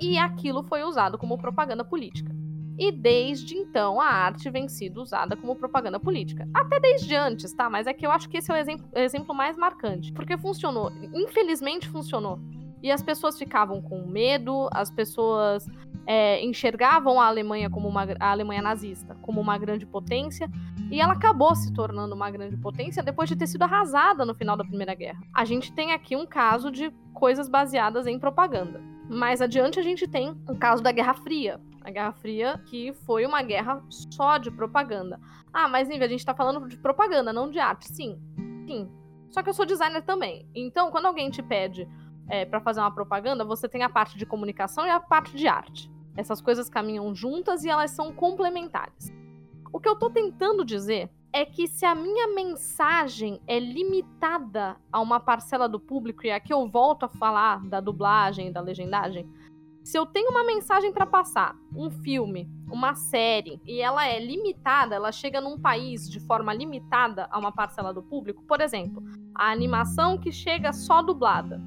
E 0.00 0.18
aquilo 0.18 0.62
foi 0.62 0.82
usado 0.82 1.16
como 1.16 1.38
propaganda 1.38 1.84
política. 1.84 2.34
E 2.78 2.92
desde 2.92 3.56
então 3.56 3.98
a 4.00 4.06
arte 4.06 4.50
vem 4.50 4.68
sendo 4.68 5.00
usada 5.00 5.34
como 5.34 5.56
propaganda 5.56 5.98
política. 5.98 6.46
Até 6.52 6.78
desde 6.78 7.14
antes, 7.14 7.54
tá? 7.54 7.70
Mas 7.70 7.86
é 7.86 7.94
que 7.94 8.06
eu 8.06 8.10
acho 8.10 8.28
que 8.28 8.36
esse 8.36 8.50
é 8.50 8.54
o 8.54 8.58
exemplo, 8.58 8.86
exemplo 8.94 9.34
mais 9.34 9.56
marcante. 9.56 10.12
Porque 10.12 10.36
funcionou. 10.36 10.92
Infelizmente 11.14 11.88
funcionou. 11.88 12.38
E 12.82 12.90
as 12.90 13.02
pessoas 13.02 13.38
ficavam 13.38 13.80
com 13.80 14.06
medo, 14.06 14.68
as 14.72 14.90
pessoas 14.90 15.66
é, 16.06 16.42
enxergavam 16.44 17.20
a 17.20 17.26
Alemanha 17.26 17.68
como 17.68 17.88
uma 17.88 18.06
a 18.20 18.30
Alemanha 18.30 18.62
nazista 18.62 19.16
como 19.22 19.40
uma 19.40 19.58
grande 19.58 19.84
potência 19.84 20.48
e 20.90 21.00
ela 21.00 21.14
acabou 21.14 21.54
se 21.54 21.72
tornando 21.72 22.14
uma 22.14 22.30
grande 22.30 22.56
potência 22.56 23.02
depois 23.02 23.28
de 23.28 23.36
ter 23.36 23.46
sido 23.46 23.62
arrasada 23.62 24.24
no 24.24 24.34
final 24.34 24.56
da 24.56 24.64
Primeira 24.64 24.94
Guerra. 24.94 25.20
A 25.34 25.44
gente 25.44 25.72
tem 25.72 25.92
aqui 25.92 26.14
um 26.14 26.26
caso 26.26 26.70
de 26.70 26.92
coisas 27.12 27.48
baseadas 27.48 28.06
em 28.06 28.18
propaganda. 28.18 28.80
Mais 29.08 29.40
adiante 29.40 29.80
a 29.80 29.82
gente 29.82 30.06
tem 30.06 30.36
o 30.48 30.56
caso 30.56 30.82
da 30.82 30.92
Guerra 30.92 31.14
Fria, 31.14 31.60
a 31.82 31.90
Guerra 31.90 32.12
Fria, 32.12 32.60
que 32.66 32.92
foi 33.04 33.24
uma 33.24 33.42
guerra 33.42 33.82
só 33.88 34.38
de 34.38 34.50
propaganda. 34.50 35.20
Ah, 35.52 35.68
mas 35.68 35.88
Nívia, 35.88 36.06
a 36.06 36.10
gente 36.10 36.24
tá 36.24 36.34
falando 36.34 36.68
de 36.68 36.76
propaganda, 36.76 37.32
não 37.32 37.50
de 37.50 37.58
arte. 37.58 37.88
Sim, 37.88 38.20
sim. 38.66 38.88
Só 39.30 39.42
que 39.42 39.48
eu 39.48 39.54
sou 39.54 39.64
designer 39.64 40.02
também. 40.02 40.48
Então, 40.54 40.90
quando 40.90 41.06
alguém 41.06 41.30
te 41.30 41.42
pede 41.42 41.88
é, 42.28 42.44
para 42.44 42.60
fazer 42.60 42.80
uma 42.80 42.90
propaganda, 42.90 43.44
você 43.44 43.68
tem 43.68 43.82
a 43.82 43.88
parte 43.88 44.18
de 44.18 44.26
comunicação 44.26 44.86
e 44.86 44.90
a 44.90 44.98
parte 44.98 45.36
de 45.36 45.46
arte. 45.46 45.90
Essas 46.16 46.40
coisas 46.40 46.68
caminham 46.68 47.14
juntas 47.14 47.64
e 47.64 47.68
elas 47.68 47.90
são 47.90 48.12
complementares. 48.12 49.12
O 49.72 49.78
que 49.78 49.88
eu 49.88 49.96
tô 49.96 50.08
tentando 50.08 50.64
dizer 50.64 51.10
é 51.32 51.44
que 51.44 51.68
se 51.68 51.84
a 51.84 51.94
minha 51.94 52.28
mensagem 52.28 53.40
é 53.46 53.58
limitada 53.58 54.76
a 54.90 55.00
uma 55.00 55.20
parcela 55.20 55.68
do 55.68 55.78
público, 55.78 56.26
e 56.26 56.30
aqui 56.30 56.52
eu 56.52 56.66
volto 56.66 57.04
a 57.04 57.08
falar 57.08 57.62
da 57.66 57.78
dublagem 57.80 58.48
e 58.48 58.52
da 58.52 58.60
legendagem, 58.60 59.28
se 59.84 59.98
eu 59.98 60.06
tenho 60.06 60.30
uma 60.30 60.42
mensagem 60.42 60.92
para 60.92 61.06
passar, 61.06 61.54
um 61.74 61.90
filme, 61.90 62.50
uma 62.68 62.94
série, 62.94 63.60
e 63.64 63.80
ela 63.80 64.06
é 64.06 64.18
limitada, 64.18 64.94
ela 64.94 65.12
chega 65.12 65.40
num 65.40 65.58
país 65.58 66.08
de 66.08 66.18
forma 66.20 66.54
limitada 66.54 67.28
a 67.30 67.38
uma 67.38 67.52
parcela 67.52 67.92
do 67.92 68.02
público, 68.02 68.42
por 68.44 68.60
exemplo, 68.60 69.02
a 69.34 69.50
animação 69.52 70.18
que 70.18 70.32
chega 70.32 70.72
só 70.72 71.02
dublada, 71.02 71.60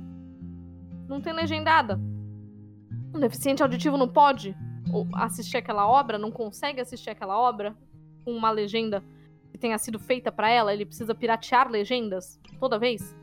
não 1.07 1.21
tem 1.21 1.33
legendada. 1.33 1.99
Um 3.13 3.19
deficiente 3.19 3.63
auditivo 3.63 3.97
não 3.97 4.07
pode 4.07 4.55
assistir 5.13 5.57
aquela 5.57 5.87
obra, 5.87 6.17
não 6.17 6.31
consegue 6.31 6.81
assistir 6.81 7.09
aquela 7.09 7.37
obra 7.37 7.75
com 8.23 8.31
uma 8.31 8.51
legenda 8.51 9.03
que 9.51 9.57
tenha 9.57 9.77
sido 9.77 9.99
feita 9.99 10.31
para 10.31 10.49
ela, 10.49 10.73
ele 10.73 10.85
precisa 10.85 11.15
piratear 11.15 11.69
legendas 11.69 12.39
toda 12.59 12.79
vez? 12.79 13.15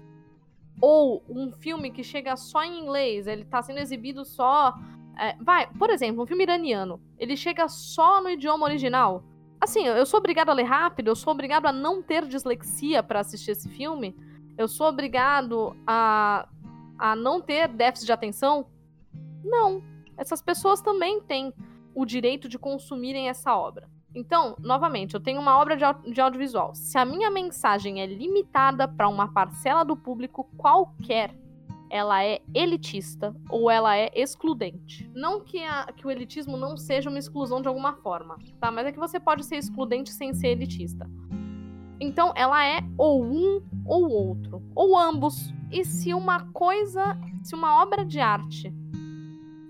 Ou 0.80 1.24
um 1.28 1.52
filme 1.52 1.90
que 1.90 2.02
chega 2.02 2.36
só 2.36 2.62
em 2.62 2.80
inglês, 2.80 3.26
ele 3.26 3.44
tá 3.44 3.62
sendo 3.62 3.78
exibido 3.78 4.24
só. 4.24 4.74
É, 5.18 5.34
vai, 5.40 5.66
por 5.78 5.88
exemplo, 5.90 6.22
um 6.22 6.26
filme 6.26 6.42
iraniano. 6.42 7.00
Ele 7.18 7.36
chega 7.36 7.68
só 7.68 8.20
no 8.20 8.28
idioma 8.28 8.66
original. 8.66 9.24
Assim, 9.60 9.86
eu 9.86 10.04
sou 10.04 10.18
obrigado 10.18 10.50
a 10.50 10.52
ler 10.52 10.64
rápido, 10.64 11.08
eu 11.08 11.16
sou 11.16 11.32
obrigado 11.32 11.66
a 11.66 11.72
não 11.72 12.02
ter 12.02 12.26
dislexia 12.26 13.02
para 13.02 13.20
assistir 13.20 13.52
esse 13.52 13.68
filme. 13.70 14.14
Eu 14.58 14.68
sou 14.68 14.86
obrigado 14.86 15.74
a, 15.86 16.46
a 16.98 17.16
não 17.16 17.40
ter 17.40 17.68
déficit 17.68 18.06
de 18.06 18.12
atenção. 18.12 18.66
Não. 19.46 19.82
Essas 20.16 20.42
pessoas 20.42 20.80
também 20.80 21.20
têm 21.20 21.52
o 21.94 22.04
direito 22.04 22.48
de 22.48 22.58
consumirem 22.58 23.28
essa 23.28 23.56
obra. 23.56 23.88
Então, 24.14 24.56
novamente, 24.58 25.14
eu 25.14 25.20
tenho 25.20 25.40
uma 25.40 25.58
obra 25.58 25.76
de, 25.76 25.84
de 26.12 26.20
audiovisual. 26.20 26.74
Se 26.74 26.96
a 26.98 27.04
minha 27.04 27.30
mensagem 27.30 28.00
é 28.00 28.06
limitada 28.06 28.88
para 28.88 29.08
uma 29.08 29.30
parcela 29.32 29.84
do 29.84 29.96
público 29.96 30.44
qualquer, 30.56 31.34
ela 31.90 32.24
é 32.24 32.40
elitista 32.54 33.34
ou 33.48 33.70
ela 33.70 33.96
é 33.96 34.10
excludente. 34.14 35.10
Não 35.14 35.40
que, 35.40 35.62
a, 35.62 35.86
que 35.94 36.06
o 36.06 36.10
elitismo 36.10 36.56
não 36.56 36.76
seja 36.76 37.10
uma 37.10 37.18
exclusão 37.18 37.60
de 37.60 37.68
alguma 37.68 37.92
forma, 37.94 38.36
tá? 38.60 38.70
Mas 38.70 38.86
é 38.86 38.92
que 38.92 38.98
você 38.98 39.20
pode 39.20 39.44
ser 39.44 39.56
excludente 39.56 40.10
sem 40.10 40.32
ser 40.32 40.48
elitista. 40.48 41.08
Então, 42.00 42.32
ela 42.34 42.64
é 42.64 42.80
ou 42.98 43.22
um 43.22 43.62
ou 43.84 44.10
outro, 44.10 44.62
ou 44.74 44.98
ambos. 44.98 45.54
E 45.70 45.84
se 45.84 46.12
uma 46.12 46.50
coisa, 46.52 47.18
se 47.42 47.54
uma 47.54 47.82
obra 47.82 48.04
de 48.04 48.20
arte 48.20 48.72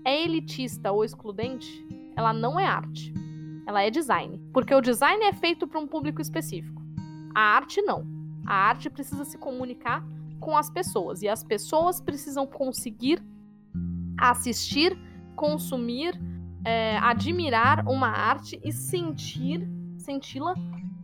é 0.07 0.23
elitista 0.23 0.91
ou 0.91 1.03
excludente, 1.03 1.85
ela 2.15 2.33
não 2.33 2.59
é 2.59 2.65
arte 2.65 3.13
ela 3.67 3.83
é 3.83 3.91
design. 3.91 4.39
Porque 4.53 4.73
o 4.73 4.81
design 4.81 5.21
é 5.25 5.33
feito 5.33 5.67
para 5.67 5.79
um 5.79 5.85
público 5.85 6.21
específico. 6.21 6.81
A 7.35 7.41
arte 7.41 7.81
não. 7.81 8.07
A 8.45 8.55
arte 8.55 8.89
precisa 8.89 9.25
se 9.25 9.37
comunicar 9.37 10.01
com 10.39 10.55
as 10.55 10.69
pessoas 10.69 11.21
e 11.21 11.27
as 11.27 11.43
pessoas 11.43 11.99
precisam 11.99 12.47
conseguir 12.47 13.21
assistir, 14.17 14.97
consumir, 15.35 16.17
é, 16.63 16.97
admirar 16.99 17.85
uma 17.87 18.07
arte 18.07 18.59
e 18.63 18.71
sentir, 18.71 19.67
senti-la 19.97 20.55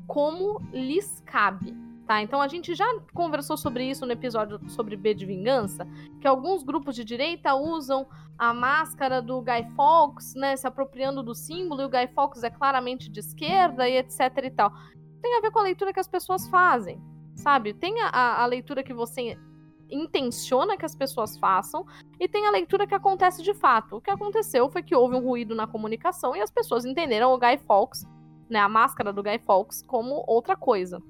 como 0.07 0.61
lhes 0.71 1.21
cabe. 1.25 1.75
Tá, 2.05 2.21
então 2.21 2.41
a 2.41 2.49
gente 2.49 2.75
já 2.75 2.85
conversou 3.13 3.55
sobre 3.55 3.89
isso 3.89 4.05
no 4.05 4.11
episódio 4.11 4.59
sobre 4.69 4.97
B 4.97 5.13
de 5.13 5.25
Vingança, 5.25 5.87
que 6.19 6.27
alguns 6.27 6.61
grupos 6.61 6.95
de 6.95 7.05
direita 7.05 7.55
usam 7.55 8.05
a 8.37 8.53
máscara 8.53 9.21
do 9.21 9.41
Guy 9.41 9.69
Fawkes, 9.73 10.35
né, 10.35 10.55
se 10.57 10.67
apropriando 10.67 11.23
do 11.23 11.33
símbolo, 11.33 11.81
e 11.81 11.85
o 11.85 11.89
Guy 11.89 12.07
Fawkes 12.13 12.43
é 12.43 12.49
claramente 12.49 13.09
de 13.09 13.21
esquerda 13.21 13.87
e 13.87 13.95
etc 13.97 14.19
e 14.43 14.51
tal. 14.51 14.73
Tem 15.21 15.37
a 15.37 15.41
ver 15.41 15.51
com 15.51 15.59
a 15.59 15.63
leitura 15.63 15.93
que 15.93 15.99
as 15.99 16.07
pessoas 16.07 16.45
fazem, 16.49 17.01
sabe? 17.35 17.73
Tem 17.73 18.01
a, 18.01 18.43
a 18.43 18.45
leitura 18.47 18.83
que 18.83 18.93
você 18.93 19.37
intenciona 19.89 20.75
que 20.75 20.85
as 20.85 20.95
pessoas 20.95 21.37
façam 21.37 21.85
e 22.19 22.27
tem 22.27 22.47
a 22.47 22.51
leitura 22.51 22.85
que 22.85 22.95
acontece 22.95 23.41
de 23.41 23.53
fato. 23.53 23.97
O 23.97 24.01
que 24.01 24.11
aconteceu 24.11 24.69
foi 24.69 24.83
que 24.83 24.95
houve 24.95 25.15
um 25.15 25.23
ruído 25.23 25.55
na 25.55 25.67
comunicação 25.67 26.35
e 26.35 26.41
as 26.41 26.51
pessoas 26.51 26.83
entenderam 26.83 27.31
o 27.31 27.37
Guy 27.37 27.59
Fawkes, 27.59 28.05
né, 28.49 28.59
a 28.59 28.67
máscara 28.67 29.13
do 29.13 29.23
Guy 29.23 29.39
Fawkes 29.39 29.81
como 29.83 30.21
outra 30.27 30.57
coisa. 30.57 31.01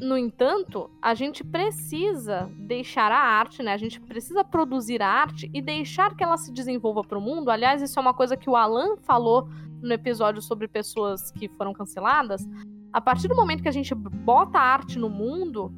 No 0.00 0.16
entanto, 0.16 0.88
a 1.02 1.12
gente 1.12 1.42
precisa 1.42 2.48
deixar 2.56 3.10
a 3.10 3.18
arte, 3.18 3.64
né? 3.64 3.72
A 3.72 3.76
gente 3.76 4.00
precisa 4.00 4.44
produzir 4.44 5.02
a 5.02 5.08
arte 5.08 5.50
e 5.52 5.60
deixar 5.60 6.14
que 6.16 6.22
ela 6.22 6.36
se 6.36 6.52
desenvolva 6.52 7.02
para 7.02 7.18
o 7.18 7.20
mundo. 7.20 7.50
Aliás, 7.50 7.82
isso 7.82 7.98
é 7.98 8.02
uma 8.02 8.14
coisa 8.14 8.36
que 8.36 8.48
o 8.48 8.54
Alan 8.54 8.96
falou 8.98 9.48
no 9.82 9.92
episódio 9.92 10.40
sobre 10.40 10.68
pessoas 10.68 11.32
que 11.32 11.48
foram 11.48 11.72
canceladas. 11.72 12.46
A 12.92 13.00
partir 13.00 13.26
do 13.26 13.34
momento 13.34 13.62
que 13.62 13.68
a 13.68 13.72
gente 13.72 13.92
bota 13.92 14.58
a 14.58 14.62
arte 14.62 15.00
no 15.00 15.10
mundo, 15.10 15.72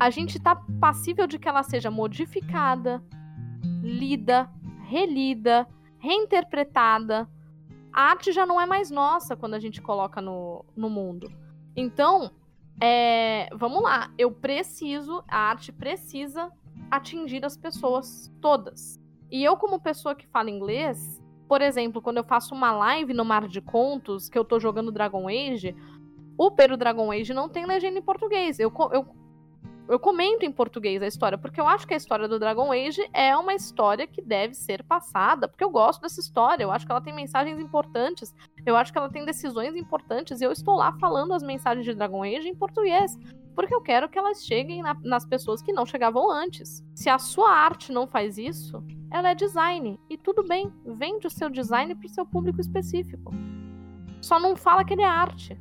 a 0.00 0.10
gente 0.10 0.36
está 0.36 0.56
passível 0.80 1.26
de 1.26 1.38
que 1.38 1.48
ela 1.48 1.62
seja 1.62 1.92
modificada, 1.92 3.00
lida, 3.82 4.50
relida, 4.88 5.66
reinterpretada. 5.98 7.28
A 7.92 8.02
arte 8.10 8.32
já 8.32 8.44
não 8.44 8.60
é 8.60 8.66
mais 8.66 8.90
nossa 8.90 9.36
quando 9.36 9.54
a 9.54 9.60
gente 9.60 9.80
coloca 9.80 10.20
no, 10.20 10.64
no 10.76 10.90
mundo. 10.90 11.30
Então, 11.76 12.32
é, 12.80 13.48
vamos 13.54 13.82
lá, 13.82 14.10
eu 14.18 14.30
preciso, 14.30 15.22
a 15.28 15.38
arte 15.50 15.72
precisa 15.72 16.50
atingir 16.90 17.44
as 17.44 17.56
pessoas 17.56 18.32
todas. 18.40 19.00
E 19.30 19.42
eu, 19.42 19.56
como 19.56 19.80
pessoa 19.80 20.14
que 20.14 20.26
fala 20.26 20.50
inglês, 20.50 21.22
por 21.48 21.60
exemplo, 21.60 22.00
quando 22.00 22.18
eu 22.18 22.24
faço 22.24 22.54
uma 22.54 22.72
live 22.72 23.12
no 23.14 23.24
Mar 23.24 23.48
de 23.48 23.60
Contos, 23.60 24.28
que 24.28 24.38
eu 24.38 24.44
tô 24.44 24.58
jogando 24.58 24.92
Dragon 24.92 25.28
Age, 25.28 25.74
o 26.36 26.50
Pero 26.50 26.76
Dragon 26.76 27.10
Age 27.12 27.32
não 27.32 27.48
tem 27.48 27.66
legenda 27.66 27.98
em 27.98 28.02
português. 28.02 28.58
Eu, 28.58 28.72
eu, 28.92 29.06
eu 29.86 29.98
comento 29.98 30.44
em 30.44 30.52
português 30.52 31.02
a 31.02 31.06
história, 31.06 31.36
porque 31.36 31.60
eu 31.60 31.68
acho 31.68 31.86
que 31.86 31.92
a 31.92 31.96
história 31.96 32.26
do 32.26 32.38
Dragon 32.38 32.72
Age 32.72 33.06
é 33.12 33.36
uma 33.36 33.54
história 33.54 34.06
que 34.06 34.22
deve 34.22 34.54
ser 34.54 34.82
passada, 34.82 35.46
porque 35.46 35.62
eu 35.62 35.70
gosto 35.70 36.00
dessa 36.00 36.20
história, 36.20 36.64
eu 36.64 36.70
acho 36.70 36.86
que 36.86 36.92
ela 36.92 37.00
tem 37.00 37.14
mensagens 37.14 37.60
importantes, 37.60 38.34
eu 38.64 38.76
acho 38.76 38.90
que 38.90 38.98
ela 38.98 39.10
tem 39.10 39.24
decisões 39.24 39.76
importantes, 39.76 40.40
e 40.40 40.44
eu 40.44 40.52
estou 40.52 40.74
lá 40.74 40.92
falando 40.94 41.34
as 41.34 41.42
mensagens 41.42 41.84
de 41.84 41.94
Dragon 41.94 42.22
Age 42.22 42.48
em 42.48 42.54
português, 42.54 43.16
porque 43.54 43.74
eu 43.74 43.82
quero 43.82 44.08
que 44.08 44.18
elas 44.18 44.44
cheguem 44.44 44.82
na, 44.82 44.96
nas 45.04 45.26
pessoas 45.26 45.60
que 45.62 45.72
não 45.72 45.86
chegavam 45.86 46.30
antes. 46.30 46.82
Se 46.94 47.08
a 47.08 47.18
sua 47.18 47.50
arte 47.50 47.92
não 47.92 48.06
faz 48.06 48.38
isso, 48.38 48.82
ela 49.10 49.30
é 49.30 49.34
design, 49.34 50.00
e 50.08 50.16
tudo 50.16 50.42
bem, 50.42 50.72
vende 50.84 51.26
o 51.26 51.30
seu 51.30 51.50
design 51.50 51.94
para 51.94 52.06
o 52.06 52.10
seu 52.10 52.24
público 52.24 52.60
específico. 52.60 53.32
Só 54.20 54.40
não 54.40 54.56
fala 54.56 54.82
que 54.82 54.94
ele 54.94 55.02
é 55.02 55.06
arte 55.06 55.60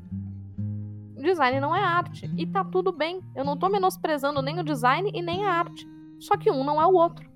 design 1.24 1.60
não 1.60 1.76
é 1.76 1.84
arte. 1.84 2.30
E 2.38 2.46
tá 2.46 2.64
tudo 2.64 2.92
bem. 2.92 3.22
Eu 3.36 3.44
não 3.44 3.58
tô 3.58 3.70
menosprezando 3.70 4.42
nem 4.42 4.60
o 4.60 4.64
design 4.64 5.12
e 5.14 5.22
nem 5.22 5.46
a 5.46 5.52
arte. 5.52 5.88
Só 6.20 6.38
que 6.38 6.52
um 6.52 6.64
não 6.64 6.82
é 6.82 6.86
o 6.86 6.94
outro. 6.94 7.30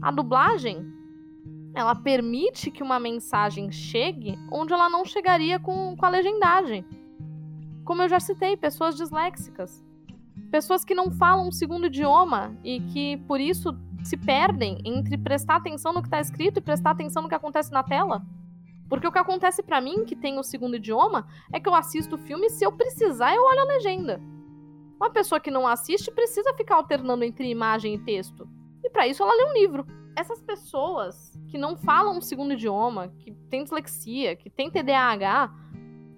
A 0.00 0.10
dublagem, 0.10 0.86
ela 1.74 1.94
permite 1.94 2.70
que 2.70 2.82
uma 2.82 2.98
mensagem 2.98 3.70
chegue 3.70 4.38
onde 4.50 4.72
ela 4.72 4.88
não 4.88 5.04
chegaria 5.04 5.58
com, 5.58 5.96
com 5.96 6.06
a 6.06 6.08
legendagem. 6.08 6.84
Como 7.84 8.02
eu 8.02 8.08
já 8.08 8.18
citei, 8.18 8.56
pessoas 8.56 8.96
disléxicas. 8.96 9.84
Pessoas 10.50 10.84
que 10.84 10.94
não 10.94 11.10
falam 11.10 11.48
um 11.48 11.52
segundo 11.52 11.86
idioma 11.86 12.56
e 12.62 12.80
que, 12.80 13.16
por 13.28 13.40
isso, 13.40 13.76
se 14.02 14.16
perdem 14.16 14.80
entre 14.84 15.18
prestar 15.18 15.56
atenção 15.56 15.92
no 15.92 16.00
que 16.00 16.08
está 16.08 16.20
escrito 16.20 16.58
e 16.58 16.62
prestar 16.62 16.90
atenção 16.90 17.22
no 17.22 17.28
que 17.28 17.34
acontece 17.34 17.72
na 17.72 17.82
tela. 17.82 18.24
Porque 18.88 19.06
o 19.06 19.12
que 19.12 19.18
acontece 19.18 19.62
para 19.62 19.80
mim, 19.80 20.04
que 20.04 20.14
tem 20.14 20.38
o 20.38 20.42
segundo 20.42 20.76
idioma, 20.76 21.26
é 21.52 21.58
que 21.58 21.68
eu 21.68 21.74
assisto 21.74 22.14
o 22.14 22.18
filme 22.18 22.46
e 22.46 22.50
se 22.50 22.64
eu 22.64 22.72
precisar, 22.72 23.34
eu 23.34 23.42
olho 23.42 23.60
a 23.60 23.64
legenda. 23.64 24.20
Uma 24.96 25.10
pessoa 25.10 25.40
que 25.40 25.50
não 25.50 25.66
assiste 25.66 26.10
precisa 26.10 26.54
ficar 26.54 26.76
alternando 26.76 27.24
entre 27.24 27.48
imagem 27.48 27.94
e 27.94 27.98
texto. 27.98 28.48
E 28.82 28.88
para 28.88 29.06
isso 29.06 29.22
ela 29.22 29.34
lê 29.34 29.50
um 29.50 29.52
livro. 29.52 29.86
Essas 30.16 30.40
pessoas 30.40 31.32
que 31.48 31.58
não 31.58 31.76
falam 31.76 32.16
um 32.16 32.22
segundo 32.22 32.54
idioma, 32.54 33.08
que 33.18 33.32
têm 33.50 33.62
dislexia, 33.62 34.34
que 34.34 34.48
têm 34.48 34.70
TDAH, 34.70 35.52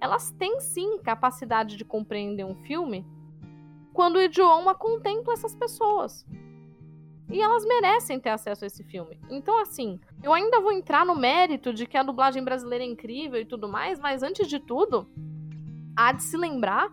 elas 0.00 0.30
têm 0.32 0.60
sim 0.60 0.98
capacidade 0.98 1.76
de 1.76 1.84
compreender 1.84 2.44
um 2.44 2.54
filme 2.54 3.04
quando 3.92 4.16
o 4.16 4.22
idioma 4.22 4.76
contempla 4.76 5.32
essas 5.32 5.56
pessoas. 5.56 6.24
E 7.30 7.40
elas 7.42 7.64
merecem 7.64 8.18
ter 8.18 8.30
acesso 8.30 8.64
a 8.64 8.66
esse 8.66 8.82
filme. 8.82 9.20
Então, 9.28 9.60
assim, 9.60 10.00
eu 10.22 10.32
ainda 10.32 10.60
vou 10.60 10.72
entrar 10.72 11.04
no 11.04 11.14
mérito 11.14 11.74
de 11.74 11.86
que 11.86 11.96
a 11.96 12.02
dublagem 12.02 12.42
brasileira 12.42 12.84
é 12.84 12.86
incrível 12.86 13.40
e 13.40 13.44
tudo 13.44 13.68
mais, 13.68 14.00
mas 14.00 14.22
antes 14.22 14.48
de 14.48 14.58
tudo, 14.58 15.06
há 15.94 16.12
de 16.12 16.22
se 16.22 16.36
lembrar 16.36 16.90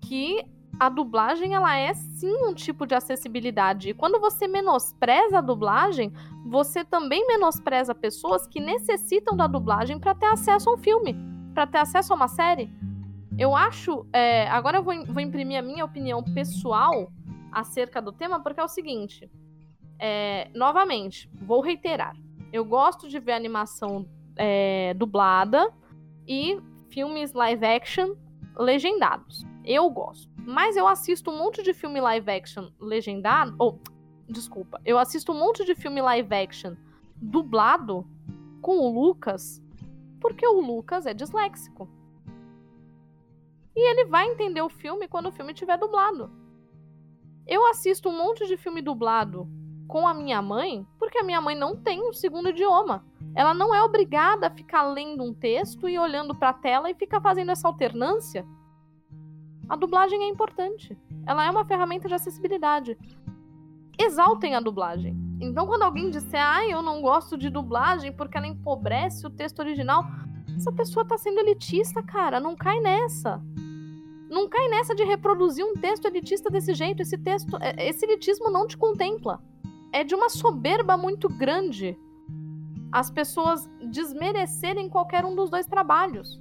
que 0.00 0.44
a 0.78 0.88
dublagem 0.88 1.54
ela 1.54 1.76
é 1.76 1.92
sim 1.94 2.32
um 2.46 2.54
tipo 2.54 2.86
de 2.86 2.94
acessibilidade. 2.94 3.90
E 3.90 3.94
quando 3.94 4.20
você 4.20 4.46
menospreza 4.46 5.38
a 5.38 5.40
dublagem, 5.40 6.12
você 6.46 6.84
também 6.84 7.26
menospreza 7.26 7.94
pessoas 7.94 8.46
que 8.46 8.60
necessitam 8.60 9.36
da 9.36 9.46
dublagem 9.46 9.98
para 9.98 10.14
ter 10.14 10.26
acesso 10.26 10.70
a 10.70 10.74
um 10.74 10.78
filme, 10.78 11.16
para 11.52 11.66
ter 11.66 11.78
acesso 11.78 12.12
a 12.12 12.16
uma 12.16 12.28
série. 12.28 12.72
Eu 13.38 13.56
acho. 13.56 14.06
É, 14.12 14.48
agora 14.48 14.78
eu 14.78 14.82
vou, 14.82 14.94
vou 15.06 15.20
imprimir 15.20 15.58
a 15.58 15.62
minha 15.62 15.84
opinião 15.84 16.22
pessoal 16.22 17.10
acerca 17.50 18.00
do 18.00 18.12
tema, 18.12 18.40
porque 18.40 18.60
é 18.60 18.64
o 18.64 18.68
seguinte. 18.68 19.30
É, 19.98 20.50
novamente, 20.54 21.30
vou 21.34 21.60
reiterar. 21.60 22.16
Eu 22.52 22.64
gosto 22.64 23.08
de 23.08 23.18
ver 23.18 23.32
animação 23.32 24.08
é, 24.36 24.94
dublada 24.94 25.72
e 26.26 26.60
filmes 26.88 27.32
live 27.32 27.64
action 27.64 28.14
legendados. 28.56 29.44
Eu 29.64 29.88
gosto. 29.90 30.30
Mas 30.38 30.76
eu 30.76 30.86
assisto 30.86 31.30
um 31.30 31.38
monte 31.38 31.62
de 31.62 31.72
filme 31.72 32.00
live 32.00 32.30
action 32.30 32.70
legendado. 32.78 33.54
Ou, 33.58 33.80
oh, 33.82 34.32
desculpa. 34.32 34.80
Eu 34.84 34.98
assisto 34.98 35.32
um 35.32 35.38
monte 35.38 35.64
de 35.64 35.74
filme 35.74 36.00
live 36.00 36.34
action 36.34 36.74
dublado 37.16 38.06
com 38.60 38.78
o 38.78 38.92
Lucas, 38.92 39.62
porque 40.20 40.46
o 40.46 40.60
Lucas 40.60 41.06
é 41.06 41.14
disléxico. 41.14 41.88
E 43.74 43.90
ele 43.90 44.04
vai 44.04 44.26
entender 44.26 44.62
o 44.62 44.68
filme 44.68 45.08
quando 45.08 45.26
o 45.26 45.32
filme 45.32 45.52
estiver 45.52 45.76
dublado. 45.76 46.30
Eu 47.46 47.66
assisto 47.66 48.08
um 48.08 48.16
monte 48.16 48.46
de 48.46 48.56
filme 48.56 48.80
dublado 48.80 49.48
com 49.86 50.06
a 50.06 50.14
minha 50.14 50.40
mãe, 50.40 50.86
porque 50.98 51.18
a 51.18 51.22
minha 51.22 51.40
mãe 51.40 51.54
não 51.54 51.76
tem 51.76 52.00
um 52.00 52.12
segundo 52.12 52.50
idioma. 52.50 53.04
Ela 53.34 53.52
não 53.52 53.74
é 53.74 53.82
obrigada 53.82 54.46
a 54.46 54.50
ficar 54.50 54.82
lendo 54.82 55.22
um 55.22 55.34
texto 55.34 55.88
e 55.88 55.98
olhando 55.98 56.34
para 56.34 56.50
a 56.50 56.54
tela 56.54 56.90
e 56.90 56.94
ficar 56.94 57.20
fazendo 57.20 57.50
essa 57.50 57.68
alternância. 57.68 58.46
A 59.68 59.76
dublagem 59.76 60.22
é 60.22 60.28
importante. 60.28 60.96
Ela 61.26 61.46
é 61.46 61.50
uma 61.50 61.64
ferramenta 61.64 62.08
de 62.08 62.14
acessibilidade. 62.14 62.98
Exaltem 63.98 64.54
a 64.54 64.60
dublagem. 64.60 65.16
Então, 65.40 65.66
quando 65.66 65.82
alguém 65.82 66.10
disser, 66.10 66.40
ah, 66.40 66.66
eu 66.66 66.82
não 66.82 67.00
gosto 67.00 67.36
de 67.36 67.50
dublagem 67.50 68.12
porque 68.12 68.36
ela 68.36 68.46
empobrece 68.46 69.26
o 69.26 69.30
texto 69.30 69.58
original, 69.60 70.04
essa 70.56 70.72
pessoa 70.72 71.04
tá 71.04 71.16
sendo 71.18 71.40
elitista, 71.40 72.02
cara. 72.02 72.38
Não 72.38 72.54
cai 72.54 72.78
nessa. 72.80 73.42
Não 74.28 74.48
cai 74.48 74.68
nessa 74.68 74.94
de 74.94 75.04
reproduzir 75.04 75.64
um 75.64 75.74
texto 75.74 76.06
elitista 76.06 76.50
desse 76.50 76.74
jeito. 76.74 77.02
Esse 77.02 77.18
texto, 77.18 77.56
é, 77.60 77.88
esse 77.88 78.04
elitismo 78.04 78.50
não 78.50 78.66
te 78.66 78.76
contempla 78.76 79.40
é 79.94 80.02
de 80.02 80.12
uma 80.12 80.28
soberba 80.28 80.96
muito 80.96 81.28
grande 81.28 81.96
as 82.90 83.10
pessoas 83.10 83.70
desmerecerem 83.90 84.88
qualquer 84.88 85.24
um 85.24 85.36
dos 85.36 85.48
dois 85.48 85.66
trabalhos. 85.66 86.38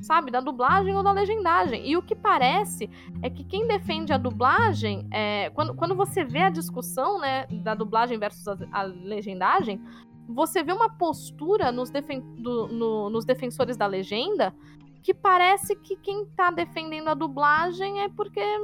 Sabe, 0.00 0.30
da 0.30 0.40
dublagem 0.40 0.94
ou 0.94 1.02
da 1.02 1.12
legendagem. 1.12 1.86
E 1.88 1.96
o 1.96 2.02
que 2.02 2.14
parece 2.14 2.90
é 3.22 3.30
que 3.30 3.42
quem 3.42 3.66
defende 3.66 4.12
a 4.12 4.18
dublagem, 4.18 5.06
é, 5.10 5.48
quando, 5.50 5.74
quando 5.74 5.94
você 5.94 6.22
vê 6.22 6.40
a 6.40 6.50
discussão 6.50 7.18
né, 7.18 7.46
da 7.46 7.74
dublagem 7.74 8.18
versus 8.18 8.46
a, 8.46 8.56
a 8.72 8.82
legendagem, 8.82 9.80
você 10.28 10.62
vê 10.62 10.72
uma 10.72 10.90
postura 10.90 11.72
nos, 11.72 11.88
defen 11.88 12.20
do, 12.36 12.68
no, 12.68 13.10
nos 13.10 13.24
defensores 13.24 13.76
da 13.76 13.86
legenda 13.86 14.54
que 15.02 15.14
parece 15.14 15.74
que 15.76 15.96
quem 15.96 16.26
tá 16.36 16.50
defendendo 16.50 17.08
a 17.08 17.14
dublagem 17.14 18.02
é 18.02 18.08
porque 18.08 18.40
é, 18.40 18.56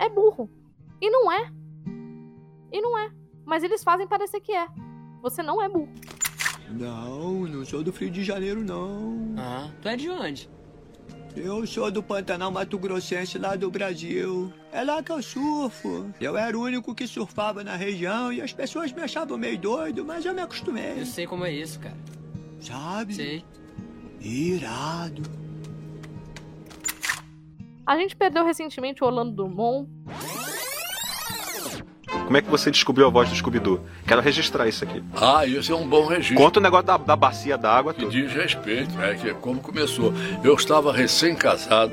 é 0.00 0.08
burro. 0.10 0.50
E 1.00 1.08
não 1.08 1.32
é. 1.32 1.50
E 2.72 2.80
não 2.80 2.98
é. 2.98 3.10
Mas 3.44 3.62
eles 3.62 3.82
fazem 3.82 4.06
parecer 4.06 4.40
que 4.40 4.52
é. 4.52 4.66
Você 5.22 5.42
não 5.42 5.62
é 5.62 5.68
burro. 5.68 5.92
Não, 6.70 7.46
não 7.46 7.64
sou 7.64 7.82
do 7.82 7.90
Rio 7.90 8.10
de 8.10 8.24
Janeiro, 8.24 8.62
não. 8.62 9.34
Ah, 9.38 9.70
tu 9.80 9.88
é 9.88 9.96
de 9.96 10.10
onde? 10.10 10.50
Eu 11.36 11.66
sou 11.66 11.90
do 11.90 12.02
Pantanal 12.02 12.50
Mato 12.50 12.78
Grossense, 12.78 13.38
lá 13.38 13.54
do 13.56 13.70
Brasil. 13.70 14.52
É 14.72 14.82
lá 14.82 15.02
que 15.02 15.12
eu 15.12 15.22
surfo. 15.22 16.10
Eu 16.18 16.36
era 16.36 16.56
o 16.58 16.62
único 16.62 16.94
que 16.94 17.06
surfava 17.06 17.62
na 17.62 17.76
região 17.76 18.32
e 18.32 18.40
as 18.40 18.54
pessoas 18.54 18.90
me 18.90 19.02
achavam 19.02 19.36
meio 19.36 19.58
doido, 19.58 20.04
mas 20.04 20.24
eu 20.24 20.32
me 20.34 20.40
acostumei. 20.40 21.00
Eu 21.00 21.06
sei 21.06 21.26
como 21.26 21.44
é 21.44 21.52
isso, 21.52 21.78
cara. 21.78 21.96
Sabe? 22.58 23.14
Sei. 23.14 23.44
Irado. 24.18 25.22
A 27.84 27.96
gente 27.98 28.16
perdeu 28.16 28.44
recentemente 28.44 29.04
o 29.04 29.06
Orlando 29.06 29.32
Drummond. 29.32 29.88
Como 32.26 32.36
é 32.36 32.42
que 32.42 32.50
você 32.50 32.72
descobriu 32.72 33.06
a 33.06 33.10
voz 33.10 33.28
do 33.30 33.36
Scooby-Doo? 33.36 33.80
Quero 34.04 34.20
registrar 34.20 34.66
isso 34.66 34.82
aqui. 34.82 35.00
Ah, 35.14 35.46
isso 35.46 35.70
é 35.70 35.76
um 35.76 35.86
bom 35.86 36.06
registro. 36.06 36.36
Conta 36.36 36.58
o 36.58 36.62
negócio 36.62 36.84
da, 36.84 36.96
da 36.96 37.14
bacia 37.14 37.56
d'água. 37.56 37.94
Que 37.94 38.04
diz 38.04 38.32
respeito, 38.32 39.00
é 39.00 39.14
que 39.14 39.32
como 39.34 39.60
começou. 39.60 40.12
Eu 40.42 40.54
estava 40.54 40.92
recém-casado. 40.92 41.92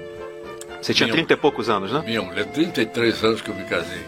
Você 0.82 0.92
tinha 0.92 1.10
30 1.10 1.34
e 1.34 1.38
poucos 1.38 1.70
anos, 1.70 1.92
né? 1.94 2.02
Minha 2.04 2.24
mulher, 2.24 2.46
33 2.48 3.24
anos 3.24 3.42
que 3.42 3.50
eu 3.50 3.56
me 3.56 3.64
casei. 3.66 4.02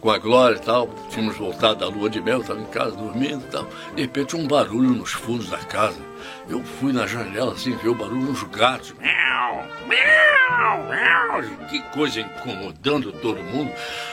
Com 0.00 0.10
a 0.10 0.18
Glória 0.18 0.56
e 0.56 0.60
tal, 0.60 0.88
tínhamos 1.08 1.36
voltado 1.36 1.80
da 1.80 1.86
lua 1.86 2.10
de 2.10 2.20
mel, 2.20 2.40
estava 2.40 2.58
em 2.58 2.66
casa 2.66 2.96
dormindo 2.96 3.44
e 3.46 3.50
tal. 3.50 3.66
De 3.94 4.02
repente, 4.02 4.34
um 4.34 4.48
barulho 4.48 4.90
nos 4.90 5.12
fundos 5.12 5.50
da 5.50 5.58
casa. 5.58 6.00
Eu 6.48 6.64
fui 6.64 6.92
na 6.92 7.06
janela 7.06 7.52
assim, 7.52 7.76
ver 7.76 7.90
o 7.90 7.94
barulho 7.94 8.26
dos 8.26 8.42
gatos. 8.44 8.92
Miau, 8.98 9.64
miau, 9.86 10.88
miau. 10.88 11.68
Que 11.68 11.80
coisa 11.94 12.20
incomodando 12.20 13.12
todo 13.12 13.40
mundo. 13.42 13.70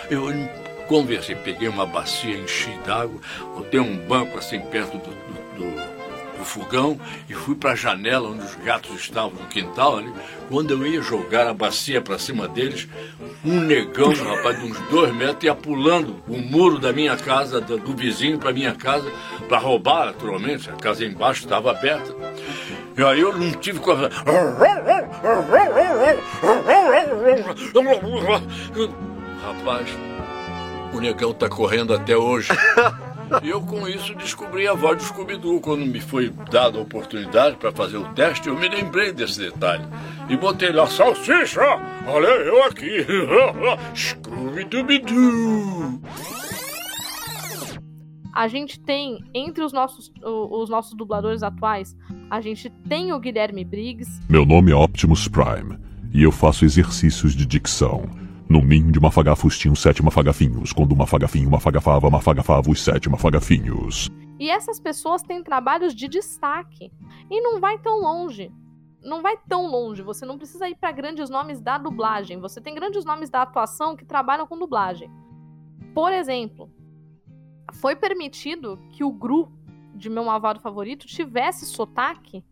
Eu 0.09 0.29
Conversei, 0.87 1.35
peguei 1.35 1.67
uma 1.67 1.85
bacia, 1.85 2.37
enchi 2.37 2.71
d'água, 2.85 3.19
botei 3.55 3.79
um 3.79 3.97
banco 4.07 4.37
assim 4.37 4.59
perto 4.59 4.97
do, 4.97 5.09
do, 5.09 5.57
do, 5.57 6.37
do 6.37 6.45
fogão 6.45 6.97
e 7.29 7.33
fui 7.33 7.55
para 7.55 7.71
a 7.71 7.75
janela 7.75 8.29
onde 8.29 8.45
os 8.45 8.55
gatos 8.55 8.95
estavam 8.95 9.31
no 9.31 9.47
quintal 9.47 9.97
ali. 9.97 10.13
Quando 10.49 10.71
eu 10.71 10.87
ia 10.87 11.01
jogar 11.01 11.47
a 11.47 11.53
bacia 11.53 12.01
para 12.01 12.17
cima 12.17 12.47
deles, 12.47 12.87
um 13.43 13.59
negão, 13.59 14.13
rapaz, 14.13 14.59
de 14.59 14.65
uns 14.65 14.79
dois 14.89 15.13
metros, 15.13 15.43
ia 15.43 15.53
pulando 15.53 16.23
o 16.27 16.37
muro 16.37 16.79
da 16.79 16.93
minha 16.93 17.17
casa, 17.17 17.59
do, 17.59 17.77
do 17.77 17.93
vizinho 17.93 18.39
para 18.39 18.53
minha 18.53 18.73
casa, 18.73 19.11
para 19.49 19.57
roubar, 19.57 20.05
naturalmente. 20.05 20.69
A 20.69 20.73
casa 20.73 21.03
embaixo 21.03 21.43
estava 21.43 21.71
aberta. 21.71 22.15
E 22.97 23.03
aí 23.03 23.19
eu 23.19 23.37
não 23.37 23.51
tive 23.51 23.79
coragem. 23.79 24.17
Rapaz, 29.43 29.87
o 30.93 30.99
negão 30.99 31.33
tá 31.33 31.49
correndo 31.49 31.93
até 31.93 32.15
hoje. 32.15 32.49
E 33.43 33.49
eu 33.49 33.61
com 33.61 33.87
isso 33.87 34.15
descobri 34.15 34.67
a 34.67 34.73
voz 34.73 34.97
do 34.97 35.03
Scooby-Doo. 35.03 35.59
Quando 35.59 35.85
me 35.85 35.99
foi 35.99 36.29
dada 36.49 36.77
a 36.77 36.81
oportunidade 36.81 37.57
para 37.57 37.71
fazer 37.71 37.97
o 37.97 38.05
teste, 38.13 38.47
eu 38.47 38.57
me 38.57 38.69
lembrei 38.69 39.11
desse 39.11 39.39
detalhe. 39.39 39.83
E 40.29 40.37
botei 40.37 40.71
lá, 40.71 40.87
salsicha! 40.87 41.61
Olha 42.07 42.27
eu 42.27 42.63
aqui! 42.63 43.05
Scooby-Dooby-Doo! 43.93 46.01
A 48.33 48.47
gente 48.47 48.79
tem, 48.79 49.19
entre 49.33 49.63
os 49.63 49.73
nossos, 49.73 50.11
os 50.23 50.69
nossos 50.69 50.95
dubladores 50.95 51.41
atuais, 51.41 51.95
a 52.29 52.39
gente 52.39 52.69
tem 52.87 53.11
o 53.11 53.19
Guilherme 53.19 53.65
Briggs. 53.65 54.21
Meu 54.29 54.45
nome 54.45 54.71
é 54.71 54.75
Optimus 54.75 55.27
Prime 55.27 55.77
e 56.13 56.23
eu 56.23 56.31
faço 56.31 56.63
exercícios 56.63 57.35
de 57.35 57.45
dicção. 57.45 58.07
No 58.57 58.63
ninho 58.63 58.91
de 58.91 58.99
mafagafos 58.99 59.55
tinham 59.55 59.75
sete 59.75 60.03
mafagafinhos. 60.03 60.73
Quando 60.73 60.91
uma 60.91 61.05
fagafinho 61.05 61.47
mafagafava, 61.47 62.09
mafagafava 62.09 62.71
os 62.71 62.81
sete 62.81 63.07
mafagafinhos. 63.07 64.09
E 64.39 64.49
essas 64.49 64.79
pessoas 64.79 65.21
têm 65.21 65.43
trabalhos 65.43 65.93
de 65.93 66.07
destaque. 66.07 66.91
E 67.29 67.39
não 67.39 67.59
vai 67.59 67.77
tão 67.77 67.99
longe. 68.01 68.51
Não 69.03 69.21
vai 69.21 69.37
tão 69.47 69.67
longe. 69.67 70.01
Você 70.01 70.25
não 70.25 70.39
precisa 70.39 70.67
ir 70.67 70.75
para 70.75 70.91
grandes 70.91 71.29
nomes 71.29 71.61
da 71.61 71.77
dublagem. 71.77 72.39
Você 72.39 72.59
tem 72.59 72.73
grandes 72.73 73.05
nomes 73.05 73.29
da 73.29 73.43
atuação 73.43 73.95
que 73.95 74.03
trabalham 74.03 74.47
com 74.47 74.57
dublagem. 74.57 75.07
Por 75.93 76.11
exemplo, 76.11 76.67
foi 77.73 77.95
permitido 77.95 78.79
que 78.89 79.03
o 79.03 79.11
Gru, 79.11 79.51
de 79.93 80.09
meu 80.09 80.25
malvado 80.25 80.59
favorito, 80.61 81.05
tivesse 81.05 81.63
sotaque 81.67 82.43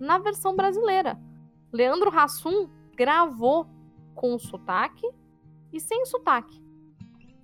na 0.00 0.16
versão 0.16 0.56
brasileira. 0.56 1.20
Leandro 1.70 2.08
Hassum 2.08 2.66
gravou 2.96 3.66
com 4.14 4.38
sotaque 4.38 5.06
e 5.72 5.80
sem 5.80 6.04
sotaque. 6.04 6.60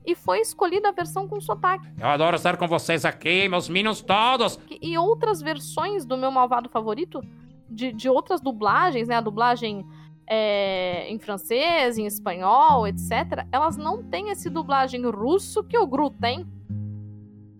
E 0.04 0.14
foi 0.14 0.40
escolhida 0.40 0.88
a 0.88 0.92
versão 0.92 1.26
com 1.26 1.40
sotaque. 1.40 1.88
Eu 1.98 2.06
adoro 2.06 2.36
estar 2.36 2.56
com 2.56 2.68
vocês 2.68 3.04
aqui, 3.04 3.48
meus 3.48 3.68
minions 3.68 4.00
todos. 4.00 4.58
E 4.80 4.96
outras 4.96 5.42
versões 5.42 6.06
do 6.06 6.16
meu 6.16 6.30
malvado 6.30 6.68
favorito, 6.68 7.20
de, 7.68 7.92
de 7.92 8.08
outras 8.08 8.40
dublagens, 8.40 9.08
né? 9.08 9.16
A 9.16 9.20
dublagem 9.20 9.84
é, 10.28 11.08
em 11.10 11.18
francês, 11.18 11.98
em 11.98 12.06
espanhol, 12.06 12.86
etc. 12.86 13.46
Elas 13.50 13.76
não 13.76 14.02
têm 14.02 14.30
esse 14.30 14.48
dublagem 14.48 15.04
russo 15.06 15.64
que 15.64 15.76
o 15.76 15.86
Gru 15.86 16.10
tem. 16.10 16.46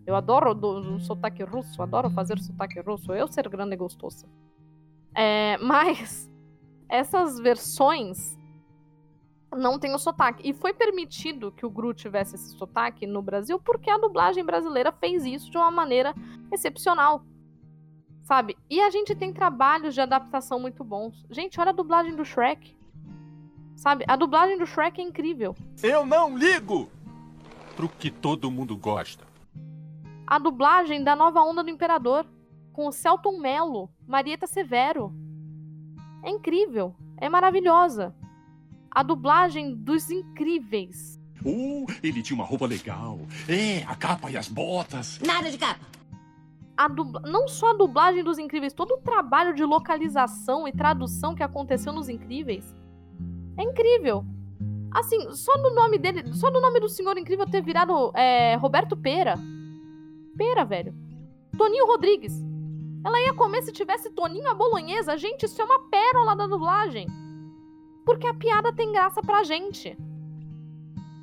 Eu 0.07 0.15
adoro 0.15 0.55
do, 0.55 0.81
do 0.81 1.01
sotaque 1.01 1.43
russo, 1.43 1.83
adoro 1.83 2.09
fazer 2.11 2.39
sotaque 2.39 2.81
russo. 2.81 3.13
Eu 3.13 3.27
ser 3.27 3.49
grande 3.49 3.75
e 3.75 3.77
gostosa. 3.77 4.29
É, 5.13 5.59
mas 5.63 6.31
essas 6.89 7.41
versões 7.41 8.36
não 9.57 9.79
tem 9.79 9.95
o 9.95 9.99
sotaque. 9.99 10.49
E 10.49 10.53
foi 10.53 10.73
permitido 10.73 11.53
que 11.53 11.65
o 11.65 11.71
Gru 11.71 11.95
tivesse 11.95 12.35
esse 12.35 12.57
sotaque 12.57 13.07
no 13.07 13.23
Brasil 13.23 13.59
porque 13.59 13.91
a 13.91 13.99
dublagem 13.99 14.45
brasileira 14.45 14.93
fez 14.93 15.25
isso 15.25 15.51
de 15.51 15.57
uma 15.57 15.71
maneira 15.71 16.15
excepcional. 16.53 17.25
Sabe? 18.23 18.57
E 18.69 18.81
a 18.81 18.91
gente 18.91 19.15
tem 19.15 19.33
trabalhos 19.33 19.95
de 19.95 20.01
adaptação 20.01 20.59
muito 20.59 20.83
bons. 20.83 21.25
Gente, 21.31 21.61
olha 21.61 21.71
a 21.71 21.75
dublagem 21.75 22.15
do 22.15 22.25
Shrek. 22.25 22.77
Sabe? 23.77 24.05
A 24.09 24.17
dublagem 24.17 24.59
do 24.59 24.67
Shrek 24.67 25.01
é 25.01 25.05
incrível. 25.05 25.55
Eu 25.83 26.05
não 26.05 26.37
ligo 26.37 26.91
pro 27.77 27.89
que 27.89 28.11
todo 28.11 28.51
mundo 28.51 28.77
gosta. 28.77 29.25
A 30.27 30.39
dublagem 30.39 31.05
da 31.05 31.15
nova 31.15 31.41
onda 31.41 31.63
do 31.63 31.71
Imperador, 31.71 32.27
com 32.73 32.89
o 32.89 32.93
Celton 32.93 33.39
Mello, 33.39 33.89
Marieta 34.07 34.47
Severo. 34.47 35.13
É 36.25 36.31
incrível. 36.31 36.97
É 37.19 37.29
maravilhosa 37.29 38.15
a 38.97 39.03
dublagem 39.03 39.75
dos 39.75 40.11
incríveis. 40.11 41.21
Uh, 41.45 41.85
ele 42.03 42.23
tinha 42.23 42.35
uma 42.35 42.47
roupa 42.47 42.65
legal. 42.65 43.19
É, 43.47 43.83
a 43.83 43.95
capa 43.95 44.31
e 44.31 44.39
as 44.39 44.49
botas. 44.49 45.21
Nada 45.21 45.51
de 45.51 45.59
capa. 45.59 45.85
A 46.75 46.89
dubla... 46.89 47.21
Não 47.21 47.47
só 47.47 47.73
a 47.73 47.75
dublagem 47.75 48.25
dos 48.25 48.39
incríveis, 48.39 48.73
todo 48.73 48.95
o 48.95 48.97
trabalho 48.97 49.55
de 49.55 49.63
localização 49.67 50.67
e 50.67 50.73
tradução 50.73 51.35
que 51.35 51.43
aconteceu 51.43 51.93
nos 51.93 52.09
incríveis. 52.09 52.75
É 53.59 53.65
incrível. 53.65 54.25
Assim, 54.91 55.31
só 55.33 55.59
no 55.59 55.75
nome 55.75 55.99
dele, 55.99 56.33
só 56.33 56.51
no 56.51 56.59
nome 56.59 56.81
do 56.81 56.89
Senhor 56.89 57.19
Incrível 57.19 57.47
ter 57.47 57.61
virado 57.61 58.11
é, 58.15 58.55
Roberto 58.55 58.97
Pera. 58.97 59.35
Pera, 60.39 60.65
velho. 60.65 60.95
Toninho 61.55 61.87
Rodrigues. 61.87 62.33
Ela 63.05 63.21
ia 63.21 63.35
comer 63.35 63.61
se 63.61 63.73
tivesse 63.73 64.09
Toninho 64.09 64.51
a 64.51 64.55
bolonhesa. 64.55 65.19
Gente, 65.19 65.45
isso 65.45 65.61
é 65.61 65.65
uma 65.67 65.81
pérola 65.91 66.35
da 66.35 66.47
dublagem 66.47 67.26
porque 68.07 68.27
a 68.27 68.33
piada 68.33 68.73
tem 68.73 68.93
graça 68.93 69.21
pra 69.21 69.43
gente. 69.43 69.99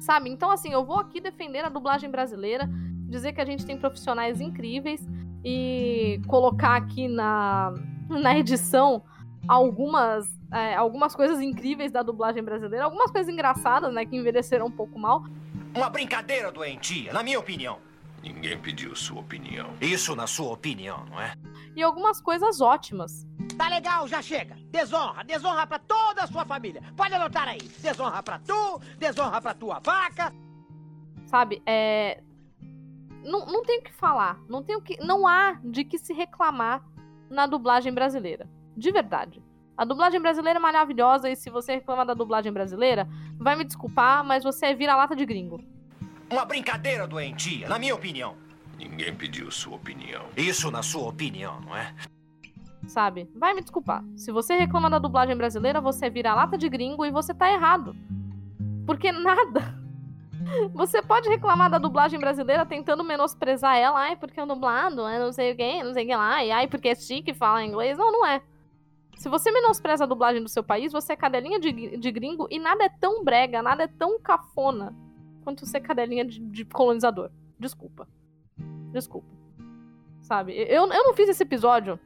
Sabe? 0.02 0.30
Então, 0.30 0.52
assim, 0.52 0.74
eu 0.74 0.86
vou 0.86 1.00
aqui 1.00 1.22
defender 1.22 1.64
a 1.64 1.70
dublagem 1.70 2.12
brasileira, 2.12 2.70
dizer 3.08 3.32
que 3.32 3.40
a 3.40 3.46
gente 3.46 3.66
tem 3.66 3.78
profissionais 3.78 4.42
incríveis 4.42 5.08
e 5.46 6.22
colocar 6.28 6.76
aqui 6.76 7.08
na, 7.08 7.74
na 8.10 8.38
edição 8.38 9.02
algumas, 9.48 10.28
é, 10.52 10.76
algumas 10.76 11.16
coisas 11.16 11.40
incríveis 11.40 11.90
da 11.90 12.04
dublagem 12.04 12.44
brasileira, 12.44 12.84
algumas 12.84 13.10
coisas 13.12 13.32
engraçadas, 13.32 13.94
né, 13.94 14.06
que 14.06 14.18
envelheceram 14.18 14.66
um 14.66 14.72
pouco 14.72 15.00
mal. 15.00 15.24
Uma 15.74 15.90
brincadeira 15.90 16.52
doentia, 16.52 17.14
na 17.14 17.24
minha 17.24 17.40
opinião. 17.40 17.80
Ninguém 18.22 18.58
pediu 18.58 18.96
sua 18.96 19.22
opinião. 19.22 19.70
Isso 19.82 20.16
na 20.16 20.28
sua 20.28 20.54
opinião, 20.54 21.06
não 21.10 21.20
é? 21.20 21.34
E 21.76 21.82
algumas 21.82 22.22
coisas 22.22 22.62
ótimas. 22.62 23.26
Tá 23.58 23.70
legal, 23.70 24.08
já 24.08 24.22
chega. 24.22 24.56
Desonra, 24.72 25.24
desonra 25.24 25.68
pra 25.68 25.80
toda 25.80 26.24
a 26.24 26.28
sua 26.28 26.46
família. 26.46 26.82
Pode 26.96 27.14
anotar 27.14 27.48
aí. 27.48 27.62
Desonra 27.80 28.24
pra 28.24 28.40
tu, 28.40 28.80
desonra 28.98 29.42
pra 29.42 29.54
tua 29.54 29.80
vaca. 29.80 30.34
Sabe, 31.26 31.62
é. 31.66 32.22
Não, 33.24 33.46
não 33.46 33.64
tem 33.64 33.80
o 33.80 33.84
que 33.84 33.94
falar. 33.94 34.40
Não 34.50 34.64
tem 34.64 34.76
o 34.76 34.82
que. 34.82 34.98
Não 35.04 35.28
há 35.28 35.60
de 35.64 35.84
que 35.84 35.98
se 35.98 36.14
reclamar 36.14 36.84
na 37.30 37.46
dublagem 37.46 37.94
brasileira. 37.94 38.50
De 38.76 38.92
verdade. 38.92 39.42
A 39.76 39.86
dublagem 39.86 40.22
brasileira 40.22 40.60
é 40.60 40.62
maravilhosa 40.62 41.30
e 41.30 41.36
se 41.36 41.50
você 41.50 41.76
reclama 41.76 42.06
da 42.06 42.14
dublagem 42.14 42.52
brasileira, 42.52 43.08
vai 43.38 43.56
me 43.56 43.64
desculpar, 43.64 44.24
mas 44.24 44.44
você 44.44 44.68
é 44.68 44.76
vira-lata 44.76 45.16
de 45.16 45.26
gringo. 45.26 45.64
Uma 46.30 46.46
brincadeira 46.46 47.08
doentia, 47.08 47.68
na 47.68 47.80
minha 47.80 47.96
opinião. 47.96 48.36
Ninguém 48.78 49.16
pediu 49.16 49.50
sua 49.52 49.76
opinião. 49.76 50.26
Isso 50.36 50.70
na 50.70 50.84
sua 50.84 51.10
opinião, 51.10 51.60
não 51.62 51.76
é? 51.76 51.94
Sabe? 52.88 53.30
Vai 53.36 53.54
me 53.54 53.62
desculpar. 53.62 54.04
Se 54.16 54.32
você 54.32 54.56
reclama 54.56 54.90
da 54.90 55.00
dublagem 55.00 55.36
brasileira, 55.36 55.80
você 55.80 56.10
vira 56.10 56.34
lata 56.34 56.58
de 56.58 56.68
gringo 56.68 57.06
e 57.06 57.12
você 57.12 57.34
tá 57.34 57.52
errado. 57.52 57.96
Porque 58.86 59.12
nada. 59.12 59.82
Você 60.74 61.02
pode 61.02 61.30
reclamar 61.30 61.70
da 61.70 61.78
dublagem 61.78 62.20
brasileira 62.20 62.66
tentando 62.66 63.02
menosprezar 63.02 63.78
ela. 63.78 63.98
Ai, 63.98 64.18
porque 64.18 64.42
é 64.42 64.46
dublado, 64.46 65.08
é 65.08 65.18
não 65.18 65.32
sei 65.32 65.54
o 65.54 65.56
que, 65.56 65.82
não 65.82 65.94
sei 65.94 66.06
lá. 66.14 66.44
E 66.44 66.52
ai, 66.52 66.68
porque 66.68 66.90
é 66.90 66.96
chique 66.96 67.34
falar 67.34 67.64
inglês. 67.64 67.98
Não, 67.98 68.12
não 68.12 68.26
é. 68.26 68.42
Se 69.16 69.30
você 69.30 69.52
menospreza 69.52 70.04
a 70.04 70.08
dublagem 70.08 70.44
do 70.44 70.50
seu 70.50 70.64
país, 70.64 70.92
você 70.92 71.14
é 71.14 71.16
cadelinha 71.16 71.60
de, 71.60 71.98
de 71.98 72.12
gringo 72.12 72.48
e 72.52 72.60
nada 72.60 72.84
é 72.84 72.90
tão 72.90 73.24
brega, 73.24 73.62
nada 73.62 73.84
é 73.84 73.88
tão 73.88 74.20
cafona 74.20 74.94
quanto 75.44 75.66
ser 75.66 75.82
cadelinha 75.82 76.26
de, 76.26 76.40
de 76.40 76.66
colonizador. 76.66 77.30
Desculpa. 77.58 78.08
Desculpa. 78.92 79.28
Sabe? 80.22 80.54
Eu, 80.54 80.88
eu 80.92 81.04
não 81.04 81.14
fiz 81.14 81.30
esse 81.30 81.44
episódio 81.44 82.00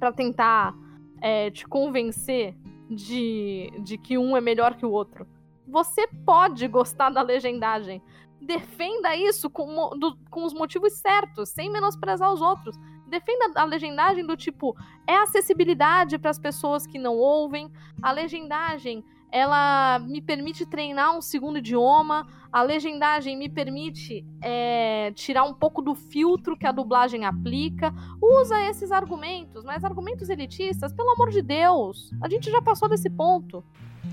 para 0.00 0.10
tentar 0.12 0.74
é, 1.20 1.50
te 1.50 1.68
convencer 1.68 2.56
de, 2.88 3.70
de 3.84 3.98
que 3.98 4.16
um 4.18 4.36
é 4.36 4.40
melhor 4.40 4.74
que 4.74 4.86
o 4.86 4.90
outro. 4.90 5.26
Você 5.68 6.08
pode 6.26 6.66
gostar 6.66 7.10
da 7.10 7.22
legendagem. 7.22 8.02
Defenda 8.40 9.14
isso 9.14 9.48
com, 9.50 9.90
do, 9.90 10.16
com 10.30 10.44
os 10.44 10.54
motivos 10.54 10.94
certos, 10.94 11.50
sem 11.50 11.70
menosprezar 11.70 12.32
os 12.32 12.40
outros. 12.40 12.76
Defenda 13.06 13.52
a 13.60 13.64
legendagem 13.64 14.26
do 14.26 14.36
tipo: 14.36 14.74
é 15.06 15.16
acessibilidade 15.16 16.18
para 16.18 16.30
as 16.30 16.38
pessoas 16.38 16.86
que 16.86 16.98
não 16.98 17.16
ouvem, 17.16 17.70
a 18.02 18.10
legendagem 18.10 19.04
ela 19.32 19.98
me 20.00 20.20
permite 20.20 20.66
treinar 20.66 21.16
um 21.16 21.22
segundo 21.22 21.58
idioma, 21.58 22.26
a 22.52 22.62
legendagem 22.62 23.36
me 23.36 23.48
permite 23.48 24.24
é, 24.42 25.12
tirar 25.14 25.44
um 25.44 25.54
pouco 25.54 25.80
do 25.80 25.94
filtro 25.94 26.56
que 26.56 26.66
a 26.66 26.72
dublagem 26.72 27.24
aplica. 27.24 27.94
Usa 28.20 28.60
esses 28.62 28.90
argumentos, 28.90 29.64
mas 29.64 29.84
argumentos 29.84 30.28
elitistas, 30.28 30.92
pelo 30.92 31.10
amor 31.10 31.30
de 31.30 31.42
Deus, 31.42 32.10
a 32.20 32.28
gente 32.28 32.50
já 32.50 32.60
passou 32.60 32.88
desse 32.88 33.08
ponto. 33.08 33.64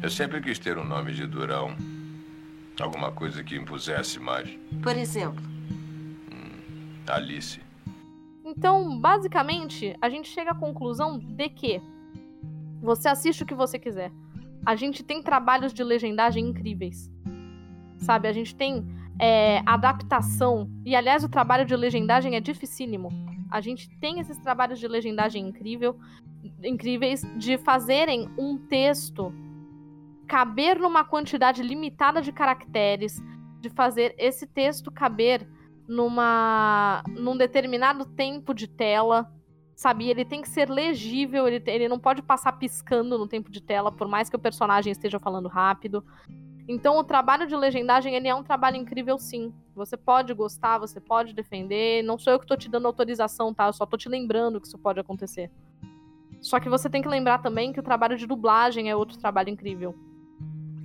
Eu 0.01 0.09
sempre 0.09 0.39
quis 0.39 0.59
ter 0.59 0.77
um 0.77 0.85
nome 0.85 1.13
de 1.13 1.25
durão. 1.25 1.75
Alguma 2.79 3.11
coisa 3.11 3.43
que 3.43 3.55
impusesse 3.55 4.19
mais. 4.19 4.47
Por 4.83 4.95
exemplo? 4.95 5.43
Hum, 6.31 7.01
Alice. 7.07 7.59
Então, 8.45 8.99
basicamente, 8.99 9.95
a 9.99 10.09
gente 10.09 10.29
chega 10.29 10.51
à 10.51 10.55
conclusão 10.55 11.17
de 11.17 11.49
que 11.49 11.81
você 12.79 13.09
assiste 13.09 13.41
o 13.41 13.45
que 13.47 13.55
você 13.55 13.79
quiser 13.79 14.11
a 14.67 14.75
gente 14.75 15.01
tem 15.01 15.23
trabalhos 15.23 15.73
de 15.73 15.81
legendagem 15.81 16.45
incríveis. 16.45 17.09
Sabe, 17.99 18.27
a 18.27 18.33
gente 18.33 18.53
tem 18.53 18.85
é, 19.17 19.61
adaptação. 19.65 20.69
E, 20.85 20.93
aliás, 20.93 21.23
o 21.23 21.29
trabalho 21.29 21.65
de 21.65 21.73
legendagem 21.73 22.35
é 22.35 22.41
dificílimo. 22.41 23.09
A 23.49 23.61
gente 23.61 23.89
tem 24.01 24.19
esses 24.19 24.37
trabalhos 24.39 24.77
de 24.77 24.85
legendagem 24.85 25.47
incrível, 25.47 25.97
incríveis 26.61 27.21
de 27.37 27.57
fazerem 27.57 28.29
um 28.37 28.57
texto 28.57 29.33
caber 30.27 30.77
numa 30.77 31.05
quantidade 31.05 31.63
limitada 31.63 32.21
de 32.21 32.33
caracteres, 32.33 33.23
de 33.61 33.69
fazer 33.69 34.13
esse 34.17 34.45
texto 34.45 34.91
caber 34.91 35.47
numa 35.87 37.01
num 37.07 37.37
determinado 37.37 38.03
tempo 38.05 38.53
de 38.53 38.67
tela, 38.67 39.33
sabe? 39.77 40.09
Ele 40.09 40.25
tem 40.25 40.41
que 40.41 40.49
ser 40.49 40.71
legível, 40.71 41.47
ele, 41.47 41.61
ele 41.67 41.87
não 41.87 41.99
pode 41.99 42.23
passar 42.23 42.51
piscando 42.53 43.15
no 43.15 43.27
tempo 43.27 43.51
de 43.51 43.61
tela, 43.61 43.91
por 43.91 44.07
mais 44.07 44.27
que 44.27 44.35
o 44.35 44.39
personagem 44.39 44.91
esteja 44.91 45.19
falando 45.19 45.47
rápido. 45.47 46.03
Então, 46.67 46.97
o 46.97 47.03
trabalho 47.03 47.45
de 47.45 47.55
legendagem, 47.55 48.15
ele 48.15 48.27
é 48.27 48.33
um 48.33 48.43
trabalho 48.43 48.75
incrível, 48.75 49.19
sim. 49.19 49.53
Você 49.75 49.95
pode 49.95 50.33
gostar, 50.33 50.79
você 50.79 50.99
pode 50.99 51.31
defender. 51.31 52.03
Não 52.03 52.17
sou 52.17 52.33
eu 52.33 52.39
que 52.39 52.47
tô 52.47 52.57
te 52.57 52.67
dando 52.67 52.87
autorização, 52.87 53.53
tá? 53.53 53.67
Eu 53.67 53.73
só 53.73 53.85
tô 53.85 53.95
te 53.95 54.09
lembrando 54.09 54.59
que 54.59 54.65
isso 54.65 54.79
pode 54.79 54.99
acontecer. 54.99 55.51
Só 56.41 56.59
que 56.59 56.67
você 56.67 56.89
tem 56.89 57.03
que 57.03 57.07
lembrar 57.07 57.37
também 57.43 57.71
que 57.71 57.79
o 57.79 57.83
trabalho 57.83 58.17
de 58.17 58.25
dublagem 58.25 58.89
é 58.89 58.95
outro 58.95 59.19
trabalho 59.19 59.49
incrível. 59.49 59.95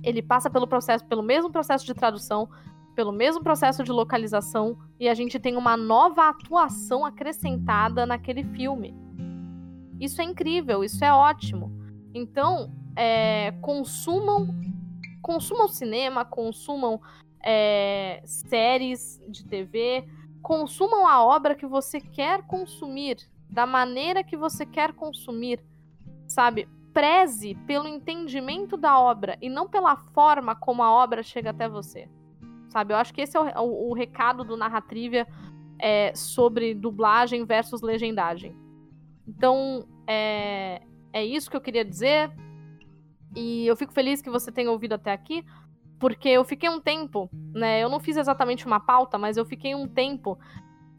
Ele 0.03 0.21
passa 0.21 0.51
pelo 0.51 0.67
processo, 0.67 1.03
pelo 1.05 1.23
mesmo 1.23 1.51
processo 1.51 1.83
de 1.83 1.95
tradução, 1.95 2.47
pelo 2.95 3.11
mesmo 3.11 3.43
processo 3.43 3.83
de 3.83 3.91
localização, 3.91 4.77
e 4.99 5.09
a 5.09 5.13
gente 5.13 5.39
tem 5.39 5.57
uma 5.57 5.75
nova 5.75 6.29
atuação 6.29 7.05
acrescentada 7.05 8.05
naquele 8.05 8.43
filme. 8.43 8.95
Isso 9.99 10.21
é 10.21 10.25
incrível, 10.25 10.83
isso 10.83 11.03
é 11.03 11.13
ótimo. 11.13 11.71
Então, 12.13 12.71
é, 12.95 13.51
consumam 13.61 14.47
consumam 15.23 15.69
cinema, 15.69 16.25
consumam 16.25 16.99
é, 17.41 18.21
séries 18.25 19.21
de 19.27 19.45
TV, 19.45 20.05
consumam 20.41 21.07
a 21.07 21.23
obra 21.23 21.55
que 21.55 21.65
você 21.65 22.01
quer 22.01 22.43
consumir, 22.43 23.17
da 23.49 23.65
maneira 23.65 24.23
que 24.23 24.35
você 24.35 24.65
quer 24.65 24.93
consumir, 24.93 25.63
sabe? 26.27 26.67
Preze 26.93 27.55
pelo 27.65 27.87
entendimento 27.87 28.75
da 28.75 28.99
obra 28.99 29.37
e 29.41 29.49
não 29.49 29.67
pela 29.67 29.95
forma 29.95 30.55
como 30.55 30.83
a 30.83 30.91
obra 30.91 31.23
chega 31.23 31.51
até 31.51 31.69
você, 31.69 32.09
sabe? 32.73 32.93
Eu 32.93 32.97
acho 32.97 33.13
que 33.13 33.21
esse 33.21 33.37
é 33.37 33.39
o, 33.39 33.45
o, 33.61 33.91
o 33.91 33.93
recado 33.93 34.43
do 34.43 34.57
Narratrivia 34.57 35.27
é, 35.79 36.13
sobre 36.15 36.73
dublagem 36.73 37.45
versus 37.45 37.81
legendagem. 37.81 38.55
Então, 39.27 39.87
é, 40.07 40.81
é 41.13 41.23
isso 41.23 41.49
que 41.49 41.55
eu 41.55 41.61
queria 41.61 41.85
dizer. 41.85 42.31
E 43.35 43.65
eu 43.67 43.75
fico 43.75 43.93
feliz 43.93 44.21
que 44.21 44.29
você 44.29 44.51
tenha 44.51 44.71
ouvido 44.71 44.93
até 44.93 45.11
aqui, 45.11 45.45
porque 45.99 46.29
eu 46.29 46.43
fiquei 46.43 46.69
um 46.69 46.81
tempo, 46.81 47.29
né? 47.53 47.81
Eu 47.81 47.89
não 47.89 47.99
fiz 47.99 48.17
exatamente 48.17 48.65
uma 48.65 48.79
pauta, 48.79 49.17
mas 49.17 49.37
eu 49.37 49.45
fiquei 49.45 49.73
um 49.75 49.87
tempo 49.87 50.37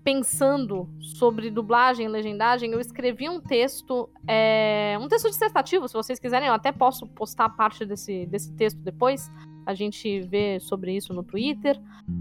pensando 0.05 0.87
sobre 1.01 1.51
dublagem 1.51 2.05
e 2.05 2.09
legendagem. 2.09 2.71
Eu 2.71 2.79
escrevi 2.79 3.29
um 3.29 3.41
texto, 3.41 4.09
é, 4.29 4.97
um 5.01 5.09
texto 5.09 5.31
dissertativo, 5.31 5.89
se 5.89 5.95
vocês 5.95 6.19
quiserem, 6.19 6.47
eu 6.47 6.55
até 6.55 6.71
posso 6.71 7.07
postar 7.07 7.49
parte 7.49 7.87
desse, 7.87 8.27
desse 8.27 8.53
texto 8.53 8.79
depois. 8.81 9.33
A 9.65 9.73
gente 9.73 10.21
vê 10.21 10.61
sobre 10.61 10.95
isso 10.95 11.15
no 11.15 11.23
Twitter. 11.23 11.81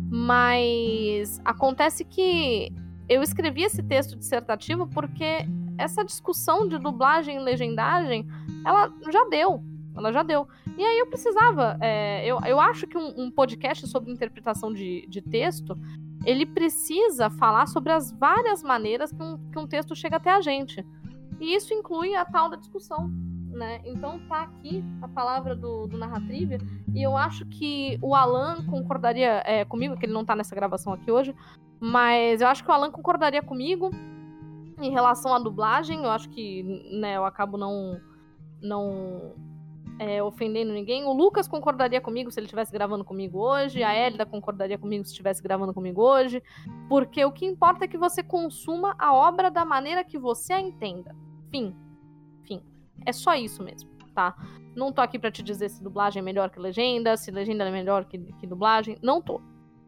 Mas 0.09 1.41
acontece 1.43 2.05
que 2.05 2.71
eu 3.09 3.21
escrevi 3.21 3.63
esse 3.63 3.83
texto 3.83 4.15
dissertativo 4.15 4.87
porque 4.87 5.45
essa 5.77 6.05
discussão 6.05 6.67
de 6.67 6.77
dublagem 6.77 7.35
e 7.35 7.39
legendagem, 7.39 8.25
ela 8.65 8.93
já 9.11 9.25
deu, 9.25 9.61
ela 9.93 10.13
já 10.13 10.23
deu. 10.23 10.47
E 10.77 10.83
aí 10.83 10.99
eu 10.99 11.07
precisava. 11.07 11.77
É, 11.81 12.25
eu, 12.25 12.39
eu 12.45 12.61
acho 12.61 12.87
que 12.87 12.97
um, 12.97 13.23
um 13.23 13.31
podcast 13.31 13.85
sobre 13.87 14.11
interpretação 14.11 14.71
de, 14.71 15.05
de 15.07 15.21
texto 15.21 15.77
ele 16.25 16.45
precisa 16.45 17.29
falar 17.29 17.67
sobre 17.67 17.91
as 17.91 18.11
várias 18.11 18.63
maneiras 18.63 19.11
que 19.11 19.21
um, 19.21 19.37
que 19.51 19.59
um 19.59 19.67
texto 19.67 19.95
chega 19.95 20.17
até 20.17 20.31
a 20.31 20.41
gente. 20.41 20.85
E 21.39 21.55
isso 21.55 21.73
inclui 21.73 22.15
a 22.15 22.25
tal 22.25 22.49
da 22.49 22.55
discussão. 22.55 23.11
Né? 23.49 23.81
Então 23.85 24.19
tá 24.27 24.41
aqui 24.43 24.83
a 25.01 25.07
palavra 25.07 25.55
do, 25.55 25.85
do 25.85 25.95
Narratrivia, 25.95 26.57
e 26.91 27.03
eu 27.03 27.15
acho 27.15 27.45
que 27.45 27.99
o 28.01 28.15
Alan 28.15 28.65
concordaria 28.65 29.43
é, 29.45 29.63
comigo, 29.63 29.95
que 29.95 30.07
ele 30.07 30.13
não 30.13 30.25
tá 30.25 30.35
nessa 30.35 30.55
gravação 30.55 30.91
aqui 30.91 31.11
hoje, 31.11 31.35
mas 31.79 32.41
eu 32.41 32.47
acho 32.47 32.63
que 32.63 32.71
o 32.71 32.73
Alan 32.73 32.89
concordaria 32.89 33.43
comigo 33.43 33.91
em 34.81 34.89
relação 34.89 35.35
à 35.35 35.39
dublagem. 35.39 36.03
Eu 36.03 36.09
acho 36.09 36.29
que 36.29 36.63
né, 36.99 37.17
eu 37.17 37.25
acabo 37.25 37.57
não, 37.57 37.99
não 38.59 39.35
é, 39.99 40.21
ofendendo 40.21 40.73
ninguém. 40.73 41.05
O 41.05 41.13
Lucas 41.13 41.47
concordaria 41.47 42.01
comigo 42.01 42.31
se 42.31 42.39
ele 42.39 42.45
estivesse 42.45 42.71
gravando 42.71 43.03
comigo 43.03 43.39
hoje. 43.39 43.83
A 43.83 43.95
Elida 43.95 44.25
concordaria 44.25 44.77
comigo 44.77 45.03
se 45.05 45.11
estivesse 45.11 45.41
gravando 45.41 45.73
comigo 45.73 46.01
hoje. 46.01 46.41
Porque 46.89 47.23
o 47.23 47.31
que 47.31 47.45
importa 47.45 47.85
é 47.85 47.87
que 47.87 47.97
você 47.97 48.23
consuma 48.23 48.95
a 48.97 49.13
obra 49.13 49.49
da 49.49 49.63
maneira 49.63 50.03
que 50.03 50.17
você 50.17 50.53
a 50.53 50.61
entenda. 50.61 51.15
Fim. 51.49 51.75
Fim. 52.43 52.61
É 53.05 53.11
só 53.11 53.35
isso 53.35 53.63
mesmo, 53.63 53.89
tá? 54.13 54.35
Não 54.75 54.91
tô 54.91 55.01
aqui 55.01 55.19
para 55.19 55.31
te 55.31 55.43
dizer 55.43 55.69
se 55.69 55.83
dublagem 55.83 56.19
é 56.19 56.23
melhor 56.23 56.49
que 56.49 56.59
legenda, 56.59 57.15
se 57.15 57.29
legenda 57.29 57.63
é 57.63 57.71
melhor 57.71 58.05
que, 58.05 58.17
que 58.17 58.47
dublagem. 58.47 58.97
Não 59.01 59.21
tô. 59.21 59.41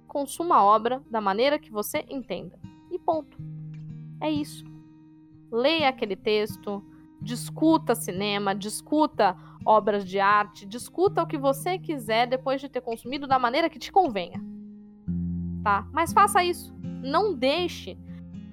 Consuma 0.08 0.58
a 0.58 0.64
obra 0.64 1.02
da 1.10 1.20
maneira 1.20 1.58
que 1.58 1.72
você 1.72 2.06
entenda. 2.08 2.58
E 2.92 3.00
ponto. 3.00 3.38
É 4.22 4.30
isso. 4.30 4.64
Leia 5.52 5.90
aquele 5.90 6.16
texto, 6.16 6.84
discuta 7.22 7.96
cinema, 7.96 8.54
discuta 8.54 9.36
obras 9.66 10.06
de 10.06 10.20
arte, 10.20 10.66
discuta 10.66 11.24
o 11.24 11.28
que 11.28 11.38
você 11.38 11.80
quiser 11.80 12.28
depois 12.28 12.62
de 12.62 12.70
ter 12.70 12.82
consumido 12.82 13.28
da 13.28 13.40
maneira 13.40 13.70
que 13.70 13.80
te 13.80 13.92
convenha. 13.92 14.40
Tá? 15.64 15.88
Mas 15.92 16.14
faça 16.14 16.44
isso. 16.44 16.74
Não 16.82 17.34
deixe 17.34 17.98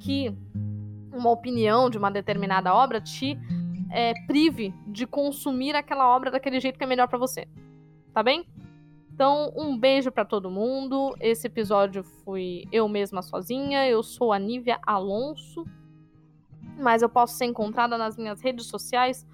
que 0.00 0.34
uma 1.12 1.30
opinião 1.30 1.90
de 1.90 1.98
uma 1.98 2.10
determinada 2.10 2.74
obra 2.74 3.00
te 3.00 3.38
é, 3.90 4.14
prive 4.26 4.74
de 4.86 5.06
consumir 5.06 5.76
aquela 5.76 6.08
obra 6.14 6.30
daquele 6.30 6.58
jeito 6.58 6.78
que 6.78 6.84
é 6.84 6.86
melhor 6.86 7.08
para 7.08 7.18
você. 7.18 7.46
Tá 8.14 8.22
bem? 8.22 8.46
Então, 9.14 9.52
um 9.54 9.78
beijo 9.78 10.10
para 10.10 10.24
todo 10.24 10.50
mundo. 10.50 11.14
Esse 11.20 11.46
episódio 11.46 12.02
fui 12.02 12.64
eu 12.72 12.88
mesma 12.88 13.20
sozinha. 13.20 13.86
Eu 13.86 14.02
sou 14.02 14.32
a 14.32 14.38
Nívia 14.38 14.80
Alonso. 14.86 15.64
Mas 16.79 17.03
eu 17.03 17.09
posso 17.09 17.35
ser 17.35 17.45
encontrada 17.45 17.97
nas 17.97 18.16
minhas 18.16 18.41
redes 18.41 18.66
sociais 18.66 19.27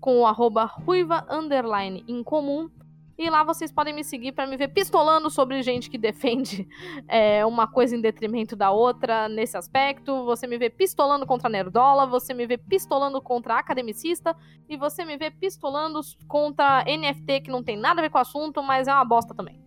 com 0.00 0.20
o 0.20 0.26
arroba 0.26 0.64
ruiva 0.64 1.26
underline 1.30 2.04
incomum. 2.06 2.70
E 3.18 3.30
lá 3.30 3.42
vocês 3.42 3.72
podem 3.72 3.94
me 3.94 4.04
seguir 4.04 4.32
para 4.32 4.46
me 4.46 4.58
ver 4.58 4.68
pistolando 4.68 5.30
sobre 5.30 5.62
gente 5.62 5.88
que 5.88 5.96
defende 5.96 6.68
é, 7.08 7.46
uma 7.46 7.66
coisa 7.66 7.96
em 7.96 8.00
detrimento 8.00 8.54
da 8.54 8.70
outra 8.70 9.26
nesse 9.26 9.56
aspecto. 9.56 10.24
Você 10.26 10.46
me 10.46 10.58
vê 10.58 10.68
pistolando 10.68 11.26
contra 11.26 11.48
a 11.48 11.50
Nerdola, 11.50 12.06
você 12.06 12.34
me 12.34 12.46
vê 12.46 12.58
pistolando 12.58 13.20
contra 13.22 13.58
academicista 13.58 14.36
e 14.68 14.76
você 14.76 15.02
me 15.02 15.16
vê 15.16 15.30
pistolando 15.30 16.00
contra 16.28 16.84
NFT 16.84 17.40
que 17.40 17.50
não 17.50 17.62
tem 17.62 17.76
nada 17.76 18.00
a 18.00 18.04
ver 18.04 18.10
com 18.10 18.18
o 18.18 18.20
assunto, 18.20 18.62
mas 18.62 18.86
é 18.86 18.92
uma 18.92 19.04
bosta 19.04 19.34
também, 19.34 19.62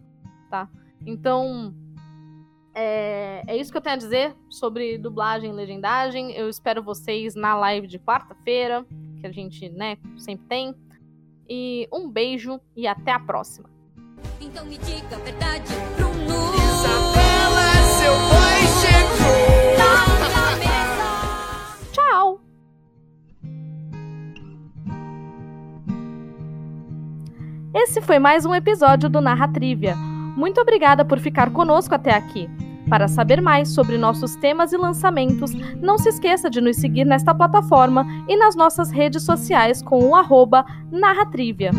tá? 0.51 0.69
Então, 1.05 1.73
é, 2.81 3.43
é 3.45 3.57
isso 3.57 3.71
que 3.71 3.77
eu 3.77 3.81
tenho 3.81 3.95
a 3.95 3.99
dizer 3.99 4.33
sobre 4.49 4.97
dublagem 4.97 5.49
e 5.49 5.53
legendagem. 5.53 6.31
Eu 6.31 6.47
espero 6.47 6.81
vocês 6.81 7.35
na 7.35 7.53
live 7.53 7.85
de 7.87 7.99
quarta-feira 7.99 8.85
que 9.19 9.27
a 9.27 9.31
gente, 9.33 9.67
né, 9.69 9.97
sempre 10.17 10.45
tem. 10.47 10.73
E 11.49 11.89
um 11.91 12.09
beijo 12.09 12.57
e 12.77 12.87
até 12.87 13.11
a 13.11 13.19
próxima. 13.19 13.69
Então 14.39 14.65
me 14.65 14.77
diga 14.77 15.13
a 15.13 15.19
verdade, 15.19 15.73
Bruno. 15.97 16.53
Isabela, 16.55 17.73
seu 17.97 18.13
boy 18.13 18.61
chegou. 18.79 19.59
Tchau. 21.91 22.41
Esse 27.73 27.99
foi 27.99 28.19
mais 28.19 28.45
um 28.45 28.55
episódio 28.55 29.09
do 29.09 29.19
Narra 29.19 29.49
Trivia. 29.49 29.97
Muito 29.97 30.61
obrigada 30.61 31.03
por 31.03 31.19
ficar 31.19 31.51
conosco 31.51 31.93
até 31.93 32.13
aqui. 32.13 32.49
Para 32.89 33.07
saber 33.07 33.39
mais 33.39 33.69
sobre 33.69 33.97
nossos 33.97 34.35
temas 34.35 34.73
e 34.73 34.77
lançamentos, 34.77 35.53
não 35.79 35.97
se 35.97 36.09
esqueça 36.09 36.49
de 36.49 36.59
nos 36.59 36.77
seguir 36.77 37.05
nesta 37.05 37.35
plataforma 37.35 38.05
e 38.27 38.35
nas 38.35 38.55
nossas 38.55 38.89
redes 38.89 39.23
sociais 39.23 39.81
com 39.81 40.03
o 40.03 40.15
arroba 40.15 40.65
Narratrivia. 40.91 41.71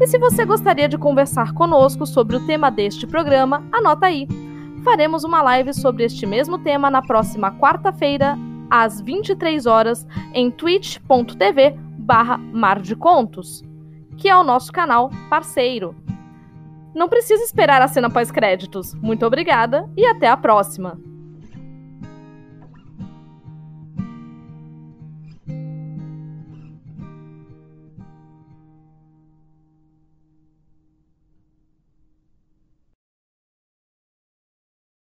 E 0.00 0.06
se 0.06 0.18
você 0.18 0.44
gostaria 0.44 0.88
de 0.88 0.98
conversar 0.98 1.52
conosco 1.52 2.04
sobre 2.04 2.34
o 2.34 2.46
tema 2.46 2.70
deste 2.70 3.06
programa, 3.06 3.62
anota 3.70 4.06
aí. 4.06 4.26
Faremos 4.82 5.24
uma 5.24 5.42
live 5.42 5.72
sobre 5.72 6.04
este 6.04 6.26
mesmo 6.26 6.58
tema 6.58 6.90
na 6.90 7.02
próxima 7.02 7.52
quarta-feira, 7.52 8.36
às 8.68 9.00
23 9.00 9.66
horas, 9.66 10.06
em 10.32 10.50
twitch.tv 10.50 11.76
barra 11.98 12.38
Mar 12.38 12.80
de 12.80 12.96
Contos, 12.96 13.62
que 14.16 14.28
é 14.28 14.36
o 14.36 14.42
nosso 14.42 14.72
canal 14.72 15.10
parceiro. 15.28 15.94
Não 16.94 17.08
precisa 17.08 17.42
esperar 17.42 17.82
a 17.82 17.88
cena 17.88 18.10
pós-créditos. 18.10 18.94
Muito 18.94 19.24
obrigada 19.24 19.88
e 19.96 20.04
até 20.06 20.28
a 20.28 20.36
próxima! 20.36 21.09